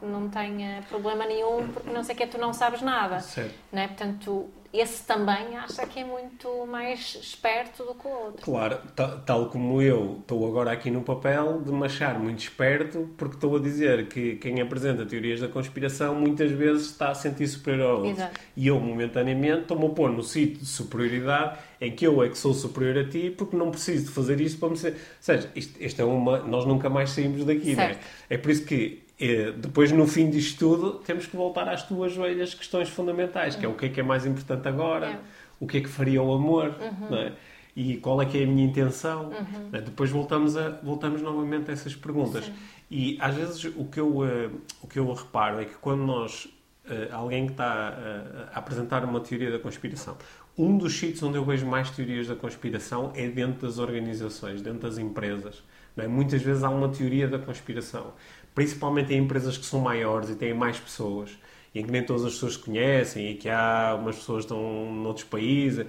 não 0.00 0.28
tem 0.30 0.66
eh, 0.66 0.82
problema 0.88 1.26
nenhum 1.26 1.68
porque 1.68 1.90
não 1.90 2.02
sei 2.02 2.14
que 2.14 2.26
tu 2.26 2.38
não 2.38 2.52
sabes 2.54 2.80
nada. 2.80 3.20
Certo. 3.20 3.54
Não 3.70 3.82
é? 3.82 3.88
Portanto, 3.88 4.50
esse 4.72 5.02
também 5.04 5.56
acha 5.56 5.84
que 5.84 5.98
é 5.98 6.04
muito 6.04 6.64
mais 6.66 7.16
esperto 7.20 7.84
do 7.84 7.94
que 7.94 8.06
o 8.06 8.10
outro. 8.10 8.42
Claro, 8.44 8.78
tal 9.26 9.46
como 9.46 9.82
eu 9.82 10.18
estou 10.20 10.46
agora 10.46 10.70
aqui 10.70 10.90
no 10.92 11.02
papel 11.02 11.60
de 11.60 11.72
me 11.72 11.84
achar 11.86 12.18
muito 12.18 12.38
esperto, 12.38 13.10
porque 13.16 13.34
estou 13.34 13.56
a 13.56 13.60
dizer 13.60 14.06
que 14.06 14.36
quem 14.36 14.60
apresenta 14.60 15.04
teorias 15.04 15.40
da 15.40 15.48
conspiração 15.48 16.14
muitas 16.14 16.52
vezes 16.52 16.86
está 16.86 17.10
a 17.10 17.14
sentir 17.14 17.48
superior 17.48 17.90
ao 17.90 17.96
outro. 17.96 18.10
Exato. 18.10 18.40
E 18.56 18.68
eu, 18.68 18.78
momentaneamente, 18.78 19.62
estou-me 19.62 19.86
a 19.86 19.88
pôr 19.90 20.12
no 20.12 20.22
sítio 20.22 20.60
de 20.60 20.66
superioridade 20.66 21.58
em 21.80 21.90
que 21.90 22.06
eu 22.06 22.22
é 22.22 22.28
que 22.28 22.38
sou 22.38 22.54
superior 22.54 22.98
a 22.98 23.08
ti 23.08 23.34
porque 23.36 23.56
não 23.56 23.72
preciso 23.72 24.06
de 24.06 24.10
fazer 24.12 24.40
isso 24.40 24.58
para 24.58 24.68
me 24.68 24.76
ser. 24.76 24.92
Ou 24.92 24.98
seja, 25.20 25.50
isto, 25.56 25.82
isto 25.82 26.00
é 26.00 26.04
uma. 26.04 26.38
Nós 26.40 26.64
nunca 26.64 26.88
mais 26.88 27.10
saímos 27.10 27.44
daqui, 27.44 27.74
certo. 27.74 27.98
não 27.98 28.04
é? 28.28 28.34
É 28.34 28.38
por 28.38 28.50
isso 28.50 28.64
que 28.64 29.02
depois, 29.58 29.92
no 29.92 30.06
fim 30.06 30.30
disto 30.30 30.58
tudo, 30.58 30.92
temos 31.00 31.26
que 31.26 31.36
voltar 31.36 31.68
às 31.68 31.82
tuas 31.82 32.16
velhas 32.16 32.54
questões 32.54 32.88
fundamentais, 32.88 33.54
que 33.54 33.66
é 33.66 33.68
o 33.68 33.74
que 33.74 33.86
é 33.86 33.88
que 33.90 34.00
é 34.00 34.02
mais 34.02 34.24
importante 34.24 34.66
agora, 34.66 35.06
é. 35.06 35.18
o 35.60 35.66
que 35.66 35.78
é 35.78 35.80
que 35.80 35.88
faria 35.88 36.22
o 36.22 36.32
amor, 36.32 36.74
uhum. 36.80 37.16
é? 37.16 37.32
e 37.76 37.96
qual 37.96 38.20
é 38.20 38.26
que 38.26 38.38
é 38.38 38.44
a 38.44 38.46
minha 38.46 38.64
intenção. 38.64 39.26
Uhum. 39.26 39.70
É? 39.72 39.80
Depois 39.80 40.10
voltamos, 40.10 40.56
a, 40.56 40.70
voltamos 40.82 41.22
novamente 41.22 41.70
a 41.70 41.72
essas 41.72 41.94
perguntas. 41.94 42.44
Sim. 42.44 42.52
E 42.90 43.18
às 43.20 43.34
vezes 43.34 43.64
o 43.64 43.84
que 43.84 44.00
eu, 44.00 44.08
uh, 44.08 44.60
o 44.82 44.86
que 44.86 44.98
eu 44.98 45.12
reparo 45.12 45.60
é 45.60 45.64
que 45.64 45.74
quando 45.74 46.02
nós, 46.02 46.46
uh, 46.86 47.12
alguém 47.12 47.46
que 47.46 47.52
está 47.52 47.92
uh, 47.92 48.48
a 48.52 48.58
apresentar 48.58 49.04
uma 49.04 49.20
teoria 49.20 49.50
da 49.50 49.58
conspiração, 49.58 50.16
um 50.58 50.76
dos 50.76 50.98
sítios 50.98 51.22
onde 51.22 51.38
eu 51.38 51.44
vejo 51.44 51.66
mais 51.66 51.90
teorias 51.90 52.26
da 52.26 52.34
conspiração 52.34 53.12
é 53.14 53.28
dentro 53.28 53.66
das 53.66 53.78
organizações, 53.78 54.60
dentro 54.60 54.80
das 54.80 54.98
empresas. 54.98 55.62
É? 55.96 56.06
Muitas 56.06 56.42
vezes 56.42 56.62
há 56.62 56.70
uma 56.70 56.88
teoria 56.88 57.28
da 57.28 57.38
conspiração 57.38 58.12
principalmente 58.54 59.12
em 59.14 59.18
empresas 59.18 59.56
que 59.56 59.64
são 59.64 59.80
maiores 59.80 60.30
e 60.30 60.34
têm 60.34 60.54
mais 60.54 60.78
pessoas, 60.78 61.30
e 61.74 61.80
em 61.80 61.84
que 61.84 61.90
nem 61.90 62.02
todas 62.02 62.24
as 62.24 62.32
pessoas 62.34 62.56
conhecem, 62.56 63.30
e 63.30 63.34
que 63.34 63.48
há 63.48 63.96
umas 64.00 64.16
pessoas 64.16 64.44
que 64.44 64.52
estão 64.52 64.92
noutros 64.92 65.24
países. 65.24 65.86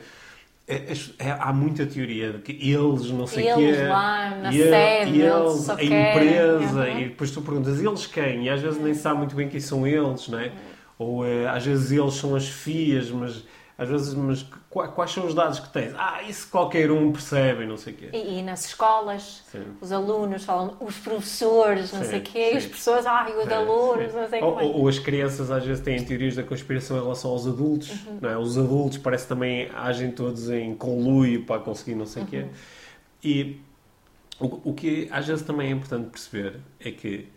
É, 0.67 0.75
é, 0.75 0.93
é, 1.27 1.31
há 1.31 1.51
muita 1.51 1.85
teoria 1.85 2.33
de 2.33 2.39
que 2.39 2.51
eles, 2.51 3.09
não 3.11 3.27
sei 3.27 3.51
o 3.51 3.57
quê. 3.57 3.83
lá, 3.87 4.29
na 4.29 4.53
e, 4.53 4.57
sede, 4.57 5.11
e 5.11 5.21
eles, 5.21 5.69
a 5.69 5.83
empresa, 5.83 6.81
uhum. 6.81 6.99
e 6.99 7.03
depois 7.05 7.31
tu 7.31 7.41
perguntas, 7.41 7.81
eles 7.81 8.05
quem? 8.05 8.45
E 8.45 8.49
às 8.49 8.61
vezes 8.61 8.79
nem 8.79 8.93
sabe 8.93 9.17
muito 9.17 9.35
bem 9.35 9.49
quem 9.49 9.59
são 9.59 9.85
eles, 9.85 10.29
não 10.29 10.39
é? 10.39 10.45
Uhum. 10.45 10.51
Ou 10.99 11.25
eh, 11.25 11.47
às 11.47 11.65
vezes 11.65 11.91
eles 11.91 12.13
são 12.13 12.35
as 12.35 12.47
FIAs, 12.47 13.09
mas 13.09 13.43
às 13.77 13.89
vezes, 13.89 14.13
mas 14.13 14.45
quais 14.71 15.11
são 15.11 15.25
os 15.25 15.33
dados 15.33 15.59
que 15.59 15.69
tens? 15.69 15.93
Ah, 15.97 16.23
isso 16.23 16.47
qualquer 16.49 16.89
um 16.89 17.11
percebe, 17.11 17.65
não 17.65 17.75
sei 17.75 17.93
o 17.93 17.97
quê. 17.97 18.09
E, 18.13 18.39
e 18.39 18.41
nas 18.41 18.65
escolas, 18.65 19.43
sim. 19.51 19.63
os 19.81 19.91
alunos 19.91 20.45
falam, 20.45 20.77
os 20.79 20.97
professores, 20.97 21.91
não 21.91 22.01
sim, 22.01 22.09
sei 22.09 22.19
o 22.19 22.21
quê, 22.21 22.49
sim. 22.49 22.53
e 22.53 22.57
as 22.57 22.65
pessoas, 22.65 23.05
ah, 23.05 23.27
e 23.29 23.33
os 23.33 23.51
alunos, 23.51 24.13
não 24.13 24.29
sei 24.29 24.41
ou, 24.41 24.53
como 24.53 24.61
é. 24.61 24.63
Ou 24.63 24.87
as 24.87 24.97
crianças 24.97 25.51
às 25.51 25.65
vezes 25.65 25.83
têm 25.83 26.01
teorias 26.03 26.35
da 26.35 26.43
conspiração 26.43 26.97
em 26.97 27.01
relação 27.01 27.31
aos 27.31 27.45
adultos, 27.45 27.89
uhum. 28.05 28.19
não 28.21 28.29
é? 28.29 28.37
Os 28.37 28.57
adultos 28.57 28.97
parece 28.97 29.27
também 29.27 29.69
agem 29.75 30.09
todos 30.11 30.49
em 30.49 30.73
conluio 30.73 31.43
para 31.43 31.59
conseguir 31.61 31.95
não 31.95 32.05
sei 32.05 32.23
o 32.23 32.25
uhum. 32.25 32.31
quê. 32.31 32.45
E 33.21 33.61
o, 34.39 34.69
o 34.69 34.73
que 34.73 35.09
às 35.11 35.27
vezes 35.27 35.43
também 35.43 35.67
é 35.67 35.71
importante 35.71 36.09
perceber 36.09 36.61
é 36.79 36.91
que 36.91 37.27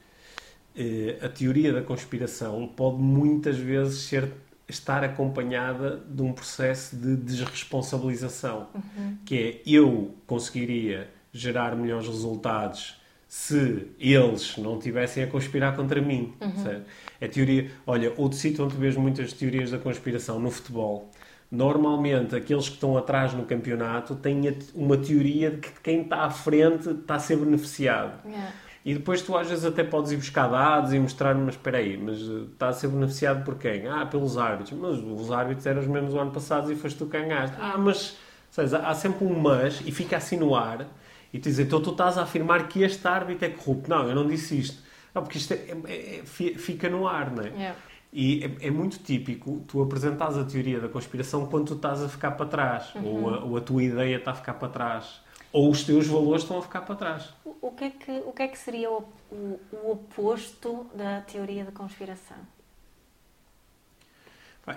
eh, 0.76 1.18
a 1.20 1.28
teoria 1.28 1.72
da 1.72 1.82
conspiração 1.82 2.66
pode 2.66 2.96
muitas 2.96 3.56
vezes 3.56 4.02
ser 4.02 4.28
estar 4.68 5.04
acompanhada 5.04 6.02
de 6.08 6.22
um 6.22 6.32
processo 6.32 6.96
de 6.96 7.16
desresponsabilização, 7.16 8.68
uhum. 8.74 9.16
que 9.24 9.36
é 9.36 9.62
eu 9.70 10.14
conseguiria 10.26 11.10
gerar 11.32 11.74
melhores 11.76 12.06
resultados 12.06 13.00
se 13.26 13.88
eles 13.98 14.56
não 14.58 14.78
tivessem 14.78 15.24
a 15.24 15.26
conspirar 15.26 15.74
contra 15.74 16.00
mim. 16.00 16.32
Uhum. 16.40 16.82
É 17.20 17.26
teoria. 17.26 17.70
Olha, 17.84 18.12
outro 18.16 18.38
sítio 18.38 18.64
onde 18.64 18.76
vês 18.76 18.96
muitas 18.96 19.32
teorias 19.32 19.72
da 19.72 19.78
conspiração 19.78 20.38
no 20.38 20.50
futebol. 20.50 21.10
Normalmente, 21.50 22.34
aqueles 22.36 22.68
que 22.68 22.74
estão 22.74 22.96
atrás 22.96 23.32
no 23.32 23.44
campeonato 23.44 24.14
têm 24.14 24.40
uma 24.74 24.96
teoria 24.96 25.50
de 25.50 25.56
que 25.58 25.80
quem 25.82 26.02
está 26.02 26.24
à 26.24 26.30
frente 26.30 26.90
está 26.90 27.16
a 27.16 27.18
ser 27.18 27.36
beneficiado. 27.36 28.24
Yeah. 28.24 28.52
E 28.84 28.92
depois 28.92 29.22
tu 29.22 29.34
às 29.36 29.48
vezes 29.48 29.64
até 29.64 29.82
podes 29.82 30.12
ir 30.12 30.16
buscar 30.16 30.46
dados 30.46 30.92
e 30.92 30.98
mostrar, 30.98 31.34
mas 31.34 31.54
espera 31.54 31.78
aí, 31.78 31.96
mas 31.96 32.20
eh, 32.20 32.44
está 32.52 32.68
a 32.68 32.72
ser 32.72 32.88
beneficiado 32.88 33.42
por 33.42 33.56
quem? 33.56 33.86
Ah, 33.88 34.04
pelos 34.04 34.36
árbitros. 34.36 34.78
Mas 34.78 34.98
os 34.98 35.32
árbitros 35.32 35.64
eram 35.64 35.80
os 35.80 35.86
mesmos 35.86 36.12
do 36.12 36.20
ano 36.20 36.30
passado 36.30 36.70
e 36.70 36.76
foste 36.76 36.98
tu 36.98 37.06
que 37.06 37.12
ganhaste. 37.18 37.56
Ah, 37.58 37.78
mas, 37.78 38.18
seja, 38.50 38.78
há 38.78 38.94
sempre 38.94 39.24
um 39.24 39.40
mas 39.40 39.80
e 39.86 39.90
fica 39.90 40.18
assim 40.18 40.36
no 40.36 40.54
ar 40.54 40.86
e 41.32 41.38
tu 41.38 41.44
dizes, 41.44 41.66
então 41.66 41.80
tu 41.80 41.90
estás 41.90 42.18
a 42.18 42.22
afirmar 42.22 42.68
que 42.68 42.82
este 42.82 43.08
árbitro 43.08 43.46
é 43.46 43.48
corrupto. 43.48 43.88
Não, 43.88 44.06
eu 44.06 44.14
não 44.14 44.26
disse 44.26 44.58
isto. 44.58 44.82
Não, 45.14 45.22
porque 45.22 45.38
isto 45.38 45.54
é, 45.54 45.56
é, 45.86 46.18
é, 46.18 46.22
fica 46.24 46.90
no 46.90 47.08
ar, 47.08 47.30
não 47.30 47.42
é? 47.42 47.48
Yeah. 47.48 47.76
E 48.12 48.44
é, 48.44 48.66
é, 48.68 48.70
muito 48.70 48.98
típico 48.98 49.64
tu 49.66 49.82
apresentares 49.82 50.36
a 50.36 50.44
teoria 50.44 50.78
da 50.78 50.88
conspiração 50.88 51.46
quando 51.46 51.68
tu 51.68 51.74
estás 51.74 52.02
a 52.02 52.08
ficar 52.08 52.32
para 52.32 52.46
trás, 52.46 52.94
uhum. 52.94 53.04
ou, 53.04 53.30
a, 53.30 53.44
ou 53.44 53.56
a 53.56 53.60
tua 53.60 53.82
ideia 53.82 54.16
está 54.16 54.32
a 54.32 54.34
ficar 54.34 54.54
para 54.54 54.68
trás 54.68 55.23
ou 55.54 55.70
os 55.70 55.84
teus 55.84 56.08
valores 56.08 56.42
estão 56.42 56.58
a 56.58 56.62
ficar 56.62 56.80
para 56.80 56.96
trás. 56.96 57.32
O, 57.62 57.70
que, 57.70 57.84
é 57.84 57.90
que, 57.90 58.10
o 58.26 58.32
que 58.32 58.42
é 58.42 58.48
que 58.48 58.58
seria 58.58 58.90
o, 58.90 59.04
o, 59.30 59.60
o 59.72 59.92
oposto 59.92 60.84
da 60.92 61.20
teoria 61.20 61.64
da 61.64 61.70
conspiração? 61.70 62.36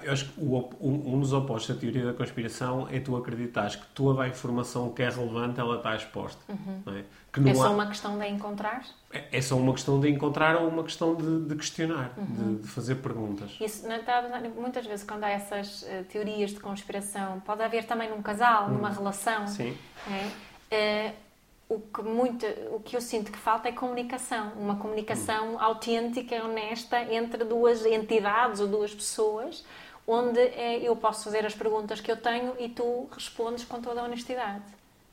Eu 0.03 0.11
acho 0.11 0.25
que 0.25 0.41
o, 0.41 0.69
um 0.81 1.19
dos 1.19 1.33
opostos 1.33 1.73
da 1.73 1.79
teoria 1.79 2.05
da 2.05 2.13
conspiração 2.13 2.87
é 2.91 2.99
tu 2.99 3.15
acreditares 3.15 3.77
que 3.77 3.87
toda 3.87 4.21
a 4.21 4.27
informação 4.27 4.91
que 4.91 5.01
é 5.01 5.09
relevante 5.09 5.59
ela 5.59 5.77
está 5.77 5.95
exposta. 5.95 6.39
Uhum. 6.49 6.83
É? 6.93 7.49
é? 7.49 7.55
só 7.55 7.67
há... 7.67 7.69
uma 7.69 7.87
questão 7.87 8.19
de 8.19 8.27
encontrar? 8.27 8.85
É, 9.11 9.37
é, 9.37 9.41
só 9.41 9.57
uma 9.57 9.73
questão 9.73 9.99
de 9.99 10.09
encontrar 10.09 10.57
ou 10.57 10.67
uma 10.67 10.83
questão 10.83 11.15
de, 11.15 11.45
de 11.47 11.55
questionar, 11.55 12.11
uhum. 12.17 12.55
de, 12.55 12.61
de, 12.61 12.67
fazer 12.67 12.95
perguntas. 12.95 13.57
Isso, 13.61 13.87
muitas 14.55 14.85
vezes, 14.85 15.05
quando 15.05 15.23
há 15.23 15.29
essas 15.29 15.83
uh, 15.83 16.03
teorias 16.09 16.51
de 16.51 16.59
conspiração, 16.59 17.39
pode 17.39 17.63
haver 17.63 17.85
também 17.85 18.09
num 18.09 18.21
casal, 18.21 18.65
uhum. 18.65 18.73
numa 18.75 18.89
relação. 18.89 19.47
Sim. 19.47 19.75
É? 20.09 20.46
Uh, 20.71 21.27
o 21.69 21.79
que, 21.79 22.01
muito, 22.01 22.45
o 22.71 22.79
que 22.79 22.95
eu 22.95 23.01
sinto 23.01 23.31
que 23.31 23.37
falta 23.37 23.67
é 23.67 23.71
comunicação, 23.71 24.53
uma 24.57 24.77
comunicação 24.77 25.55
hum. 25.55 25.59
autêntica, 25.59 26.35
honesta 26.43 27.01
entre 27.13 27.43
duas 27.43 27.85
entidades 27.85 28.61
ou 28.61 28.67
duas 28.67 28.93
pessoas, 28.93 29.65
onde 30.07 30.39
é, 30.39 30.79
eu 30.81 30.95
posso 30.95 31.25
fazer 31.25 31.45
as 31.45 31.53
perguntas 31.53 31.99
que 31.99 32.09
eu 32.09 32.15
tenho 32.15 32.53
e 32.57 32.69
tu 32.69 33.09
respondes 33.11 33.65
com 33.65 33.81
toda 33.81 33.99
a 33.99 34.05
honestidade. 34.05 34.63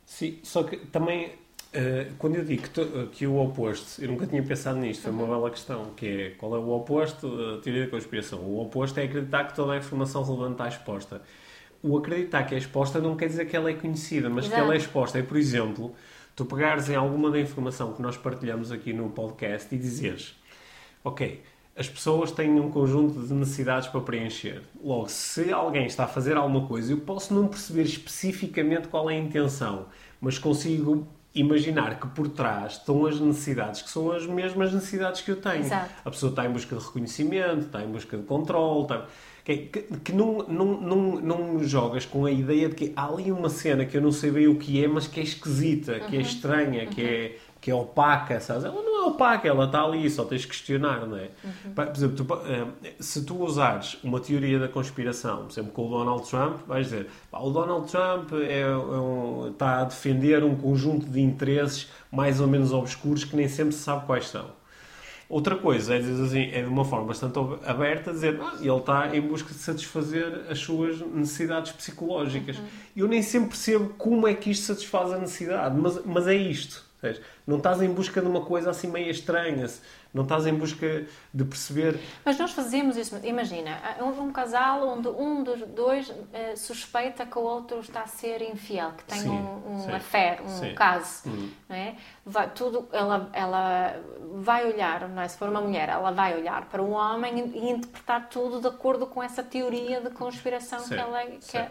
Sim, 0.07 0.39
só 0.45 0.63
que 0.63 0.77
também 0.77 1.31
uh, 1.75 2.15
quando 2.19 2.37
eu 2.37 2.45
digo 2.45 2.69
que, 2.69 3.07
que, 3.09 3.27
o 3.27 3.37
oposto, 3.41 4.01
eu 4.01 4.09
nunca 4.09 4.25
tinha 4.25 4.43
pensado 4.43 4.79
nisto, 4.79 5.03
foi 5.03 5.11
uma 5.11 5.25
uhum. 5.25 5.31
bela 5.31 5.51
questão, 5.51 5.87
que 5.97 6.07
é 6.07 6.31
qual 6.31 6.55
é 6.55 6.59
o 6.59 6.71
oposto 6.71 7.29
da 7.29 7.61
teoria 7.61 7.87
da 7.87 7.91
conspiração? 7.91 8.39
O 8.39 8.63
oposto 8.63 9.01
é 9.01 9.05
acreditar 9.05 9.45
que 9.45 9.57
toda 9.57 9.73
a 9.73 9.77
informação 9.77 10.23
relevante 10.23 10.53
está 10.53 10.69
exposta 10.69 11.23
o 11.85 11.99
acreditar 11.99 12.45
que 12.45 12.55
é 12.55 12.59
exposta 12.59 12.99
não 12.99 13.15
quer 13.15 13.27
dizer 13.27 13.45
que 13.45 13.55
ela 13.55 13.69
é 13.69 13.75
conhecida, 13.75 14.31
mas 14.31 14.47
Exato. 14.47 14.55
que 14.55 14.67
ela 14.67 14.75
é 14.75 14.79
exposta. 14.79 15.19
É, 15.19 15.23
por 15.23 15.37
exemplo, 15.37 15.95
tu 16.35 16.47
pegares 16.47 16.89
em 16.89 16.95
alguma 16.97 17.31
da 17.31 17.39
informação 17.39 17.93
que 17.93 18.01
nós 18.01 18.17
partilhamos 18.17 18.73
aqui 18.73 18.95
no 18.95 19.11
podcast 19.11 19.73
e 19.75 19.79
dizeres, 19.79 20.35
ok, 21.05 21.43
as 21.77 21.87
pessoas 21.87 22.33
têm 22.33 22.59
um 22.59 22.71
conjunto 22.71 23.21
de 23.21 23.35
necessidades 23.35 23.87
para 23.87 24.01
preencher. 24.01 24.63
Logo, 24.83 25.11
se 25.11 25.53
alguém 25.53 25.85
está 25.85 26.05
a 26.05 26.09
fazer 26.09 26.39
alguma 26.39 26.67
coisa, 26.67 26.91
eu 26.91 26.99
posso 26.99 27.35
não 27.35 27.49
perceber 27.49 27.83
especificamente 27.83 28.89
qual 28.89 29.11
é 29.11 29.17
a 29.17 29.19
intenção, 29.19 29.85
mas 30.19 30.39
consigo 30.39 31.07
imaginar 31.35 32.01
que 32.01 32.07
por 32.07 32.29
trás 32.29 32.75
estão 32.75 33.05
as 33.05 33.21
necessidades 33.21 33.83
que 33.83 33.91
são 33.91 34.11
as 34.11 34.25
mesmas 34.25 34.73
necessidades 34.73 35.21
que 35.21 35.33
eu 35.33 35.37
tenho. 35.37 35.65
Exato. 35.65 35.91
A 36.03 36.11
pessoa 36.11 36.31
está 36.31 36.47
em 36.47 36.51
busca 36.51 36.77
de 36.77 36.83
reconhecimento, 36.83 37.67
está 37.67 37.83
em 37.83 37.89
busca 37.89 38.17
de 38.17 38.23
controle, 38.23 38.83
está 38.85 39.07
que, 39.45 39.57
que, 39.59 39.83
que 39.99 40.13
não, 40.13 40.39
não, 40.49 40.81
não, 40.81 41.21
não 41.21 41.65
jogas 41.65 42.07
com 42.07 42.25
a 42.25 42.31
ideia 42.31 42.69
de 42.71 42.75
que 42.75 42.93
há 42.97 43.07
ali 43.07 43.31
uma 43.31 43.51
cena 43.51 43.85
que 43.85 43.95
eu 43.95 44.01
não 44.01 44.11
sei 44.11 44.31
bem 44.31 44.49
o 44.49 44.57
que 44.57 44.83
é, 44.83 44.89
mas 44.89 45.07
que 45.07 45.21
é 45.21 45.23
esquisita, 45.23 45.93
uhum. 45.93 46.01
que 46.09 46.17
é 46.17 46.19
uhum. 46.19 46.25
estranha, 46.25 46.85
uhum. 46.85 46.91
que, 46.91 47.03
é, 47.03 47.37
que 47.61 47.71
é 47.71 47.75
opaca, 47.75 48.41
sabes? 48.41 48.65
Ela 48.65 48.81
não 48.81 49.05
é 49.05 49.07
opaca, 49.07 49.47
ela 49.47 49.67
está 49.67 49.83
ali, 49.83 50.09
só 50.09 50.25
tens 50.25 50.47
que 50.47 50.51
questionar, 50.51 51.07
não 51.07 51.19
é? 51.19 51.29
Uhum. 51.45 51.75
Por 51.75 51.89
exemplo, 51.95 52.25
tu, 52.25 52.35
eh, 52.47 52.93
se 52.99 53.23
tu 53.27 53.37
usares 53.45 53.99
uma 54.03 54.19
teoria 54.19 54.59
da 54.59 54.67
conspiração, 54.67 55.45
por 55.45 55.53
exemplo, 55.53 55.73
com 55.73 55.89
o 55.89 55.91
Donald 55.91 56.27
Trump, 56.27 56.61
vais 56.67 56.87
dizer, 56.87 57.09
o 57.31 57.51
Donald 57.51 57.87
Trump 57.91 58.33
é, 58.33 58.61
é 58.61 58.75
um, 58.75 59.51
está 59.51 59.83
a 59.83 59.85
defender 59.85 60.43
um 60.43 60.57
conjunto 60.57 61.05
de 61.07 61.21
interesses 61.21 61.91
mais 62.11 62.41
ou 62.41 62.47
menos 62.47 62.73
obscuros 62.73 63.25
que 63.25 63.37
nem 63.37 63.47
sempre 63.47 63.75
se 63.75 63.81
sabe 63.81 64.07
quais 64.07 64.27
são. 64.27 64.64
Outra 65.29 65.57
coisa 65.57 65.95
é 65.95 65.99
dizer 65.99 66.23
assim, 66.23 66.51
é 66.53 66.63
de 66.63 66.69
uma 66.69 66.85
forma 66.85 67.07
bastante 67.07 67.39
aberta, 67.65 68.13
dizer 68.13 68.39
ah, 68.41 68.57
ele 68.61 68.77
está 68.77 69.17
em 69.17 69.21
busca 69.21 69.49
de 69.49 69.59
satisfazer 69.59 70.43
as 70.51 70.59
suas 70.59 71.01
necessidades 71.01 71.73
psicológicas. 71.73 72.59
Uhum. 72.59 72.65
Eu 72.97 73.09
nem 73.09 73.23
sempre 73.23 73.49
percebo 73.49 73.91
como 73.97 74.29
é 74.29 74.35
que 74.35 74.51
isto 74.51 74.67
satisfaz 74.67 75.13
a 75.13 75.19
necessidade, 75.19 75.77
mas, 75.79 76.05
mas 76.05 76.27
é 76.27 76.35
isto. 76.35 76.85
Não 77.47 77.59
estás 77.59 77.83
em 77.83 77.89
busca 77.89 78.21
de 78.21 78.27
uma 78.27 78.41
coisa 78.41 78.71
assim 78.71 78.91
meio 78.91 79.11
estranha, 79.11 79.67
não 80.15 80.23
estás 80.23 80.47
em 80.47 80.55
busca 80.55 81.05
de 81.35 81.45
perceber. 81.45 81.99
Mas 82.25 82.39
nós 82.39 82.53
fazemos 82.53 82.97
isso. 82.97 83.19
Imagina, 83.25 83.79
um, 84.01 84.27
um 84.27 84.33
casal 84.33 84.87
onde 84.89 85.09
um 85.09 85.43
dos 85.43 85.61
dois 85.63 86.09
uh, 86.09 86.15
suspeita 86.57 87.27
que 87.27 87.37
o 87.37 87.43
outro 87.43 87.81
está 87.81 88.03
a 88.03 88.07
ser 88.07 88.41
infiel, 88.41 88.93
que 88.93 89.05
tem 89.05 89.23
sim, 89.23 89.29
um, 89.29 89.89
um 89.89 89.95
affair, 89.95 90.41
um 90.41 90.49
sim. 90.49 90.75
caso. 90.75 91.29
Uhum. 91.29 91.51
Não 91.69 91.77
é? 91.77 91.97
vai, 92.25 92.49
tudo, 92.51 92.89
ela, 92.93 93.29
ela 93.33 94.01
vai 94.37 94.65
olhar, 94.73 95.09
não 95.09 95.21
é? 95.21 95.27
se 95.27 95.37
for 95.37 95.49
uma 95.49 95.61
mulher, 95.61 95.89
ela 95.89 96.13
vai 96.13 96.39
olhar 96.39 96.65
para 96.67 96.81
um 96.81 96.93
homem 96.93 97.53
e, 97.53 97.71
interpretar 97.71 98.29
tudo 98.29 98.61
de 98.61 98.69
acordo 98.69 99.07
com 99.07 99.23
essa 99.23 99.43
teoria 99.43 100.01
de 100.01 100.11
conspiração 100.11 100.83
que 100.89 100.95
ela 100.95 101.25
que, 101.27 101.57
é, 101.57 101.71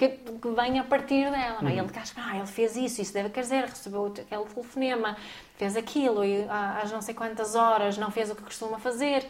que, 0.00 0.08
que, 0.08 0.48
vem 0.48 0.78
a 0.78 0.84
partir 0.84 1.30
dela. 1.30 1.60
Não 1.60 1.68
é? 1.68 1.74
Uhum. 1.74 1.88
Ele 1.88 1.98
acha, 1.98 2.14
ah, 2.16 2.36
ele 2.38 2.46
fez 2.46 2.74
isso, 2.74 3.02
isso 3.02 3.12
deve 3.12 3.28
quer 3.28 3.42
dizer, 3.42 3.64
recebeu 3.66 4.06
aquele 4.06 4.44
telefonema, 4.44 5.14
fez 5.56 5.76
aquilo 5.76 6.24
e 6.24 6.46
às 6.48 6.90
não 6.90 7.02
sei 7.02 7.14
quantas 7.14 7.54
horas 7.54 7.98
não 7.98 8.10
fez 8.10 8.30
o 8.30 8.34
que 8.34 8.42
costuma 8.42 8.78
fazer. 8.78 9.26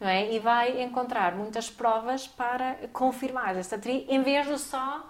Não 0.00 0.08
é? 0.08 0.32
E 0.32 0.38
vai 0.38 0.82
encontrar 0.82 1.34
muitas 1.34 1.70
provas 1.70 2.26
para 2.26 2.76
confirmar 2.92 3.56
esta 3.56 3.78
teoria, 3.78 4.06
em 4.08 4.22
vez 4.22 4.46
de 4.46 4.58
só 4.58 5.06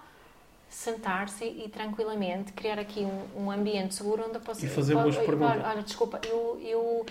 sentar-se 0.69 1.45
e 1.45 1.69
tranquilamente 1.69 2.51
criar 2.51 2.77
aqui 2.77 2.99
um, 2.99 3.45
um 3.45 3.51
ambiente 3.51 3.95
seguro 3.95 4.25
onde 4.27 4.35
eu 4.35 4.41
posso... 4.41 4.65
E 4.65 4.69
fazer 4.69 4.95
boas 4.95 5.15
perguntas. 5.15 5.63
Olha, 5.65 5.81
desculpa, 5.81 6.19
eu, 6.27 6.59
eu 6.61 7.05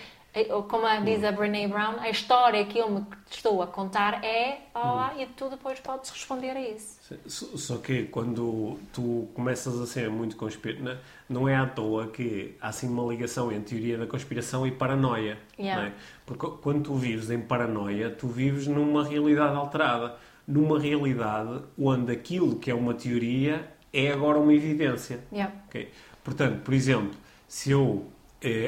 como 0.69 0.87
diz 1.05 1.23
a 1.23 1.33
Brené 1.33 1.69
Brown, 1.69 2.01
a 2.01 2.11
história 2.11 2.65
que 2.65 2.79
eu 2.79 2.91
me 2.91 3.07
estou 3.31 3.63
a 3.63 3.67
contar 3.67 4.25
é 4.25 4.63
ó, 4.75 5.11
oh, 5.15 5.21
e 5.21 5.27
tu 5.27 5.49
depois 5.49 5.79
podes 5.81 6.11
responder 6.11 6.51
a 6.51 6.61
isso. 6.61 6.99
Só 7.27 7.77
que 7.79 8.05
quando 8.05 8.79
tu 8.93 9.29
começas 9.35 9.81
a 9.81 9.87
ser 9.87 10.11
muito 10.11 10.37
conspirativo, 10.37 10.99
não 11.29 11.49
é 11.49 11.55
à 11.55 11.67
toa 11.67 12.09
que 12.09 12.57
há 12.61 12.69
assim 12.69 12.89
uma 12.89 13.05
ligação 13.13 13.53
entre 13.53 13.77
teoria 13.77 13.99
da 13.99 14.07
conspiração 14.07 14.67
e 14.67 14.71
paranoia. 14.71 15.39
Yeah. 15.59 15.87
É? 15.87 15.93
Porque 16.27 16.47
quando 16.63 16.83
tu 16.83 16.95
vives 16.95 17.31
em 17.31 17.41
paranoia, 17.41 18.11
tu 18.11 18.27
vives 18.27 18.67
numa 18.67 19.05
realidade 19.05 19.57
alterada 19.57 20.17
numa 20.47 20.79
realidade 20.79 21.63
onde 21.79 22.13
aquilo 22.13 22.57
que 22.57 22.71
é 22.71 22.75
uma 22.75 22.95
teoria 22.95 23.67
é 23.93 24.11
agora 24.11 24.39
uma 24.39 24.53
evidência. 24.53 25.21
Yeah. 25.33 25.55
Okay? 25.69 25.91
Portanto, 26.23 26.63
por 26.63 26.75
exemplo, 26.75 27.17
se 27.47 27.71
eu 27.71 28.07
eh, 28.07 28.14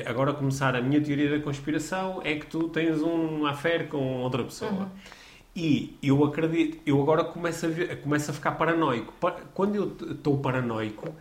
agora 0.07 0.33
começar 0.33 0.75
a 0.75 0.81
minha 0.81 1.01
teoria 1.01 1.31
da 1.31 1.45
conspiração 1.45 2.21
é 2.25 2.37
que 2.37 2.47
tu 2.47 2.69
tens 2.69 3.03
um 3.03 3.47
affair 3.47 3.89
com 3.89 4.23
outra 4.23 4.43
pessoa. 4.45 4.71
Uhum. 4.71 4.89
E 5.55 5.97
eu 6.03 6.23
acredito, 6.25 6.79
eu 6.85 7.01
agora 7.01 7.25
começo 7.25 7.65
a, 7.65 7.69
ver, 7.69 8.01
começo 8.03 8.31
a 8.31 8.35
ficar 8.35 8.53
paranoico. 8.53 9.15
Quando 9.55 9.75
eu 9.75 9.97
estou 10.13 10.39
paranoico, 10.39 11.15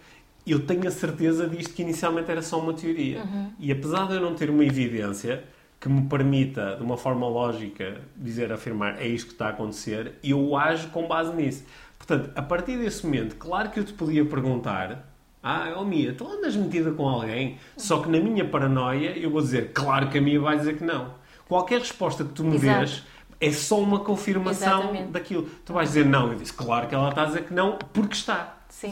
eu 0.45 0.65
tenho 0.65 0.87
a 0.87 0.91
certeza 0.91 1.47
disto 1.47 1.73
que 1.73 1.81
inicialmente 1.81 2.29
era 2.29 2.41
só 2.41 2.59
uma 2.59 2.73
teoria. 2.73 3.23
Uhum. 3.23 3.51
E 3.59 3.71
apesar 3.71 4.07
de 4.07 4.15
eu 4.15 4.21
não 4.21 4.35
ter 4.35 4.49
uma 4.49 4.65
evidência, 4.65 5.43
que 5.79 5.89
me 5.89 6.01
permita, 6.07 6.75
de 6.75 6.83
uma 6.83 6.97
forma 6.97 7.27
lógica, 7.27 8.01
dizer, 8.17 8.51
afirmar 8.51 9.01
é 9.01 9.07
isto 9.07 9.27
que 9.27 9.33
está 9.33 9.47
a 9.47 9.49
acontecer, 9.49 10.13
eu 10.23 10.55
ajo 10.55 10.89
com 10.89 11.07
base 11.07 11.33
nisso. 11.35 11.63
Portanto, 11.97 12.31
a 12.35 12.41
partir 12.41 12.77
desse 12.77 13.05
momento, 13.05 13.35
claro 13.35 13.69
que 13.69 13.79
eu 13.79 13.83
te 13.83 13.93
podia 13.93 14.25
perguntar 14.25 15.14
ah, 15.47 15.75
oh 15.77 15.85
Mia, 15.85 16.11
tu 16.11 16.27
andas 16.27 16.55
metida 16.55 16.91
com 16.91 17.07
alguém? 17.07 17.59
Só 17.77 18.01
que 18.01 18.09
na 18.09 18.19
minha 18.19 18.43
paranoia 18.43 19.15
eu 19.15 19.29
vou 19.29 19.41
dizer, 19.41 19.73
claro 19.73 20.09
que 20.09 20.17
a 20.17 20.21
Mia 20.21 20.39
vai 20.39 20.57
dizer 20.57 20.75
que 20.75 20.83
não. 20.83 21.13
Qualquer 21.47 21.81
resposta 21.81 22.23
que 22.23 22.31
tu 22.31 22.43
me 22.43 22.55
Exato. 22.55 22.79
dês 22.79 23.03
é 23.39 23.51
só 23.51 23.79
uma 23.79 23.99
confirmação 23.99 24.79
Exatamente. 24.79 25.11
daquilo. 25.11 25.47
Tu 25.63 25.71
vais 25.71 25.89
dizer 25.89 26.03
não, 26.03 26.31
eu 26.31 26.35
disse, 26.39 26.51
claro 26.51 26.87
que 26.87 26.95
ela 26.95 27.09
está 27.09 27.21
a 27.21 27.25
dizer 27.25 27.43
que 27.43 27.53
não, 27.53 27.77
porque 27.93 28.15
está. 28.15 28.57
Sim, 28.69 28.91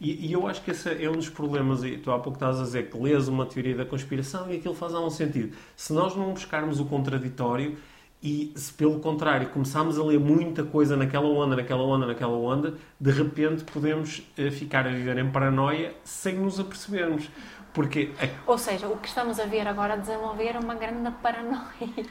e, 0.00 0.28
e, 0.28 0.32
eu 0.32 0.48
acho 0.48 0.62
que 0.62 0.70
esse 0.70 0.88
é 0.88 1.08
um 1.08 1.12
dos 1.12 1.28
problemas. 1.28 1.84
E 1.84 1.98
tu 1.98 2.10
há 2.10 2.18
pouco 2.18 2.36
estás 2.36 2.58
a 2.58 2.62
dizer 2.62 2.90
que 2.90 2.98
lês 2.98 3.28
uma 3.28 3.44
teoria 3.44 3.76
da 3.76 3.84
conspiração 3.84 4.50
e 4.50 4.56
aquilo 4.56 4.74
faz 4.74 4.94
algum 4.94 5.10
sentido. 5.10 5.54
Se 5.76 5.92
nós 5.92 6.16
não 6.16 6.32
buscarmos 6.32 6.80
o 6.80 6.86
contraditório 6.86 7.76
e 8.22 8.52
se 8.54 8.72
pelo 8.72 9.00
contrário 9.00 9.48
começarmos 9.48 9.98
a 9.98 10.04
ler 10.04 10.20
muita 10.20 10.62
coisa 10.62 10.96
naquela 10.96 11.26
onda, 11.26 11.56
naquela 11.56 11.82
onda, 11.82 12.06
naquela 12.06 12.36
onda, 12.36 12.74
de 13.00 13.10
repente 13.10 13.64
podemos 13.64 14.22
eh, 14.38 14.50
ficar 14.50 14.86
a 14.86 14.90
viver 14.90 15.18
em 15.18 15.30
paranoia 15.30 15.92
sem 16.04 16.36
nos 16.36 16.60
apercebermos. 16.60 17.28
Porque 17.74 18.10
a... 18.20 18.50
Ou 18.50 18.58
seja, 18.58 18.86
o 18.86 18.96
que 18.98 19.08
estamos 19.08 19.40
a 19.40 19.46
ver 19.46 19.66
agora 19.66 19.96
desenvolver 19.96 20.54
é 20.54 20.58
uma 20.58 20.74
grande 20.74 21.10
paranoia. 21.22 22.06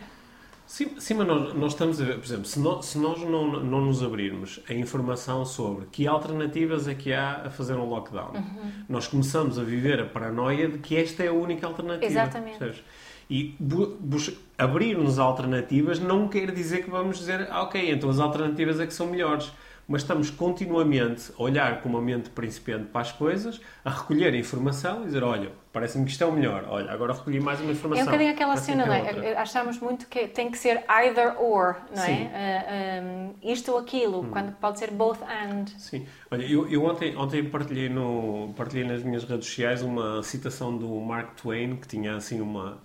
Sim, 0.66 0.99
sim 0.99 1.14
mas 1.14 1.28
nós, 1.28 1.53
nós, 1.53 1.72
estamos 1.74 2.01
a 2.01 2.05
ver, 2.05 2.18
por 2.18 2.26
exemplo, 2.26 2.45
se 2.45 2.59
nós, 2.59 2.86
se 2.86 2.97
nós 2.97 3.20
não, 3.22 3.62
não 3.62 3.82
nos 3.82 4.01
abrirmos 4.01 4.62
a 4.70 4.74
informação 4.74 5.45
sobre 5.45 5.86
que 5.88 6.07
alternativas 6.07 6.88
é 6.88 6.95
que 6.95 7.12
há 7.14 7.43
a 7.45 7.49
fazer 7.49 7.74
um 7.74 7.86
lockdown, 7.86 8.34
uhum. 8.34 8.72
nós 8.88 9.05
começamos 9.07 9.59
a 9.59 9.64
viver 9.64 9.99
a 9.99 10.05
paranoia 10.05 10.70
de 10.70 10.78
que 10.78 10.95
esta 10.95 11.24
é 11.24 11.28
a 11.28 11.34
única 11.34 11.68
alternativa. 11.68 12.05
Exatamente. 12.05 12.57
Percebes? 12.57 12.84
E 13.32 13.56
abrir-nos 14.58 15.18
alternativas 15.18 16.02
não 16.02 16.28
quer 16.28 16.52
dizer 16.52 16.84
que 16.84 16.90
vamos 16.90 17.18
dizer, 17.18 17.48
ah, 17.50 17.64
ok, 17.64 17.90
então 17.90 18.10
as 18.10 18.20
alternativas 18.20 18.78
é 18.78 18.86
que 18.86 18.94
são 18.94 19.08
melhores 19.08 19.54
mas 19.92 20.04
estamos 20.04 20.30
continuamente 20.30 21.34
a 21.38 21.44
olhar 21.44 21.82
com 21.82 21.90
uma 21.90 22.02
mente 22.02 22.30
principiante 22.30 22.86
para 22.86 23.02
as 23.02 23.12
coisas, 23.12 23.60
a 23.84 23.90
recolher 23.90 24.34
informação 24.36 25.02
e 25.02 25.06
dizer, 25.08 25.22
olha, 25.22 25.52
parece-me 25.74 26.06
que 26.06 26.12
isto 26.12 26.24
é 26.24 26.28
o 26.28 26.32
melhor, 26.32 26.66
olha, 26.70 26.90
agora 26.92 27.14
recolhi 27.14 27.42
mais 27.42 27.60
uma 27.60 27.74
informação. 27.74 28.00
É 28.00 28.04
um 28.04 28.06
bocadinho 28.06 28.32
aquela 28.32 28.56
cena, 28.56 28.86
não 28.86 28.94
é? 28.94 29.36
Achamos 29.36 29.80
muito 29.80 30.08
que 30.08 30.28
tem 30.28 30.50
que 30.50 30.58
ser 30.58 30.84
either 30.88 31.36
or, 31.42 31.76
não 31.94 32.04
é? 32.04 33.02
Uh, 33.04 33.06
um, 33.06 33.52
isto 33.52 33.74
ou 33.74 33.80
aquilo, 33.80 34.22
hum. 34.22 34.30
quando 34.32 34.54
pode 34.54 34.80
ser 34.80 34.92
both 34.92 35.20
and. 35.24 35.66
Sim. 35.78 36.06
Olha, 36.30 36.44
eu, 36.44 36.70
eu 36.70 36.86
ontem, 36.86 37.14
ontem 37.18 37.44
partilhei, 37.44 37.90
no, 37.90 38.54
partilhei 38.56 38.86
nas 38.86 39.04
minhas 39.04 39.26
redes 39.26 39.48
sociais 39.48 39.82
uma 39.82 40.24
citação 40.24 40.78
do 40.78 40.88
Mark 41.02 41.36
Twain, 41.36 41.76
que 41.76 41.88
tinha 41.88 42.16
assim 42.16 42.40
uma 42.40 42.78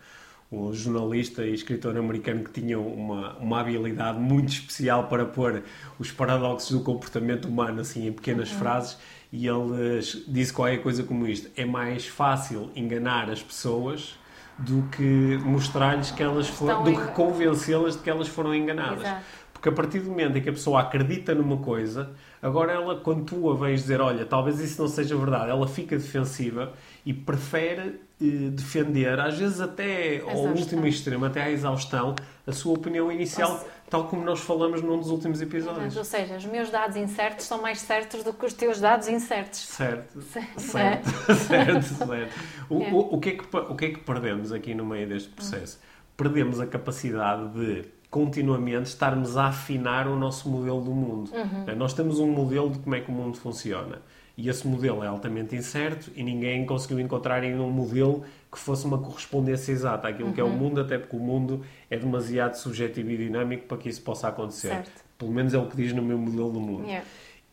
um 0.50 0.72
jornalista 0.72 1.44
e 1.44 1.52
escritor 1.52 1.96
americano 1.96 2.44
que 2.44 2.60
tinha 2.60 2.78
uma, 2.78 3.36
uma 3.38 3.60
habilidade 3.60 4.18
muito 4.18 4.48
especial 4.48 5.08
para 5.08 5.24
pôr 5.24 5.64
os 5.98 6.12
paradoxos 6.12 6.70
do 6.70 6.80
comportamento 6.84 7.46
humano 7.48 7.80
assim 7.80 8.06
em 8.06 8.12
pequenas 8.12 8.52
uhum. 8.52 8.58
frases 8.58 8.98
e 9.32 9.48
ele 9.48 10.00
disse 10.28 10.52
qualquer 10.52 10.78
coisa 10.78 11.02
como 11.02 11.26
isto 11.26 11.50
é 11.56 11.64
mais 11.64 12.06
fácil 12.06 12.70
enganar 12.76 13.28
as 13.28 13.42
pessoas 13.42 14.16
do 14.58 14.82
que 14.96 15.38
mostrar-lhes 15.44 16.10
que 16.10 16.22
elas 16.22 16.48
foram, 16.48 16.82
do 16.84 16.92
que 16.92 17.12
convencê-las 17.12 17.96
de 17.96 18.02
que 18.02 18.08
elas 18.08 18.28
foram 18.28 18.54
enganadas 18.54 19.00
Exato. 19.00 19.24
porque 19.52 19.68
a 19.68 19.72
partir 19.72 19.98
do 19.98 20.10
momento 20.10 20.38
em 20.38 20.40
que 20.40 20.48
a 20.48 20.52
pessoa 20.52 20.80
acredita 20.80 21.34
numa 21.34 21.56
coisa 21.56 22.12
agora 22.40 22.72
ela 22.72 23.00
quando 23.00 23.24
tu 23.24 23.50
a 23.50 23.56
vens 23.56 23.82
dizer 23.82 24.00
olha 24.00 24.24
talvez 24.24 24.60
isso 24.60 24.80
não 24.80 24.88
seja 24.88 25.16
verdade 25.16 25.50
ela 25.50 25.66
fica 25.66 25.96
defensiva 25.96 26.72
e 27.06 27.14
prefere 27.14 28.00
eh, 28.20 28.50
defender, 28.50 29.20
às 29.20 29.38
vezes 29.38 29.60
até 29.60 30.20
ao 30.22 30.38
último 30.38 30.84
extremo, 30.88 31.24
até 31.24 31.40
à 31.40 31.48
exaustão, 31.48 32.16
a 32.44 32.50
sua 32.50 32.74
opinião 32.74 33.12
inicial, 33.12 33.64
tal 33.88 34.08
como 34.08 34.24
nós 34.24 34.40
falamos 34.40 34.82
num 34.82 34.98
dos 34.98 35.08
últimos 35.08 35.40
episódios. 35.40 35.96
Ou 35.96 36.04
seja, 36.04 36.36
os 36.36 36.44
meus 36.44 36.68
dados 36.68 36.96
incertos 36.96 37.46
são 37.46 37.62
mais 37.62 37.78
certos 37.78 38.24
do 38.24 38.32
que 38.32 38.44
os 38.44 38.52
teus 38.52 38.80
dados 38.80 39.06
incertos. 39.06 39.60
Certo, 39.60 40.20
certo, 40.32 40.60
certo, 40.60 41.10
certo. 41.46 41.82
certo. 41.82 42.34
O, 42.68 42.82
é. 42.82 42.90
o, 42.90 43.14
o, 43.14 43.20
que 43.20 43.28
é 43.28 43.32
que, 43.36 43.56
o 43.56 43.76
que 43.76 43.84
é 43.84 43.90
que 43.90 44.00
perdemos 44.00 44.50
aqui 44.50 44.74
no 44.74 44.84
meio 44.84 45.08
deste 45.08 45.28
processo? 45.28 45.78
Perdemos 46.16 46.58
a 46.58 46.66
capacidade 46.66 47.50
de 47.50 47.84
continuamente 48.10 48.88
estarmos 48.88 49.36
a 49.36 49.46
afinar 49.46 50.06
o 50.06 50.16
nosso 50.16 50.48
modelo 50.48 50.80
do 50.80 50.92
mundo. 50.92 51.30
Uhum. 51.32 51.76
Nós 51.76 51.92
temos 51.92 52.18
um 52.18 52.30
modelo 52.30 52.70
de 52.70 52.78
como 52.78 52.94
é 52.94 53.00
que 53.00 53.10
o 53.10 53.14
mundo 53.14 53.36
funciona 53.38 54.00
e 54.36 54.50
esse 54.50 54.68
modelo 54.68 55.02
é 55.02 55.06
altamente 55.06 55.56
incerto 55.56 56.10
e 56.14 56.22
ninguém 56.22 56.66
conseguiu 56.66 57.00
encontrar 57.00 57.42
ainda 57.42 57.62
um 57.62 57.70
modelo 57.70 58.22
que 58.52 58.58
fosse 58.58 58.84
uma 58.84 58.98
correspondência 58.98 59.72
exata 59.72 60.08
àquilo 60.08 60.28
uhum. 60.28 60.34
que 60.34 60.40
é 60.40 60.44
o 60.44 60.48
uhum. 60.48 60.56
mundo, 60.56 60.80
até 60.80 60.98
porque 60.98 61.16
o 61.16 61.20
mundo 61.20 61.64
é 61.90 61.96
demasiado 61.96 62.54
subjetivo 62.54 63.10
e 63.10 63.16
dinâmico 63.16 63.66
para 63.66 63.78
que 63.78 63.88
isso 63.88 64.02
possa 64.02 64.28
acontecer. 64.28 64.68
Certo. 64.68 65.04
Pelo 65.16 65.32
menos 65.32 65.54
é 65.54 65.58
o 65.58 65.66
que 65.66 65.76
diz 65.76 65.92
no 65.94 66.02
meu 66.02 66.18
modelo 66.18 66.52
do 66.52 66.60
mundo. 66.60 66.84
Yeah. 66.84 67.06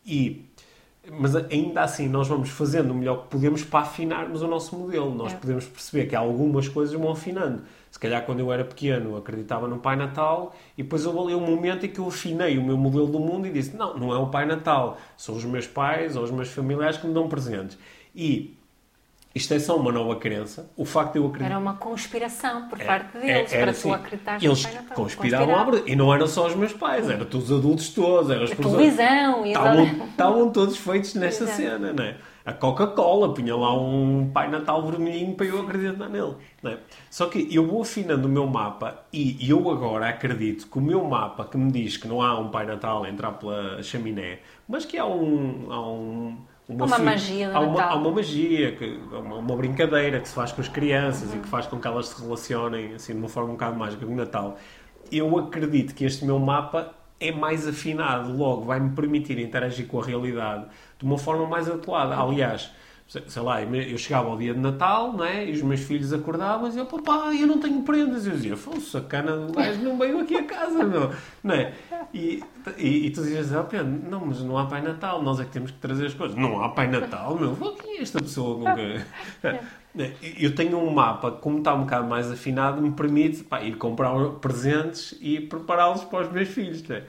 E 0.04 0.44
mas 1.10 1.36
ainda 1.36 1.82
assim 1.82 2.08
nós 2.08 2.28
vamos 2.28 2.48
fazendo 2.48 2.90
o 2.90 2.94
melhor 2.94 3.22
que 3.22 3.28
podemos 3.28 3.62
para 3.62 3.80
afinarmos 3.80 4.42
o 4.42 4.48
nosso 4.48 4.76
modelo. 4.76 5.10
Nós 5.10 5.28
yeah. 5.28 5.40
podemos 5.40 5.66
perceber 5.66 6.06
que 6.06 6.16
algumas 6.16 6.68
coisas 6.68 6.94
vão 6.94 7.10
afinando. 7.10 7.62
Se 7.90 7.98
calhar 7.98 8.24
quando 8.24 8.40
eu 8.40 8.52
era 8.52 8.64
pequeno 8.64 9.16
acreditava 9.16 9.68
no 9.68 9.78
Pai 9.78 9.96
Natal 9.96 10.54
e 10.76 10.82
depois 10.82 11.06
houve 11.06 11.18
ali 11.20 11.34
um 11.34 11.46
momento 11.46 11.86
em 11.86 11.88
que 11.88 11.98
eu 11.98 12.08
afinei 12.08 12.58
o 12.58 12.64
meu 12.64 12.76
modelo 12.76 13.06
do 13.06 13.20
mundo 13.20 13.46
e 13.46 13.52
disse: 13.52 13.76
não, 13.76 13.96
não 13.98 14.12
é 14.12 14.18
o 14.18 14.28
Pai 14.28 14.46
Natal, 14.46 14.98
são 15.16 15.36
os 15.36 15.44
meus 15.44 15.66
pais 15.66 16.16
ou 16.16 16.24
os 16.24 16.30
meus 16.30 16.48
familiares 16.48 16.96
que 16.96 17.06
me 17.06 17.14
dão 17.14 17.28
presentes. 17.28 17.78
E 18.14 18.56
isto 19.34 19.52
é 19.52 19.58
só 19.58 19.76
uma 19.76 19.90
nova 19.90 20.16
crença. 20.16 20.70
O 20.76 20.84
facto 20.84 21.14
de 21.14 21.18
eu 21.18 21.26
acreditar. 21.26 21.50
Era 21.50 21.58
uma 21.58 21.74
conspiração 21.74 22.68
por 22.68 22.80
é, 22.80 22.84
parte 22.84 23.18
deles, 23.18 23.52
é, 23.52 23.60
para 23.60 23.70
assim, 23.72 23.88
tu 23.88 23.94
acreditar 23.94 24.42
Eles 24.42 24.66
conspiravam 24.94 25.56
à 25.56 25.82
E 25.86 25.96
não 25.96 26.14
eram 26.14 26.26
só 26.26 26.46
os 26.46 26.54
meus 26.54 26.72
pais, 26.72 27.08
eram 27.10 27.26
todos 27.26 27.50
os 27.50 27.58
adultos 27.58 27.88
todos. 27.88 28.30
Eram 28.30 28.44
as 28.44 28.52
a 28.52 28.56
televisão. 28.56 29.46
Estavam, 29.46 29.84
estavam 30.06 30.50
todos 30.50 30.76
feitos 30.76 31.14
nesta 31.14 31.46
cena, 31.46 31.92
não 31.92 32.04
é? 32.04 32.16
a 32.44 32.52
Coca-Cola 32.52 33.32
punha 33.32 33.56
lá 33.56 33.74
um 33.74 34.30
Pai 34.32 34.50
Natal 34.50 34.86
vermelhinho 34.86 35.34
para 35.34 35.46
eu 35.46 35.62
acreditar 35.62 36.08
nele. 36.10 36.34
É? 36.62 36.76
Só 37.10 37.26
que 37.26 37.48
eu 37.50 37.66
vou 37.66 37.82
afinando 37.82 38.28
o 38.28 38.30
meu 38.30 38.46
mapa 38.46 39.02
e 39.12 39.38
eu 39.48 39.70
agora 39.70 40.08
acredito 40.08 40.68
que 40.68 40.78
o 40.78 40.80
meu 40.80 41.02
mapa 41.04 41.46
que 41.46 41.56
me 41.56 41.72
diz 41.72 41.96
que 41.96 42.06
não 42.06 42.20
há 42.20 42.38
um 42.38 42.50
Pai 42.50 42.66
Natal 42.66 43.04
a 43.04 43.08
entrar 43.08 43.32
pela 43.32 43.82
chaminé, 43.82 44.40
mas 44.68 44.84
que 44.84 44.98
há 44.98 45.06
um, 45.06 45.72
há 45.72 45.80
um, 45.88 46.38
uma, 46.68 46.86
uma 46.86 46.98
magia 46.98 47.50
há 47.52 47.60
uma, 47.60 47.82
há 47.82 47.94
uma 47.94 48.10
magia, 48.10 48.72
que, 48.72 48.98
uma, 49.12 49.36
uma, 49.36 49.56
brincadeira 49.56 50.18
que 50.18 50.28
se 50.28 50.34
faz 50.34 50.50
com 50.50 50.62
as 50.62 50.68
crianças 50.68 51.30
uhum. 51.30 51.36
e 51.36 51.40
que 51.40 51.48
faz 51.48 51.66
com 51.66 51.78
que 51.78 51.86
elas 51.86 52.08
se 52.08 52.22
relacionem 52.22 52.94
assim, 52.94 53.12
de 53.12 53.18
uma 53.18 53.28
forma 53.28 53.50
um 53.50 53.52
bocado 53.52 53.76
mágica 53.76 54.06
com 54.06 54.12
o 54.12 54.16
Natal. 54.16 54.58
Eu 55.12 55.38
acredito 55.38 55.94
que 55.94 56.04
este 56.04 56.24
meu 56.24 56.38
mapa 56.38 56.94
é 57.20 57.30
mais 57.30 57.68
afinado, 57.68 58.34
logo 58.36 58.62
vai-me 58.62 58.90
permitir 58.90 59.38
interagir 59.38 59.86
com 59.86 60.00
a 60.00 60.04
realidade 60.04 60.66
de 60.98 61.04
uma 61.04 61.18
forma 61.18 61.46
mais 61.46 61.68
adequada. 61.68 62.16
Aliás, 62.16 62.70
sei 63.06 63.42
lá, 63.42 63.62
eu 63.62 63.98
chegava 63.98 64.28
ao 64.28 64.36
dia 64.36 64.54
de 64.54 64.60
Natal, 64.60 65.12
não 65.12 65.24
é? 65.24 65.44
E 65.44 65.52
os 65.52 65.62
meus 65.62 65.80
filhos 65.80 66.12
acordavam 66.12 66.66
e 66.66 66.68
diziam, 66.70 66.86
papai, 66.86 67.42
eu 67.42 67.46
não 67.46 67.58
tenho 67.58 67.82
prendas. 67.82 68.26
Eu 68.26 68.32
dizia, 68.32 68.56
foi 68.56 68.80
sacana 68.80 69.36
do 69.36 69.52
gajo, 69.52 69.82
não 69.82 69.98
veio 69.98 70.20
aqui 70.20 70.36
a 70.36 70.44
casa, 70.44 70.84
não. 70.84 71.10
não 71.42 71.54
é? 71.54 71.74
E, 72.12 72.42
e, 72.78 73.06
e 73.06 73.10
tu 73.10 73.22
dizias, 73.22 73.52
oh, 73.52 73.64
Pedro, 73.64 73.86
não, 73.86 74.26
mas 74.26 74.40
não 74.40 74.56
há 74.56 74.66
Pai 74.66 74.80
Natal, 74.80 75.22
nós 75.22 75.38
é 75.38 75.44
que 75.44 75.50
temos 75.50 75.70
que 75.70 75.78
trazer 75.78 76.06
as 76.06 76.14
coisas. 76.14 76.36
Não 76.36 76.62
há 76.62 76.70
Pai 76.70 76.88
Natal, 76.88 77.36
meu, 77.36 77.54
quem 77.76 77.98
é 77.98 78.02
esta 78.02 78.20
pessoa 78.20 78.58
com 78.58 78.74
que... 78.74 80.44
Eu 80.44 80.54
tenho 80.54 80.78
um 80.78 80.90
mapa, 80.90 81.30
como 81.30 81.58
está 81.58 81.72
um 81.74 81.82
bocado 81.82 82.08
mais 82.08 82.30
afinado, 82.32 82.82
me 82.82 82.90
permite 82.90 83.44
pá, 83.44 83.62
ir 83.62 83.76
comprar 83.76 84.12
presentes 84.40 85.16
e 85.20 85.40
prepará-los 85.40 86.04
para 86.04 86.26
os 86.26 86.32
meus 86.32 86.48
filhos, 86.48 86.82
não 86.88 86.96
é? 86.96 87.04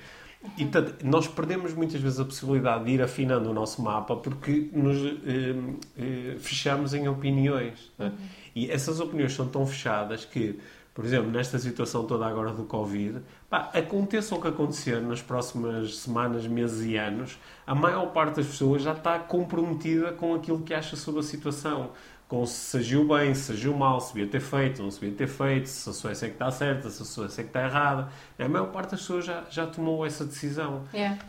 E, 0.57 0.65
portanto, 0.65 0.95
nós 1.03 1.27
perdemos 1.27 1.73
muitas 1.73 1.99
vezes 1.99 2.19
a 2.19 2.25
possibilidade 2.25 2.85
de 2.85 2.91
ir 2.91 3.01
afinando 3.01 3.49
o 3.49 3.53
nosso 3.53 3.81
mapa 3.81 4.15
porque 4.15 4.69
nos 4.73 4.97
eh, 4.97 5.55
eh, 5.97 6.35
fechamos 6.39 6.93
em 6.93 7.07
opiniões. 7.07 7.91
Né? 7.97 8.11
E 8.55 8.69
essas 8.69 8.99
opiniões 8.99 9.33
são 9.33 9.47
tão 9.47 9.65
fechadas 9.65 10.23
que, 10.23 10.59
por 10.93 11.03
exemplo, 11.03 11.29
nesta 11.29 11.59
situação 11.59 12.05
toda 12.05 12.25
agora 12.25 12.51
do 12.51 12.63
Covid, 12.63 13.21
pá, 13.49 13.69
aconteça 13.73 14.33
o 14.35 14.41
que 14.41 14.47
acontecer 14.47 15.01
nas 15.01 15.21
próximas 15.21 15.97
semanas, 15.97 16.47
meses 16.47 16.85
e 16.85 16.95
anos, 16.95 17.37
a 17.67 17.75
maior 17.75 18.07
parte 18.07 18.37
das 18.37 18.45
pessoas 18.45 18.81
já 18.81 18.93
está 18.93 19.19
comprometida 19.19 20.13
com 20.13 20.33
aquilo 20.33 20.61
que 20.61 20.73
acha 20.73 20.95
sobre 20.95 21.19
a 21.19 21.23
situação 21.23 21.91
com 22.27 22.45
se 22.45 22.77
agiu 22.77 23.07
bem, 23.07 23.35
se 23.35 23.51
agiu 23.51 23.75
mal, 23.75 24.01
se 24.01 24.13
devia 24.13 24.29
ter 24.29 24.39
feito, 24.39 24.81
não 24.81 24.89
se 24.89 24.99
devia 24.99 25.15
ter 25.15 25.27
feito, 25.27 25.67
se 25.67 25.89
a 25.89 25.93
Suécia 25.93 26.25
é 26.25 26.29
que 26.29 26.35
está 26.35 26.49
certa, 26.49 26.89
se 26.89 27.01
a 27.01 27.05
Suécia 27.05 27.41
é 27.41 27.43
que 27.43 27.49
está 27.49 27.63
errada. 27.63 28.09
A 28.37 28.49
maior 28.49 28.71
parte 28.71 28.91
das 28.91 29.01
pessoas 29.01 29.25
já, 29.25 29.43
já 29.49 29.67
tomou 29.67 30.05
essa 30.05 30.25
decisão. 30.25 30.83
Yeah. 30.93 31.19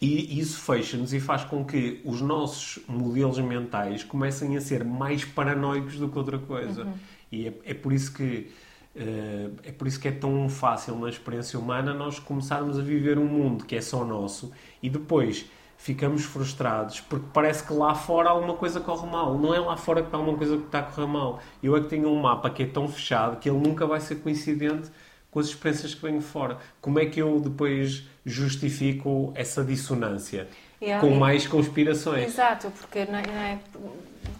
E 0.00 0.40
isso 0.40 0.58
fecha-nos 0.60 1.12
e 1.12 1.20
faz 1.20 1.44
com 1.44 1.62
que 1.64 2.00
os 2.04 2.22
nossos 2.22 2.82
modelos 2.88 3.38
mentais 3.38 4.02
comecem 4.02 4.56
a 4.56 4.60
ser 4.60 4.82
mais 4.82 5.24
paranoicos 5.24 5.96
do 5.96 6.08
que 6.08 6.16
outra 6.16 6.38
coisa. 6.38 6.84
Uhum. 6.84 6.94
E 7.30 7.48
é, 7.48 7.54
é, 7.66 7.74
por 7.74 7.92
isso 7.92 8.12
que 8.14 8.50
uh, 8.96 9.56
é 9.62 9.70
por 9.70 9.86
isso 9.86 10.00
que 10.00 10.08
é 10.08 10.12
tão 10.12 10.48
fácil 10.48 10.98
na 10.98 11.08
experiência 11.10 11.58
humana 11.58 11.92
nós 11.92 12.18
começarmos 12.18 12.78
a 12.78 12.82
viver 12.82 13.18
um 13.18 13.26
mundo 13.26 13.66
que 13.66 13.76
é 13.76 13.80
só 13.82 14.02
nosso 14.02 14.50
e 14.82 14.88
depois 14.88 15.44
ficamos 15.80 16.24
frustrados 16.24 17.00
porque 17.00 17.26
parece 17.32 17.64
que 17.64 17.72
lá 17.72 17.94
fora 17.94 18.28
alguma 18.28 18.54
coisa 18.54 18.80
corre 18.80 19.10
mal. 19.10 19.38
Não 19.38 19.54
é 19.54 19.58
lá 19.58 19.76
fora 19.78 20.02
que 20.02 20.08
está 20.08 20.18
alguma 20.18 20.36
coisa 20.36 20.58
que 20.58 20.64
está 20.64 20.80
a 20.80 20.82
correr 20.82 21.06
mal. 21.06 21.40
Eu 21.62 21.74
é 21.74 21.80
que 21.80 21.88
tenho 21.88 22.08
um 22.08 22.20
mapa 22.20 22.50
que 22.50 22.62
é 22.62 22.66
tão 22.66 22.86
fechado 22.86 23.38
que 23.38 23.48
ele 23.48 23.58
nunca 23.58 23.86
vai 23.86 23.98
ser 23.98 24.16
coincidente 24.16 24.90
com 25.30 25.40
as 25.40 25.46
experiências 25.46 25.94
que 25.94 26.02
venho 26.02 26.20
fora. 26.20 26.58
Como 26.82 26.98
é 26.98 27.06
que 27.06 27.20
eu 27.20 27.40
depois 27.40 28.06
justifico 28.26 29.32
essa 29.34 29.64
dissonância? 29.64 30.48
Yeah, 30.82 31.06
com 31.06 31.14
mais 31.14 31.46
conspirações. 31.46 32.24
Exato, 32.24 32.70
porque 32.70 33.04
não 33.04 33.18
é, 33.18 33.22
não 33.26 33.42
é, 33.42 33.58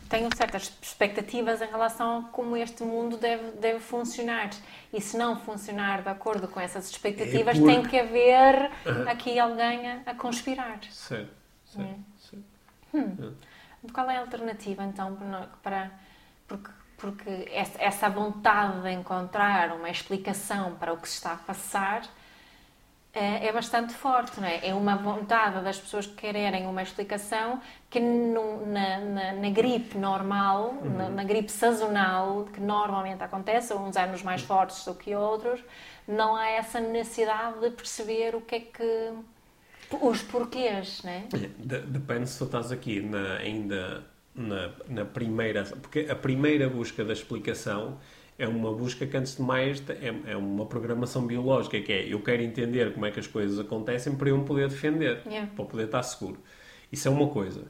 tenho 0.09 0.29
certas 0.35 0.73
expectativas 0.83 1.61
em 1.61 1.67
relação 1.67 2.19
a 2.19 2.23
como 2.33 2.57
este 2.57 2.83
mundo 2.83 3.17
deve, 3.19 3.53
deve 3.59 3.79
funcionar. 3.79 4.51
E 4.93 5.01
se 5.01 5.17
não 5.17 5.39
funcionar 5.39 6.03
de 6.03 6.09
acordo 6.09 6.49
com 6.49 6.59
essas 6.59 6.91
expectativas, 6.91 7.57
é 7.57 7.61
por... 7.61 7.67
tem 7.67 7.83
que 7.83 7.99
haver 7.99 8.71
aqui 9.07 9.39
alguém 9.39 9.89
a, 10.07 10.15
conspirar. 10.15 10.81
Certo, 10.91 11.31
certo. 11.65 11.91
É. 11.91 11.95
certo. 12.19 12.45
Hum. 12.93 13.35
Qual 13.93 14.11
é 14.11 14.17
a 14.17 14.21
alternativa, 14.21 14.83
então, 14.83 15.17
para... 15.63 15.91
Porque, 16.49 16.71
porque 16.97 17.49
essa 17.79 18.09
vontade 18.09 18.83
de 18.83 18.91
encontrar 18.91 19.73
uma 19.77 19.89
explicação 19.89 20.75
para 20.75 20.93
o 20.93 20.97
que 20.97 21.09
se 21.09 21.15
está 21.15 21.33
a 21.33 21.37
passar 21.37 22.03
é, 23.13 23.49
é 23.49 23.53
bastante 23.53 23.93
forte, 23.93 24.41
não 24.41 24.47
é? 24.47 24.69
É 24.69 24.75
uma 24.75 24.97
vontade 24.97 25.63
das 25.65 25.79
pessoas 25.79 26.07
que 26.07 26.15
quererem 26.15 26.67
uma 26.67 26.83
explicação 26.83 27.61
que 27.89 27.99
no, 27.99 28.67
na, 28.67 28.99
na, 29.01 29.33
na, 29.33 29.51
gripe 29.51 29.99
normal, 29.99 30.79
uhum. 30.81 30.97
na, 30.97 31.09
na, 31.09 31.25
gripe 31.25 31.51
sazonal, 31.51 32.47
que 32.53 32.61
normalmente 32.61 33.23
acontece, 33.23 33.75
uns 33.75 33.97
anos 33.97 34.23
mais 34.23 34.43
fortes 34.43 34.85
do 34.85 34.95
que 34.95 35.15
outros, 35.15 35.61
não 36.07 36.37
há 36.37 36.51
essa 36.51 36.81
necessidade 36.81 37.61
de 37.61 37.71
perceber 37.71 38.37
o 38.37 38.41
que 38.41 38.55
é 38.55 38.61
que. 38.61 39.13
os 40.01 40.23
porquês, 40.23 41.03
não 41.03 41.11
é? 41.11 41.25
Depende 41.59 42.29
se 42.29 42.39
tu 42.39 42.45
estás 42.45 42.71
aqui 42.71 43.05
ainda 43.41 44.05
na, 44.35 44.71
na 44.89 45.05
primeira. 45.05 45.65
Porque 45.65 46.07
a 46.09 46.15
primeira 46.15 46.69
busca 46.69 47.05
da 47.05 47.13
explicação 47.13 47.99
é 48.41 48.49
uma 48.49 48.73
busca 48.73 49.07
que, 49.07 49.17
antes 49.17 49.37
de 49.37 49.43
mais, 49.43 49.83
é, 49.89 50.33
é, 50.33 50.37
uma 50.37 50.65
programação 50.65 51.27
biológica, 51.27 51.79
que 51.81 51.93
é 51.93 52.13
eu 52.13 52.21
quero 52.21 52.43
entender 52.43 52.93
como 52.95 53.05
é 53.05 53.11
que 53.11 53.21
as 53.21 53.27
coisas 53.27 53.59
acontecem 53.59 54.15
para 54.15 54.31
eu 54.31 54.39
me 54.39 54.45
poder 54.45 54.69
defender, 54.69 55.21
yeah. 55.27 55.49
para 55.55 55.65
poder 55.67 55.85
estar 55.85 56.03
seguro. 56.03 56.39
Isso 56.91 57.07
é 57.07 57.11
uma 57.11 57.29
coisa. 57.29 57.63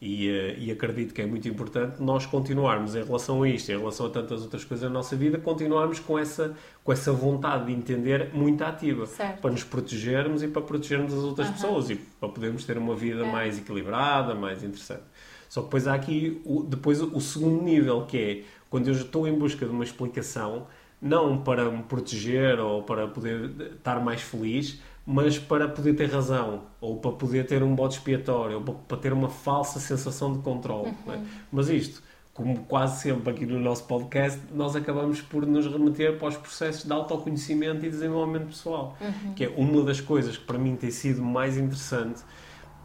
E, 0.00 0.28
eh, 0.28 0.56
e, 0.58 0.70
acredito 0.70 1.14
que 1.14 1.22
é 1.22 1.26
muito 1.26 1.48
importante 1.48 2.02
nós 2.02 2.26
continuarmos 2.26 2.94
em 2.94 3.02
relação 3.02 3.42
a 3.42 3.48
isto, 3.48 3.72
em 3.72 3.78
relação 3.78 4.06
a 4.06 4.10
tantas 4.10 4.42
outras 4.42 4.62
coisas 4.62 4.86
na 4.86 4.92
nossa 4.92 5.16
vida, 5.16 5.38
continuarmos 5.38 5.98
com 5.98 6.18
essa, 6.18 6.54
com 6.84 6.92
essa 6.92 7.12
vontade 7.12 7.66
de 7.66 7.72
entender 7.72 8.30
muito 8.34 8.62
ativa, 8.62 9.06
certo. 9.06 9.40
para 9.40 9.50
nos 9.50 9.64
protegermos 9.64 10.42
e 10.42 10.48
para 10.48 10.60
protegermos 10.60 11.14
as 11.14 11.20
outras 11.20 11.48
pessoas 11.48 11.88
e 11.88 11.94
para 11.94 12.28
podermos 12.28 12.66
ter 12.66 12.76
uma 12.76 12.94
vida 12.94 13.24
é. 13.24 13.32
mais 13.32 13.56
equilibrada, 13.56 14.34
mais 14.34 14.62
interessante. 14.62 15.04
Só 15.48 15.60
que 15.60 15.68
depois 15.68 15.86
há 15.86 15.94
aqui 15.94 16.42
o, 16.44 16.62
depois 16.62 17.00
o 17.00 17.20
segundo 17.20 17.62
nível, 17.62 18.04
que 18.04 18.18
é 18.18 18.42
quando 18.70 18.88
eu 18.88 18.94
estou 18.94 19.26
em 19.26 19.38
busca 19.38 19.64
de 19.64 19.72
uma 19.72 19.84
explicação, 19.84 20.66
não 21.00 21.38
para 21.38 21.70
me 21.70 21.82
proteger 21.82 22.58
ou 22.58 22.82
para 22.82 23.06
poder 23.06 23.72
estar 23.76 24.00
mais 24.00 24.20
feliz, 24.22 24.80
mas 25.06 25.38
para 25.38 25.68
poder 25.68 25.94
ter 25.94 26.10
razão, 26.10 26.64
ou 26.80 26.96
para 26.96 27.12
poder 27.12 27.46
ter 27.46 27.62
um 27.62 27.74
bode 27.74 27.94
expiatório, 27.94 28.56
ou 28.56 28.62
para 28.74 28.96
ter 28.96 29.12
uma 29.12 29.28
falsa 29.28 29.78
sensação 29.78 30.32
de 30.32 30.40
controle. 30.40 30.88
É? 30.88 31.10
Uhum. 31.10 31.14
É? 31.14 31.20
Mas 31.52 31.68
isto, 31.68 32.02
como 32.34 32.64
quase 32.64 33.02
sempre 33.02 33.30
aqui 33.30 33.46
no 33.46 33.60
nosso 33.60 33.84
podcast, 33.84 34.40
nós 34.52 34.74
acabamos 34.74 35.20
por 35.20 35.46
nos 35.46 35.66
remeter 35.66 36.18
para 36.18 36.28
os 36.28 36.36
processos 36.36 36.84
de 36.84 36.92
autoconhecimento 36.92 37.86
e 37.86 37.88
desenvolvimento 37.88 38.48
pessoal. 38.48 38.96
Uhum. 39.00 39.34
Que 39.34 39.44
é 39.44 39.48
uma 39.56 39.84
das 39.84 40.00
coisas 40.00 40.36
que 40.36 40.44
para 40.44 40.58
mim 40.58 40.74
tem 40.74 40.90
sido 40.90 41.22
mais 41.22 41.56
interessante, 41.56 42.22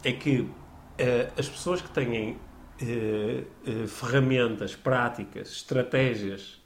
é 0.04 0.12
que 0.12 0.40
uh, 0.40 0.48
as 1.36 1.48
pessoas 1.48 1.82
que 1.82 1.90
têm 1.90 2.36
eh, 2.80 3.44
eh, 3.66 3.86
ferramentas, 3.86 4.74
práticas, 4.74 5.50
estratégias 5.50 6.60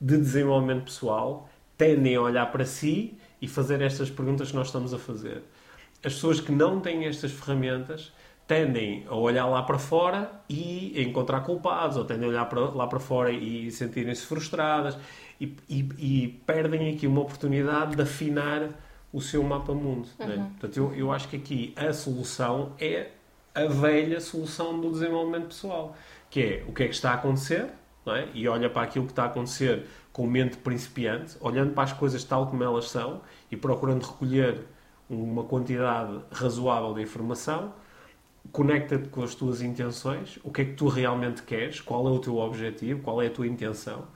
de 0.00 0.16
desenvolvimento 0.16 0.84
pessoal 0.84 1.48
tendem 1.76 2.16
a 2.16 2.20
olhar 2.20 2.46
para 2.50 2.64
si 2.64 3.18
e 3.40 3.48
fazer 3.48 3.80
estas 3.80 4.10
perguntas 4.10 4.50
que 4.50 4.56
nós 4.56 4.66
estamos 4.66 4.92
a 4.92 4.98
fazer. 4.98 5.42
As 6.04 6.14
pessoas 6.14 6.40
que 6.40 6.52
não 6.52 6.80
têm 6.80 7.06
estas 7.06 7.32
ferramentas 7.32 8.12
tendem 8.46 9.04
a 9.08 9.14
olhar 9.14 9.46
lá 9.46 9.62
para 9.62 9.78
fora 9.78 10.30
e 10.48 11.00
encontrar 11.00 11.42
culpados, 11.42 11.96
ou 11.96 12.04
tendem 12.04 12.26
a 12.26 12.28
olhar 12.30 12.44
para, 12.46 12.60
lá 12.60 12.86
para 12.86 12.98
fora 12.98 13.30
e 13.30 13.70
sentirem-se 13.70 14.26
frustradas 14.26 14.98
e, 15.40 15.56
e, 15.68 15.88
e, 15.98 16.28
perdem 16.44 16.92
aqui 16.92 17.06
uma 17.06 17.20
oportunidade 17.20 17.94
de 17.94 18.02
afinar 18.02 18.70
o 19.12 19.20
seu 19.20 19.42
mapa 19.42 19.72
mundo. 19.72 20.08
Uhum. 20.18 20.26
Né? 20.26 20.50
Portanto, 20.58 20.76
eu, 20.76 20.94
eu 20.94 21.12
acho 21.12 21.28
que 21.28 21.36
aqui 21.36 21.72
a 21.76 21.92
solução 21.92 22.72
é 22.78 23.10
a 23.64 23.68
velha 23.68 24.20
solução 24.20 24.80
do 24.80 24.90
desenvolvimento 24.90 25.48
pessoal, 25.48 25.96
que 26.28 26.40
é 26.40 26.64
o 26.68 26.72
que 26.72 26.84
é 26.84 26.88
que 26.88 26.94
está 26.94 27.12
a 27.12 27.14
acontecer, 27.14 27.68
é? 28.06 28.28
e 28.34 28.48
olha 28.48 28.68
para 28.70 28.82
aquilo 28.82 29.04
que 29.04 29.12
está 29.12 29.24
a 29.24 29.26
acontecer 29.26 29.86
com 30.12 30.26
mente 30.26 30.56
principiante, 30.56 31.36
olhando 31.40 31.72
para 31.72 31.84
as 31.84 31.92
coisas 31.92 32.24
tal 32.24 32.46
como 32.46 32.62
elas 32.62 32.90
são 32.90 33.20
e 33.50 33.56
procurando 33.56 34.02
recolher 34.04 34.64
uma 35.08 35.44
quantidade 35.44 36.20
razoável 36.30 36.94
de 36.94 37.02
informação, 37.02 37.72
conecta-te 38.52 39.08
com 39.08 39.22
as 39.22 39.34
tuas 39.34 39.60
intenções, 39.60 40.38
o 40.42 40.50
que 40.50 40.62
é 40.62 40.64
que 40.64 40.72
tu 40.72 40.88
realmente 40.88 41.42
queres, 41.42 41.80
qual 41.80 42.06
é 42.08 42.10
o 42.10 42.18
teu 42.18 42.38
objetivo, 42.38 43.00
qual 43.02 43.20
é 43.20 43.26
a 43.26 43.30
tua 43.30 43.46
intenção 43.46 44.08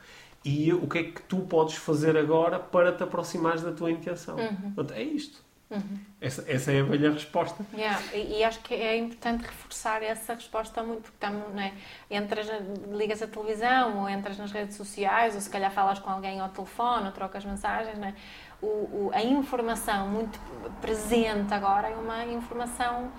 e 0.45 0.73
o 0.73 0.87
que 0.87 0.99
é 0.99 1.03
que 1.05 1.23
tu 1.23 1.39
podes 1.39 1.77
fazer 1.77 2.17
agora 2.17 2.59
para 2.59 2.93
te 2.93 3.03
aproximares 3.03 3.63
da 3.63 3.73
tua 3.73 3.91
intenção. 3.91 4.37
Uhum. 4.37 4.75
É 4.95 5.03
isto. 5.03 5.43
Uhum. 5.75 5.99
Essa, 6.21 6.45
essa 6.49 6.73
é 6.73 6.81
a 6.81 6.85
velha 6.85 7.13
resposta. 7.13 7.65
Yeah. 7.75 8.01
E, 8.15 8.39
e, 8.39 8.45
acho 8.45 8.61
que 8.61 8.75
é 8.75 8.97
importante 8.97 9.43
reforçar 9.43 10.03
essa 10.03 10.35
resposta 10.35 10.83
muito, 10.83 11.03
porque 11.03 11.17
estamos, 11.17 11.55
não 11.55 11.61
é? 11.61 11.73
entras, 12.11 12.47
ligas 12.91 13.21
a 13.21 13.27
televisão, 13.27 14.03
ou 14.03 14.09
entras 14.09 14.39
nas 14.39 14.51
redes 14.53 14.77
sociais, 14.77 15.35
ou 15.35 15.41
se 15.41 15.51
calhar 15.51 15.71
falas 15.71 15.99
com 15.99 16.11
alguém 16.11 16.41
ao 16.41 16.49
telefone, 16.49 17.07
ou 17.07 17.13
trocas 17.13 17.45
mensagens, 17.45 17.99
não 17.99 18.09
é? 18.09 18.15
o, 18.63 18.67
o, 18.67 19.11
a 19.13 19.23
informação 19.23 20.09
muito 20.09 20.39
presente 20.81 21.53
agora 21.53 21.89
é 21.89 21.95
uma 21.95 22.25
informação 22.25 23.11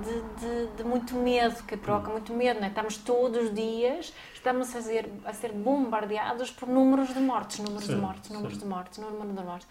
de, 0.00 0.22
de, 0.40 0.76
de, 0.76 0.84
muito 0.84 1.14
medo, 1.14 1.62
que 1.64 1.76
provoca 1.76 2.10
muito 2.10 2.32
medo. 2.32 2.60
Não 2.60 2.66
é? 2.66 2.68
Estamos 2.68 2.96
todos 2.96 3.44
os 3.44 3.54
dias 3.54 4.12
estamos 4.42 4.74
a 4.74 4.82
ser, 4.82 5.08
a 5.24 5.32
ser 5.32 5.52
bombardeados 5.52 6.50
por 6.50 6.68
números 6.68 7.14
de 7.14 7.20
mortes, 7.20 7.60
números 7.60 7.84
sim, 7.84 7.94
de 7.94 8.00
mortes, 8.00 8.30
números 8.30 8.54
sim. 8.54 8.60
de 8.60 8.66
mortes, 8.66 8.98
número 8.98 9.32
de 9.32 9.44
mortes. 9.44 9.68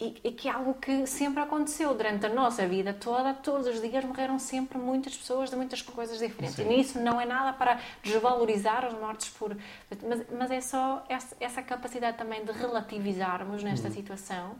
E, 0.00 0.20
e, 0.22 0.32
que 0.32 0.48
é 0.48 0.52
algo 0.52 0.74
que 0.74 1.06
sempre 1.08 1.42
aconteceu 1.42 1.92
durante 1.92 2.24
a 2.24 2.28
nossa 2.28 2.66
vida 2.68 2.94
toda, 2.94 3.34
todos 3.34 3.66
os 3.66 3.80
dias 3.80 4.04
morreram 4.04 4.38
sempre 4.38 4.78
muitas 4.78 5.16
pessoas 5.16 5.50
de 5.50 5.56
muitas 5.56 5.82
coisas 5.82 6.20
diferentes. 6.20 6.54
Sim. 6.54 6.70
E 6.70 6.80
isso 6.80 7.00
não 7.00 7.20
é 7.20 7.26
nada 7.26 7.52
para 7.52 7.80
desvalorizar 8.00 8.86
os 8.86 8.92
mortos 8.94 9.28
por. 9.30 9.56
Mas, 9.90 10.24
mas 10.30 10.50
é 10.52 10.60
só 10.60 11.04
essa, 11.08 11.36
essa, 11.40 11.62
capacidade 11.62 12.16
também 12.16 12.44
de 12.44 12.52
relativizarmos 12.52 13.64
nesta 13.64 13.88
uhum. 13.88 13.94
situação. 13.94 14.56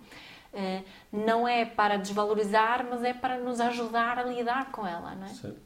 Uh, 0.53 0.85
não 1.13 1.47
é 1.47 1.65
para 1.65 1.99
desvalorizar, 1.99 2.85
mas 2.91 3.05
é 3.05 3.15
para 3.15 3.39
nos 3.39 3.61
ajudar 3.61 4.19
a 4.19 4.25
lidar 4.25 4.73
com 4.73 4.85
ela, 4.85 5.15
não 5.15 5.27
é? 5.27 5.29
Sim. 5.29 5.57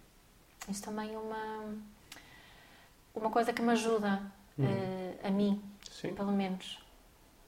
Isso 0.68 0.82
também 0.82 1.14
é 1.14 1.18
uma, 1.18 1.64
uma 3.14 3.30
coisa 3.30 3.54
que 3.54 3.62
me 3.62 3.72
ajuda, 3.72 4.20
uhum. 4.58 4.66
uh, 4.66 5.26
a 5.26 5.30
mim, 5.30 5.62
Sim. 5.90 6.12
pelo 6.14 6.32
menos. 6.32 6.78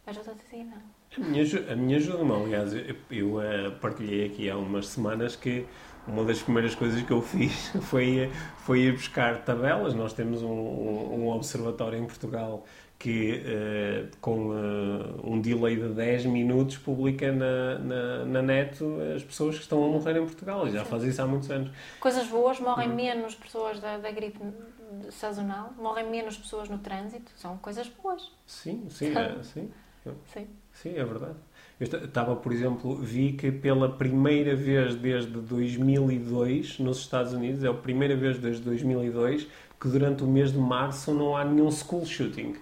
Ajuda-te 0.07 0.41
a 0.47 0.51
ti, 0.51 0.65
não? 0.65 0.94
A 1.17 1.21
minha, 1.21 1.45
a 1.73 1.77
minha 1.77 1.97
ajuda, 1.97 2.35
aliás, 2.35 2.75
eu, 2.75 2.97
eu 3.11 3.37
uh, 3.37 3.71
partilhei 3.81 4.27
aqui 4.27 4.51
há 4.51 4.57
umas 4.57 4.89
semanas 4.89 5.37
que 5.37 5.67
uma 6.07 6.25
das 6.25 6.43
primeiras 6.43 6.75
coisas 6.75 7.03
que 7.03 7.11
eu 7.11 7.23
fiz 7.23 7.69
foi, 7.83 8.31
foi 8.59 8.81
ir 8.81 8.93
buscar 8.93 9.45
tabelas. 9.45 9.95
Nós 9.95 10.13
temos 10.13 10.43
um, 10.43 10.49
um 10.49 11.29
observatório 11.29 11.99
em 11.99 12.07
Portugal 12.07 12.65
que, 12.99 13.43
uh, 13.43 14.17
com 14.21 14.49
uh, 14.49 15.31
um 15.31 15.41
delay 15.41 15.77
de 15.77 15.89
10 15.89 16.27
minutos, 16.27 16.79
publica 16.79 17.31
na, 17.31 17.79
na, 17.79 18.25
na, 18.25 18.43
net 18.43 18.79
as 19.15 19.23
pessoas 19.23 19.57
que 19.57 19.63
estão 19.63 19.85
a 19.85 19.89
morrer 19.89 20.17
em 20.17 20.25
Portugal. 20.25 20.67
E 20.67 20.71
já 20.71 20.85
faz 20.85 21.05
isso 21.05 21.21
há 21.21 21.27
muitos 21.27 21.51
anos. 21.51 21.71
Coisas 22.01 22.27
boas, 22.27 22.59
morrem 22.61 22.89
uhum. 22.89 22.95
menos 22.97 23.35
pessoas 23.35 23.79
da, 23.79 23.99
da 23.99 24.11
gripe 24.11 24.41
sazonal, 25.11 25.73
morrem 25.77 26.09
menos 26.09 26.37
pessoas 26.37 26.69
no 26.69 26.79
trânsito. 26.79 27.31
São 27.37 27.57
coisas 27.59 27.89
boas. 27.89 28.33
Sim, 28.47 28.87
sim, 28.89 29.17
é, 29.17 29.43
sim. 29.43 29.71
Sim. 30.33 30.47
Sim, 30.75 30.97
é 30.97 31.05
verdade. 31.05 31.37
Eu 31.81 31.87
estava, 32.05 32.37
por 32.37 32.53
exemplo, 32.53 32.95
vi 32.97 33.33
que 33.33 33.51
pela 33.51 33.89
primeira 33.89 34.55
vez 34.55 34.95
desde 34.95 35.33
2002 35.33 36.79
nos 36.79 36.99
Estados 36.99 37.33
Unidos, 37.33 37.65
é 37.65 37.69
a 37.69 37.75
primeira 37.75 38.15
vez 38.15 38.39
desde 38.39 38.63
2002 38.63 39.49
que 39.81 39.89
durante 39.89 40.23
o 40.23 40.27
mês 40.27 40.53
de 40.53 40.59
março 40.59 41.13
não 41.13 41.37
há 41.37 41.45
nenhum 41.45 41.71
school 41.71 42.07
shooting. 42.07 42.57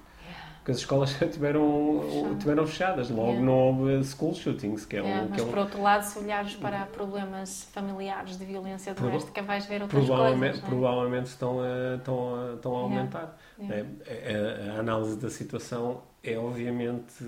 Porque 0.62 0.70
as 0.70 0.78
escolas 0.78 1.12
tiveram, 1.32 2.36
tiveram 2.38 2.64
fechadas, 2.66 3.10
logo 3.10 3.30
yeah. 3.30 3.44
não 3.44 3.52
houve 3.52 4.04
school 4.04 4.32
shootings. 4.32 4.86
Que 4.86 4.96
é 4.96 5.00
yeah, 5.00 5.22
um, 5.22 5.28
mas 5.28 5.36
que 5.36 5.42
é 5.42 5.44
um... 5.44 5.50
por 5.50 5.58
outro 5.58 5.82
lado, 5.82 6.02
se 6.02 6.18
olhares 6.20 6.54
para 6.54 6.86
problemas 6.86 7.68
familiares 7.72 8.38
de 8.38 8.44
violência 8.44 8.94
doméstica, 8.94 9.42
vais 9.42 9.66
ver 9.66 9.82
outras 9.82 10.04
provavelmente, 10.04 10.60
coisas. 10.60 10.64
É? 10.64 10.66
Provavelmente 10.68 11.26
estão 11.26 11.60
a, 11.60 11.96
estão 11.96 12.34
a, 12.36 12.54
estão 12.54 12.76
a 12.76 12.80
aumentar. 12.80 13.38
Yeah. 13.58 13.88
É, 14.06 14.70
a, 14.70 14.76
a 14.76 14.80
análise 14.80 15.18
da 15.18 15.28
situação 15.30 16.00
é 16.24 16.38
obviamente 16.38 17.24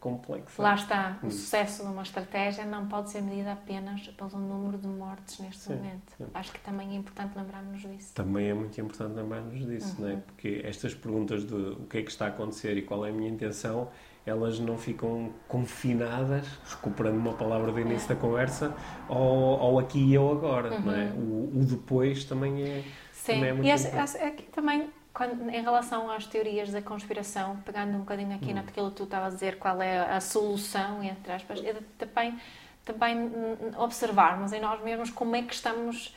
complexa. 0.00 0.62
Lá 0.62 0.74
está, 0.74 1.18
o 1.22 1.26
hum. 1.26 1.30
sucesso 1.30 1.82
de 1.82 1.88
uma 1.90 2.02
estratégia 2.02 2.64
não 2.64 2.88
pode 2.88 3.10
ser 3.10 3.20
medido 3.20 3.50
apenas 3.50 4.08
pelo 4.08 4.38
número 4.38 4.78
de 4.78 4.88
mortes 4.88 5.38
neste 5.38 5.62
sim, 5.62 5.74
momento. 5.74 6.12
Sim. 6.16 6.26
Acho 6.32 6.52
que 6.52 6.60
também 6.60 6.92
é 6.92 6.94
importante 6.94 7.36
lembrarmos 7.36 7.82
disso. 7.82 8.14
Também 8.14 8.48
é 8.48 8.54
muito 8.54 8.80
importante 8.80 9.14
lembrarmos 9.14 9.66
disso, 9.66 9.96
uhum. 9.96 10.02
não 10.02 10.08
é? 10.08 10.14
Uhum. 10.14 10.20
Porque 10.20 10.62
estas 10.64 10.94
perguntas 10.94 11.44
de 11.44 11.54
o 11.54 11.86
que 11.88 11.98
é 11.98 12.02
que 12.02 12.10
está 12.10 12.24
a 12.24 12.28
acontecer 12.28 12.76
e 12.78 12.82
qual 12.82 13.04
é 13.04 13.10
a 13.10 13.12
minha 13.12 13.28
intenção, 13.28 13.90
elas 14.24 14.58
não 14.58 14.78
ficam 14.78 15.30
confinadas, 15.46 16.46
recuperando 16.70 17.16
uma 17.16 17.34
palavra 17.34 17.70
do 17.70 17.78
início 17.78 18.10
é. 18.10 18.14
da 18.14 18.20
conversa, 18.20 18.74
ao, 19.08 19.60
ao 19.60 19.78
aqui 19.78 20.12
e 20.12 20.16
ao 20.16 20.32
agora, 20.32 20.72
uhum. 20.72 20.80
não 20.80 20.94
é? 20.94 21.04
Uhum. 21.04 21.50
O, 21.54 21.60
o, 21.60 21.64
depois 21.66 22.24
também 22.24 22.62
é, 22.62 22.82
Sim. 23.12 23.34
Também 23.34 23.50
é 23.50 23.52
muito 23.52 23.66
e 23.66 23.70
importante. 23.70 24.16
aqui 24.22 24.42
também 24.44 24.90
quando, 25.18 25.50
em 25.50 25.60
relação 25.60 26.08
às 26.08 26.26
teorias 26.26 26.70
da 26.70 26.80
conspiração, 26.80 27.56
pegando 27.64 27.96
um 27.96 27.98
bocadinho 27.98 28.36
aqui 28.36 28.52
hum. 28.52 28.54
naquilo 28.54 28.90
que 28.90 28.98
tu 28.98 29.02
estavas 29.02 29.32
a 29.32 29.34
dizer, 29.34 29.58
qual 29.58 29.82
é 29.82 29.98
a 29.98 30.20
solução, 30.20 31.02
entre 31.02 31.32
aspas, 31.32 31.60
é 31.64 31.74
também, 31.98 32.38
também 32.84 33.32
observarmos 33.76 34.52
em 34.52 34.60
nós 34.60 34.80
mesmos 34.80 35.10
como 35.10 35.34
é 35.34 35.42
que 35.42 35.52
estamos 35.52 36.14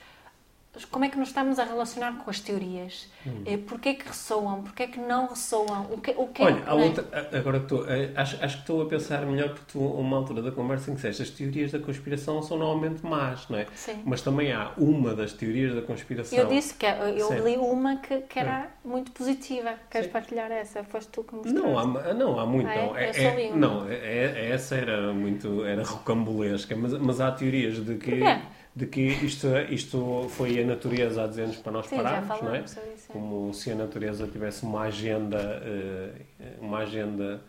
como 0.90 1.04
é 1.04 1.10
que 1.10 1.18
nos 1.18 1.30
estamos 1.30 1.60
a 1.60 1.66
relacionar 1.66 2.14
com 2.24 2.30
as 2.30 2.40
teorias? 2.40 3.10
Hum. 3.28 3.44
Eh, 3.46 3.58
porquê 3.58 3.90
é 3.90 3.94
que 3.94 4.08
ressoam? 4.08 4.64
Porquê 4.64 4.84
é 4.84 4.88
que 4.88 5.00
não 5.00 5.28
ressoam? 5.28 5.88
O 5.92 5.98
que, 6.00 6.12
o 6.12 6.28
que 6.28 6.42
é 6.42 6.46
Olha, 6.46 6.64
é, 6.66 6.74
outra, 6.74 7.30
agora 7.38 7.58
estou, 7.58 7.86
eh, 7.90 8.12
acho, 8.16 8.42
acho 8.42 8.56
que 8.56 8.62
estou 8.62 8.82
a 8.82 8.86
pensar 8.86 9.26
melhor 9.26 9.50
porque 9.50 9.66
tu, 9.74 9.80
uma 9.80 10.16
altura 10.16 10.42
da 10.42 10.52
conversa 10.52 10.90
em 10.90 10.96
que 10.96 11.02
disseste 11.02 11.24
as 11.24 11.30
teorias 11.30 11.72
da 11.74 11.80
conspiração 11.80 12.42
são 12.42 12.58
normalmente 12.58 13.06
más, 13.06 13.50
não 13.50 13.60
é? 13.60 13.68
Sim. 13.76 14.02
Mas 14.06 14.22
também 14.22 14.54
há 14.54 14.72
uma 14.78 15.14
das 15.14 15.34
teorias 15.34 15.76
da 15.76 15.82
conspiração. 15.82 16.40
Eu 16.40 16.48
disse 16.48 16.74
que 16.74 16.86
eu 16.86 17.28
Sim. 17.28 17.40
li 17.42 17.58
uma 17.58 17.98
que, 17.98 18.22
que 18.22 18.40
era 18.40 18.62
Sim. 18.82 18.90
muito 18.90 19.12
positiva. 19.12 19.74
Queres 19.90 20.08
Sim. 20.08 20.14
partilhar 20.14 20.52
essa? 20.52 20.86
Foste 20.86 21.10
tu 21.12 21.24
que 21.24 21.36
mostraste. 21.36 21.62
Não, 21.62 21.78
há, 21.78 22.14
não, 22.14 22.40
há 22.40 22.46
muito. 22.46 22.70
Ah, 22.70 22.76
não, 22.76 22.98
é, 22.98 23.10
é, 23.10 23.48
é 23.48 23.54
não 23.54 23.90
é, 23.90 23.96
é, 23.96 24.50
essa 24.52 24.76
era 24.76 25.12
muito 25.12 25.66
era 25.66 25.84
rocambolesca, 25.84 26.76
mas, 26.78 26.94
mas 26.94 27.20
há 27.20 27.30
teorias 27.30 27.84
de 27.86 27.96
que. 27.96 28.12
Porquê? 28.12 28.42
De 28.76 28.86
que 28.86 29.02
isto, 29.02 29.48
isto 29.70 30.28
foi 30.30 30.62
a 30.62 30.66
natureza 30.66 31.24
a 31.24 31.28
dizer-nos 31.28 31.58
para 31.58 31.72
nós 31.72 31.88
Sim, 31.88 31.98
pararmos, 31.98 32.42
não 32.42 32.56
é? 32.56 32.60
É? 32.60 32.66
Como 33.10 33.54
se 33.54 33.72
a 33.72 33.76
natureza 33.76 34.28
tivesse 34.28 34.64
uma 34.64 34.84
agenda, 34.84 35.38
eh, 35.38 36.12
uma 36.60 36.80
agenda 36.80 37.42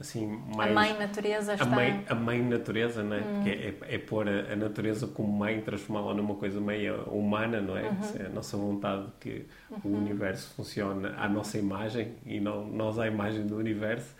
assim 0.00 0.26
mais... 0.56 0.70
A 0.70 0.74
mãe 0.74 0.98
natureza 0.98 1.52
está... 1.52 1.66
A 1.66 1.68
mãe, 1.68 2.04
a 2.08 2.14
mãe 2.14 2.42
natureza, 2.42 3.02
não 3.02 3.16
é? 3.16 3.20
Hum. 3.20 3.34
Porque 3.34 3.50
é, 3.50 3.94
é, 3.94 3.98
pôr 3.98 4.26
a, 4.26 4.52
a, 4.52 4.56
natureza 4.56 5.06
como 5.06 5.30
mãe, 5.30 5.60
transformá-la 5.60 6.14
numa 6.14 6.34
coisa 6.34 6.58
meio 6.58 7.02
humana, 7.04 7.60
não 7.60 7.76
é? 7.76 7.82
Uhum. 7.82 7.98
É 8.18 8.26
a 8.26 8.28
nossa 8.30 8.56
vontade 8.56 9.06
que 9.20 9.46
uhum. 9.70 9.92
o 9.92 9.96
universo 9.98 10.54
funcione 10.54 11.08
à 11.18 11.28
nossa 11.28 11.58
imagem 11.58 12.14
e 12.24 12.40
não 12.40 12.66
nós 12.66 12.98
à 12.98 13.06
imagem 13.06 13.46
do 13.46 13.56
universo. 13.56 14.14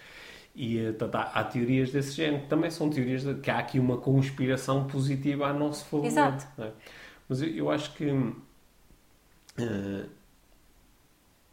E 0.55 0.85
portanto, 0.87 1.15
há, 1.15 1.23
há, 1.23 1.45
teorias 1.45 1.93
desse 1.93 2.13
género, 2.13 2.43
que 2.43 2.49
também 2.49 2.71
são 2.71 2.91
teorias 2.91 3.23
de, 3.23 3.35
que 3.35 3.51
há 3.51 3.59
aqui 3.59 3.79
uma 3.79 3.99
conspiração 3.99 4.87
positiva 4.87 5.47
a 5.47 5.53
nosso 5.53 5.85
favor. 5.87 6.07
Exato. 6.07 6.47
É? 6.61 6.73
Mas 7.29 7.41
eu, 7.43 7.49
eu, 7.49 7.71
acho 7.71 7.95
que. 7.95 8.05
Uh, 8.11 10.09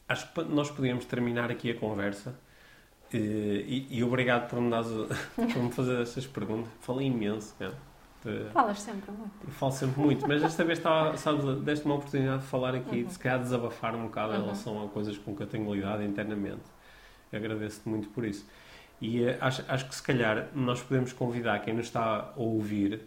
acho 0.07 0.33
que 0.33 0.41
nós 0.43 0.71
podíamos 0.71 1.05
terminar 1.05 1.51
aqui 1.51 1.69
a 1.69 1.75
conversa. 1.75 2.31
Uh, 3.13 3.15
e, 3.15 3.87
e, 3.89 4.03
obrigado 4.03 4.49
por 4.49 4.59
me, 4.59 4.71
por 5.35 5.63
me 5.63 5.71
fazer 5.71 6.01
estas 6.01 6.25
perguntas. 6.25 6.71
Falei 6.81 7.07
imenso, 7.07 7.55
cara. 7.57 7.75
Falas 8.51 8.81
sempre 8.81 9.11
muito. 9.11 9.51
Falo 9.51 9.71
sempre 9.71 10.01
muito, 10.01 10.27
mas 10.27 10.41
desta 10.41 10.63
vez 10.63 10.79
estava, 10.79 11.15
sabes, 11.17 11.61
deste 11.61 11.85
uma 11.85 11.95
oportunidade 11.95 12.41
de 12.41 12.47
falar 12.47 12.75
aqui, 12.75 13.01
uhum. 13.01 13.07
de 13.07 13.13
se 13.13 13.19
calhar 13.19 13.39
desabafar 13.39 13.95
um 13.95 14.03
bocado 14.03 14.33
uhum. 14.33 14.39
em 14.39 14.41
relação 14.41 14.85
a 14.85 14.89
coisas 14.89 15.17
com 15.17 15.35
que 15.35 15.43
eu 15.43 15.47
tenho 15.47 15.73
lidado 15.73 16.03
internamente. 16.03 16.63
Agradeço-te 17.31 17.87
muito 17.87 18.09
por 18.09 18.25
isso. 18.25 18.45
E 19.01 19.23
uh, 19.23 19.37
acho, 19.41 19.63
acho 19.67 19.85
que 19.87 19.95
se 19.95 20.03
calhar 20.03 20.47
nós 20.55 20.81
podemos 20.81 21.13
convidar 21.13 21.59
quem 21.59 21.73
nos 21.73 21.87
está 21.87 22.33
a 22.35 22.39
ouvir 22.39 23.01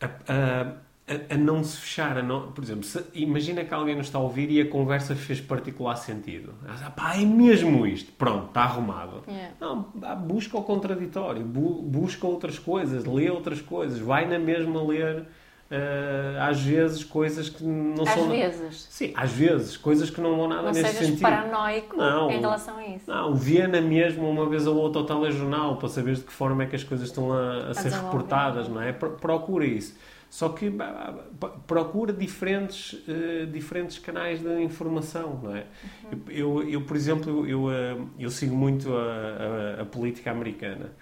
a, 0.00 0.06
a, 0.06 1.34
a 1.34 1.36
não 1.36 1.62
se 1.62 1.76
fechar. 1.78 2.18
A 2.18 2.22
não, 2.22 2.52
por 2.52 2.64
exemplo, 2.64 2.84
se, 2.84 3.04
imagina 3.14 3.64
que 3.64 3.74
alguém 3.74 3.96
nos 3.96 4.06
está 4.06 4.18
a 4.18 4.22
ouvir 4.22 4.50
e 4.50 4.60
a 4.60 4.68
conversa 4.68 5.14
fez 5.14 5.40
particular 5.40 5.96
sentido. 5.96 6.54
Ah, 6.66 6.90
pá, 6.90 7.16
é 7.16 7.24
mesmo 7.24 7.86
isto. 7.86 8.12
Pronto, 8.12 8.46
está 8.46 8.62
arrumado. 8.62 9.22
Yeah. 9.28 9.54
Não, 9.60 9.82
busca 10.26 10.56
o 10.56 10.62
contraditório, 10.62 11.42
bu, 11.42 11.82
busca 11.82 12.26
outras 12.26 12.58
coisas, 12.58 13.04
lê 13.04 13.30
outras 13.30 13.60
coisas, 13.60 13.98
vai 13.98 14.26
na 14.26 14.38
mesma 14.38 14.82
ler 14.82 15.26
Uh, 15.70 16.40
às 16.40 16.60
vezes 16.60 17.04
coisas 17.04 17.48
que 17.48 17.62
não 17.62 18.02
às 18.02 18.10
são. 18.10 18.24
Às 18.24 18.28
vezes. 18.28 18.88
Sim, 18.90 19.12
às 19.14 19.30
vezes, 19.30 19.76
coisas 19.76 20.10
que 20.10 20.20
não 20.20 20.36
vão 20.36 20.48
nada 20.48 20.62
não 20.62 20.72
nesse 20.72 20.82
sentido. 20.82 21.00
Não 21.00 21.04
sejas 21.04 21.20
paranoico 21.20 21.96
não, 21.96 22.28
em 22.28 22.40
relação 22.40 22.76
a 22.76 22.86
isso. 22.88 23.04
Não, 23.06 23.34
vê 23.36 23.68
na 23.68 23.80
mesmo 23.80 24.28
uma 24.28 24.48
vez 24.48 24.66
ou 24.66 24.76
outra 24.76 25.00
ao 25.00 25.06
telejornal 25.06 25.76
para 25.76 25.88
saber 25.88 26.16
de 26.16 26.22
que 26.22 26.32
forma 26.32 26.64
é 26.64 26.66
que 26.66 26.74
as 26.74 26.82
coisas 26.82 27.06
estão 27.06 27.32
a, 27.32 27.68
a 27.68 27.74
ser 27.74 27.92
reportadas, 27.92 28.68
não 28.68 28.82
é? 28.82 28.92
Procura 28.92 29.64
isso. 29.64 29.96
Só 30.28 30.48
que 30.48 30.72
procura 31.68 32.12
diferentes, 32.12 32.92
uh, 32.92 33.46
diferentes 33.46 33.98
canais 34.00 34.40
de 34.40 34.62
informação, 34.62 35.38
não 35.40 35.54
é? 35.54 35.66
Uhum. 36.12 36.20
Eu, 36.28 36.68
eu, 36.68 36.80
por 36.82 36.96
exemplo, 36.96 37.46
eu, 37.46 37.70
eu, 37.70 38.08
eu 38.18 38.30
sigo 38.30 38.56
muito 38.56 38.92
a, 38.92 39.82
a 39.82 39.84
política 39.84 40.32
americana. 40.32 40.92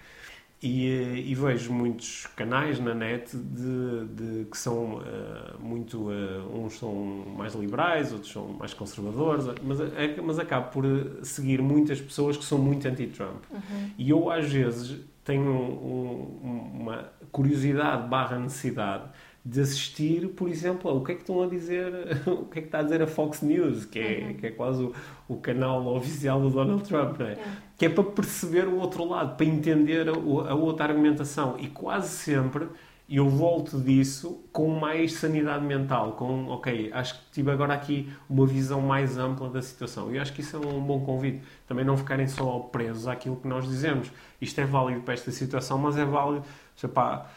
E, 0.61 1.23
e, 1.25 1.35
vejo 1.35 1.71
muitos 1.71 2.27
canais 2.35 2.81
na 2.81 2.93
net 2.93 3.35
de, 3.37 4.05
de 4.07 4.45
que 4.45 4.57
são 4.57 4.95
uh, 4.95 5.57
muito. 5.57 6.09
Uh, 6.09 6.65
uns 6.65 6.77
são 6.77 6.93
mais 7.37 7.55
liberais, 7.55 8.11
outros 8.11 8.29
são 8.29 8.49
mais 8.49 8.73
conservadores, 8.73 9.45
mas, 9.63 9.79
é, 9.79 10.19
mas 10.21 10.37
acabo 10.37 10.69
por 10.69 10.85
seguir 11.23 11.61
muitas 11.61 12.01
pessoas 12.01 12.35
que 12.35 12.43
são 12.43 12.57
muito 12.57 12.85
anti-Trump. 12.85 13.41
Uhum. 13.49 13.89
E 13.97 14.09
eu, 14.09 14.29
às 14.29 14.51
vezes, 14.51 14.99
tenho 15.23 15.49
um, 15.49 16.71
uma 16.81 17.09
curiosidade 17.31 18.09
barra 18.09 18.37
necessidade 18.37 19.03
de 19.49 19.61
assistir, 19.61 20.27
por 20.29 20.47
exemplo, 20.47 20.95
o 20.95 21.03
que 21.03 21.11
é 21.11 21.15
que 21.15 21.21
estão 21.21 21.41
a 21.41 21.47
dizer, 21.47 21.91
o 22.27 22.45
que 22.45 22.59
é 22.59 22.61
que 22.61 22.67
está 22.67 22.79
a 22.79 22.83
dizer 22.83 23.01
a 23.01 23.07
Fox 23.07 23.41
News, 23.41 23.85
que 23.85 23.99
é, 23.99 24.27
uhum. 24.27 24.33
que 24.35 24.47
é 24.47 24.51
quase 24.51 24.83
o, 24.83 24.93
o, 25.27 25.37
canal 25.37 25.87
oficial 25.87 26.39
do 26.39 26.51
Donald 26.51 26.83
Trump, 26.83 27.17
não 27.19 27.25
é? 27.25 27.37
Que 27.75 27.87
é 27.87 27.89
para 27.89 28.03
perceber 28.03 28.67
o 28.67 28.77
outro 28.77 29.03
lado, 29.05 29.35
para 29.35 29.45
entender 29.45 30.07
a, 30.07 30.11
a 30.11 30.53
outra 30.53 30.85
argumentação. 30.85 31.55
E 31.57 31.67
quase 31.67 32.09
sempre 32.09 32.67
eu 33.09 33.27
volto 33.27 33.79
disso 33.79 34.43
com 34.51 34.69
mais 34.69 35.13
sanidade 35.13 35.65
mental, 35.65 36.11
com, 36.11 36.47
ok, 36.49 36.91
acho 36.93 37.15
que 37.15 37.31
tive 37.31 37.49
agora 37.49 37.73
aqui 37.73 38.07
uma 38.29 38.45
visão 38.45 38.81
mais 38.81 39.17
ampla 39.17 39.49
da 39.49 39.63
situação. 39.63 40.13
E 40.13 40.19
acho 40.19 40.31
que 40.31 40.41
isso 40.41 40.57
é 40.57 40.59
um 40.59 40.79
bom 40.79 41.03
convite. 41.03 41.41
Também 41.67 41.83
não 41.83 41.97
ficarem 41.97 42.27
só 42.27 42.59
presos 42.59 43.07
àquilo 43.07 43.35
que 43.37 43.47
nós 43.47 43.67
dizemos. 43.67 44.11
Isto 44.39 44.61
é 44.61 44.65
válido 44.65 45.01
para 45.01 45.15
esta 45.15 45.31
situação, 45.31 45.79
mas 45.79 45.97
é 45.97 46.05
válido 46.05 46.45
Pá, 46.87 47.29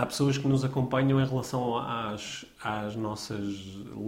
há 0.00 0.06
pessoas 0.06 0.38
que 0.38 0.48
nos 0.48 0.64
acompanham 0.64 1.20
em 1.20 1.26
relação 1.26 1.76
às, 1.76 2.46
às 2.62 2.96
nossas 2.96 3.44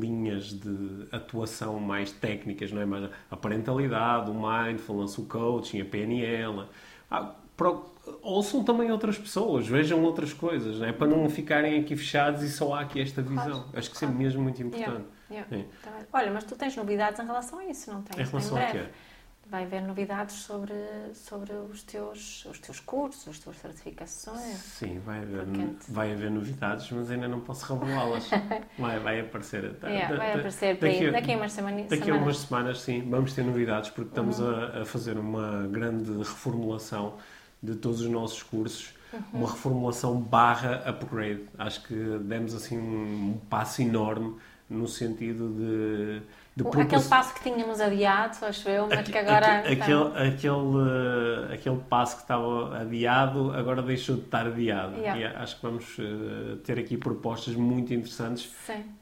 linhas 0.01 0.47
de 0.47 1.07
atuação 1.12 1.78
mais 1.78 2.11
técnicas, 2.11 2.72
não 2.72 2.80
é? 2.80 2.86
Mas 2.86 3.11
a 3.30 3.36
parentalidade, 3.36 4.30
o 4.30 4.34
mindfulness, 4.34 5.18
o 5.18 5.26
coaching, 5.26 5.82
a 5.82 5.84
PNL. 5.84 6.64
Ah, 7.11 7.34
pro, 7.55 7.84
ouçam 8.22 8.64
também 8.64 8.90
outras 8.90 9.18
pessoas, 9.18 9.68
vejam 9.68 10.03
outras 10.03 10.32
coisas, 10.32 10.78
não 10.78 10.86
é? 10.86 10.93
Para 10.93 11.09
não 11.09 11.28
ficarem 11.28 11.78
aqui 11.78 11.95
fechados 11.95 12.43
e 12.43 12.49
só 12.49 12.74
há 12.74 12.80
aqui 12.80 12.99
esta 13.01 13.20
visão. 13.20 13.66
Acho 13.74 13.90
que 13.90 13.97
isso 13.97 14.05
é 14.07 14.09
mesmo 14.09 14.43
muito 14.43 14.62
importante. 14.62 15.05
Yeah, 15.30 15.49
yeah. 15.51 15.68
É. 15.84 16.07
Olha, 16.11 16.30
mas 16.30 16.45
tu 16.45 16.57
tens 16.57 16.74
novidades 16.74 17.20
em 17.20 17.26
relação 17.26 17.59
a 17.59 17.66
isso, 17.66 17.93
não 17.93 18.03
tens? 18.03 18.26
Em 18.26 18.30
relação 18.30 18.57
a 18.57 18.66
quê? 18.66 18.86
Vai 19.53 19.64
haver 19.64 19.82
novidades 19.82 20.36
sobre, 20.36 20.72
sobre 21.12 21.53
os, 21.53 21.82
teus, 21.82 22.46
os 22.46 22.59
teus 22.59 22.80
cursos, 22.80 23.28
as 23.28 23.38
tuas 23.38 23.57
certificações. 23.59 24.57
Sim, 24.57 24.98
vai 25.00 25.18
haver, 25.18 25.46
vai 25.88 26.12
haver 26.12 26.30
novidades, 26.30 26.90
mas 26.90 27.11
ainda 27.11 27.28
não 27.28 27.38
posso 27.40 27.74
revelá-las. 27.74 28.30
vai, 28.78 28.98
vai 28.98 29.20
aparecer. 29.20 29.76
Yeah, 29.84 30.16
vai 30.16 30.32
aparecer 30.32 30.78
daqui, 30.78 31.11
daqui 31.11 31.32
a 31.34 31.36
umas 31.36 31.53
semanas. 31.53 31.86
Daqui 31.86 32.11
a 32.11 32.14
umas 32.14 32.38
semanas, 32.38 32.80
sim, 32.80 33.07
vamos 33.11 33.34
ter 33.34 33.44
novidades, 33.44 33.90
porque 33.90 34.09
estamos 34.09 34.40
uhum. 34.40 34.55
a, 34.55 34.80
a, 34.80 34.84
fazer 34.86 35.18
uma 35.18 35.66
grande 35.66 36.11
reformulação 36.16 37.18
de 37.62 37.74
todos 37.74 38.00
os 38.00 38.09
nossos 38.09 38.42
cursos. 38.42 38.94
Uhum. 39.12 39.20
Uma 39.34 39.50
reformulação 39.50 40.18
barra 40.18 40.82
upgrade. 40.86 41.44
Acho 41.59 41.82
que 41.82 41.94
demos 42.22 42.55
assim 42.55 42.78
um 42.78 43.38
passo 43.50 43.82
enorme 43.82 44.34
no 44.70 44.88
sentido 44.88 45.50
de 45.50 46.22
Aquele 46.61 47.03
passo 47.05 47.32
que 47.32 47.42
tínhamos 47.42 47.80
adiado, 47.80 48.44
acho 48.44 48.68
eu, 48.68 48.86
mas 48.86 49.09
que 49.09 49.16
agora. 49.16 49.61
Aquele, 49.61 49.80
aquele, 49.80 50.28
aquele, 50.28 51.55
aquele 51.55 51.80
passo 51.88 52.16
que 52.16 52.22
estava 52.22 52.78
adiado 52.78 53.53
agora 53.55 53.80
deixou 53.80 54.16
de 54.16 54.22
estar 54.22 54.46
adiado. 54.46 54.96
Yeah. 54.96 55.18
E 55.18 55.24
acho 55.24 55.57
que 55.57 55.62
vamos 55.62 55.98
uh, 55.98 56.57
ter 56.59 56.78
aqui 56.78 56.98
propostas 56.98 57.55
muito 57.55 57.94
interessantes 57.94 58.53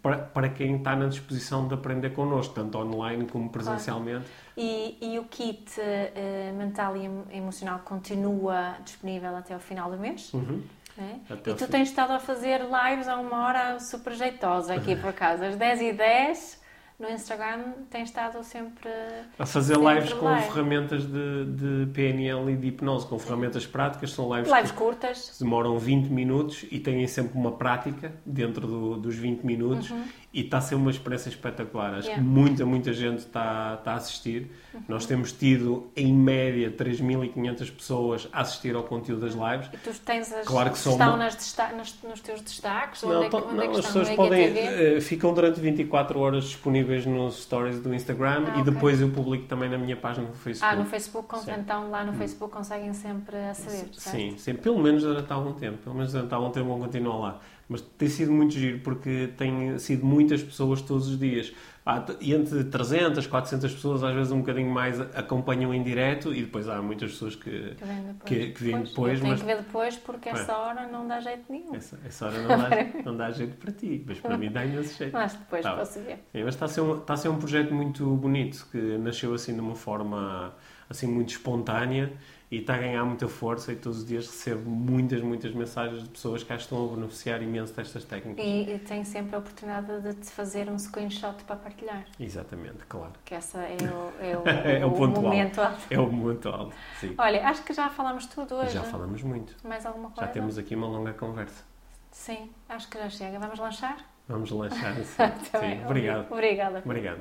para, 0.00 0.18
para 0.18 0.48
quem 0.48 0.76
está 0.76 0.94
na 0.94 1.08
disposição 1.08 1.66
de 1.66 1.74
aprender 1.74 2.10
connosco, 2.10 2.54
tanto 2.54 2.78
online 2.78 3.26
como 3.26 3.50
presencialmente. 3.50 4.26
Claro. 4.26 4.50
E, 4.56 4.98
e 5.00 5.18
o 5.18 5.24
kit 5.24 5.72
uh, 5.80 6.56
mental 6.56 6.96
e 6.96 7.10
emocional 7.36 7.80
continua 7.80 8.76
disponível 8.84 9.34
até 9.34 9.56
o 9.56 9.60
final 9.60 9.90
do 9.90 9.98
mês? 9.98 10.32
Uhum. 10.32 10.62
É? 10.96 11.34
E 11.50 11.54
tu 11.54 11.66
tens 11.66 11.88
estado 11.88 12.12
a 12.12 12.20
fazer 12.20 12.60
lives 12.60 13.08
a 13.08 13.16
uma 13.16 13.46
hora 13.46 13.80
super 13.80 14.12
jeitosa 14.12 14.74
aqui 14.74 14.94
por 15.00 15.12
casa, 15.12 15.48
às 15.48 15.56
10h10 15.56 16.59
no 17.00 17.08
Instagram 17.08 17.72
tem 17.88 18.02
estado 18.02 18.44
sempre 18.44 18.90
a 19.38 19.46
fazer 19.46 19.74
sempre 19.74 19.94
lives 19.94 20.12
com 20.12 20.26
live. 20.26 20.46
ferramentas 20.48 21.02
de, 21.06 21.44
de, 21.46 21.92
PNL 21.92 22.52
e 22.52 22.56
de 22.56 22.68
hipnose, 22.68 23.06
com 23.06 23.18
ferramentas 23.18 23.66
práticas, 23.66 24.12
são 24.12 24.34
lives, 24.36 24.52
lives 24.52 24.70
curtas, 24.70 25.36
demoram 25.40 25.78
20 25.78 26.08
minutos 26.08 26.66
e 26.70 26.78
têm 26.78 27.06
sempre 27.06 27.38
uma 27.38 27.52
prática 27.52 28.12
dentro 28.24 28.66
do, 28.66 28.96
dos 28.98 29.16
20 29.16 29.42
minutos 29.44 29.90
uhum. 29.90 30.04
E 30.32 30.42
está 30.42 30.58
a 30.58 30.60
ser 30.60 30.76
uma 30.76 30.90
experiência 30.90 31.28
espetacular. 31.28 31.94
Acho 31.94 32.06
yeah. 32.06 32.22
que 32.22 32.28
muita, 32.28 32.64
muita 32.64 32.92
gente 32.92 33.18
está, 33.18 33.74
está 33.78 33.92
a 33.92 33.96
assistir. 33.96 34.50
Uhum. 34.72 34.82
Nós 34.86 35.04
temos 35.04 35.32
tido, 35.32 35.90
em 35.96 36.14
média, 36.14 36.70
3.500 36.70 37.74
pessoas 37.74 38.28
a 38.32 38.40
assistir 38.40 38.76
ao 38.76 38.84
conteúdo 38.84 39.22
das 39.22 39.34
lives. 39.34 39.68
E 39.72 39.76
tu 39.78 39.92
tens 40.00 40.32
as 40.32 40.46
claro 40.46 40.70
que 40.70 40.78
estão 40.78 40.94
uma... 40.94 41.16
nas 41.16 41.56
nos, 41.76 42.02
nos 42.04 42.20
teus 42.20 42.40
destaques? 42.42 43.02
Não, 43.02 43.16
onde 43.16 43.26
é 43.26 43.28
que, 43.28 43.36
onde 43.36 43.54
não, 43.54 43.62
é 43.62 43.68
que 43.68 43.78
as 43.78 43.86
pessoas 43.86 44.10
podem, 44.10 44.48
uh, 44.50 45.00
ficam 45.00 45.34
durante 45.34 45.60
24 45.60 46.20
horas 46.20 46.44
disponíveis 46.44 47.04
nos 47.04 47.42
stories 47.42 47.80
do 47.80 47.92
Instagram 47.92 48.44
ah, 48.46 48.58
e 48.58 48.60
okay. 48.60 48.72
depois 48.72 49.00
eu 49.00 49.10
publico 49.10 49.46
também 49.46 49.68
na 49.68 49.78
minha 49.78 49.96
página 49.96 50.28
no 50.28 50.34
Facebook. 50.34 50.72
Ah, 50.72 50.76
no 50.76 50.86
Facebook, 50.86 51.34
então 51.58 51.90
lá 51.90 52.04
no 52.04 52.12
hum. 52.12 52.14
Facebook 52.14 52.52
conseguem 52.52 52.92
sempre 52.94 53.36
aceder, 53.36 53.88
certo? 53.92 54.16
Sim, 54.16 54.38
sim, 54.38 54.54
pelo 54.54 54.78
menos 54.78 55.02
durante 55.02 55.32
algum 55.32 55.52
tempo. 55.54 55.78
Pelo 55.78 55.96
menos 55.96 56.12
durante 56.12 56.32
algum 56.32 56.50
tempo 56.50 56.68
vão 56.68 56.78
continuar 56.78 57.16
lá. 57.18 57.40
Mas 57.70 57.80
tem 57.80 58.08
sido 58.08 58.32
muito 58.32 58.52
giro 58.52 58.80
porque 58.80 59.30
tem 59.36 59.78
sido 59.78 60.04
muitas 60.04 60.42
pessoas 60.42 60.82
todos 60.82 61.06
os 61.06 61.16
dias. 61.16 61.54
Ah, 61.86 62.04
entre 62.20 62.64
300, 62.64 63.28
400 63.28 63.72
pessoas, 63.72 64.02
às 64.02 64.12
vezes 64.12 64.32
um 64.32 64.40
bocadinho 64.40 64.68
mais, 64.68 65.00
acompanham 65.14 65.72
em 65.72 65.80
direto 65.80 66.34
e 66.34 66.42
depois 66.42 66.68
há 66.68 66.82
muitas 66.82 67.12
pessoas 67.12 67.36
que, 67.36 67.76
que 67.76 67.84
vêm 67.84 68.02
depois. 68.02 68.24
Que, 68.24 68.50
que 68.50 68.64
vêm 68.64 68.82
depois 68.82 69.20
mas... 69.20 69.40
que 69.40 69.46
ver 69.46 69.56
depois 69.58 69.96
porque 69.96 70.28
é. 70.28 70.32
essa 70.32 70.50
é. 70.50 70.56
hora 70.56 70.88
não 70.88 71.06
dá 71.06 71.20
jeito 71.20 71.44
nenhum. 71.48 71.76
Essa, 71.76 71.96
essa 72.04 72.26
hora 72.26 72.42
não 72.42 72.48
dá, 72.48 72.68
não 73.06 73.16
dá 73.16 73.30
jeito 73.30 73.56
para 73.56 73.70
ti, 73.70 74.04
mas 74.04 74.18
para 74.18 74.36
mim 74.36 74.50
dá 74.50 74.64
imenso 74.66 74.98
jeito. 74.98 75.12
Mas 75.12 75.34
depois 75.34 75.62
tá. 75.62 75.76
posso 75.76 76.00
ver. 76.00 76.16
Sim, 76.32 76.42
mas 76.44 76.54
está 76.54 76.64
a, 76.64 76.68
ser 76.68 76.80
um, 76.80 76.98
está 76.98 77.14
a 77.14 77.16
ser 77.16 77.28
um 77.28 77.38
projeto 77.38 77.72
muito 77.72 78.04
bonito 78.16 78.66
que 78.72 78.98
nasceu 78.98 79.32
assim 79.32 79.54
de 79.54 79.60
uma 79.60 79.76
forma 79.76 80.52
assim 80.88 81.06
muito 81.06 81.28
espontânea 81.28 82.12
e 82.50 82.58
está 82.58 82.74
a 82.74 82.78
ganhar 82.78 83.04
muita 83.04 83.28
força 83.28 83.72
e 83.72 83.76
todos 83.76 83.98
os 83.98 84.04
dias 84.04 84.26
recebo 84.26 84.68
muitas, 84.68 85.20
muitas 85.20 85.54
mensagens 85.54 86.02
de 86.02 86.08
pessoas 86.08 86.42
que 86.42 86.52
estão 86.52 86.84
a 86.84 86.96
beneficiar 86.96 87.40
imenso 87.42 87.72
destas 87.72 88.04
técnicas. 88.04 88.44
E, 88.44 88.74
e 88.74 88.78
tem 88.80 89.04
sempre 89.04 89.36
a 89.36 89.38
oportunidade 89.38 90.00
de 90.00 90.14
te 90.14 90.30
fazer 90.30 90.68
um 90.68 90.76
screenshot 90.76 91.44
para 91.44 91.54
partilhar. 91.54 92.04
Exatamente, 92.18 92.78
claro. 92.88 93.12
Que 93.24 93.34
essa 93.34 93.58
é 93.58 93.76
o, 93.76 94.24
é 94.24 94.36
o, 94.36 94.48
é 94.82 94.84
o, 94.84 94.92
o 94.92 95.08
momento 95.08 95.60
alto. 95.60 95.72
alto. 95.72 95.86
É 95.90 95.98
o 95.98 96.10
momento 96.10 96.48
alto, 96.48 96.74
sim. 96.98 97.14
Olha, 97.16 97.46
acho 97.48 97.62
que 97.62 97.72
já 97.72 97.88
falamos 97.88 98.26
tudo 98.26 98.56
hoje. 98.56 98.74
Já 98.74 98.82
falamos 98.82 99.22
muito. 99.22 99.54
Mais 99.62 99.86
alguma 99.86 100.10
coisa? 100.10 100.26
Já 100.26 100.32
temos 100.32 100.58
aqui 100.58 100.74
uma 100.74 100.88
longa 100.88 101.12
conversa. 101.12 101.62
Sim, 102.10 102.50
acho 102.68 102.88
que 102.88 102.98
já 102.98 103.08
chega. 103.08 103.38
Vamos 103.38 103.60
lanchar? 103.60 103.98
Vamos 104.26 104.50
lanchar, 104.50 104.94
sim. 104.96 105.04
sim. 105.60 105.84
Obrigado. 105.84 106.26
Obrigada. 106.32 106.82
Obrigado. 106.84 107.20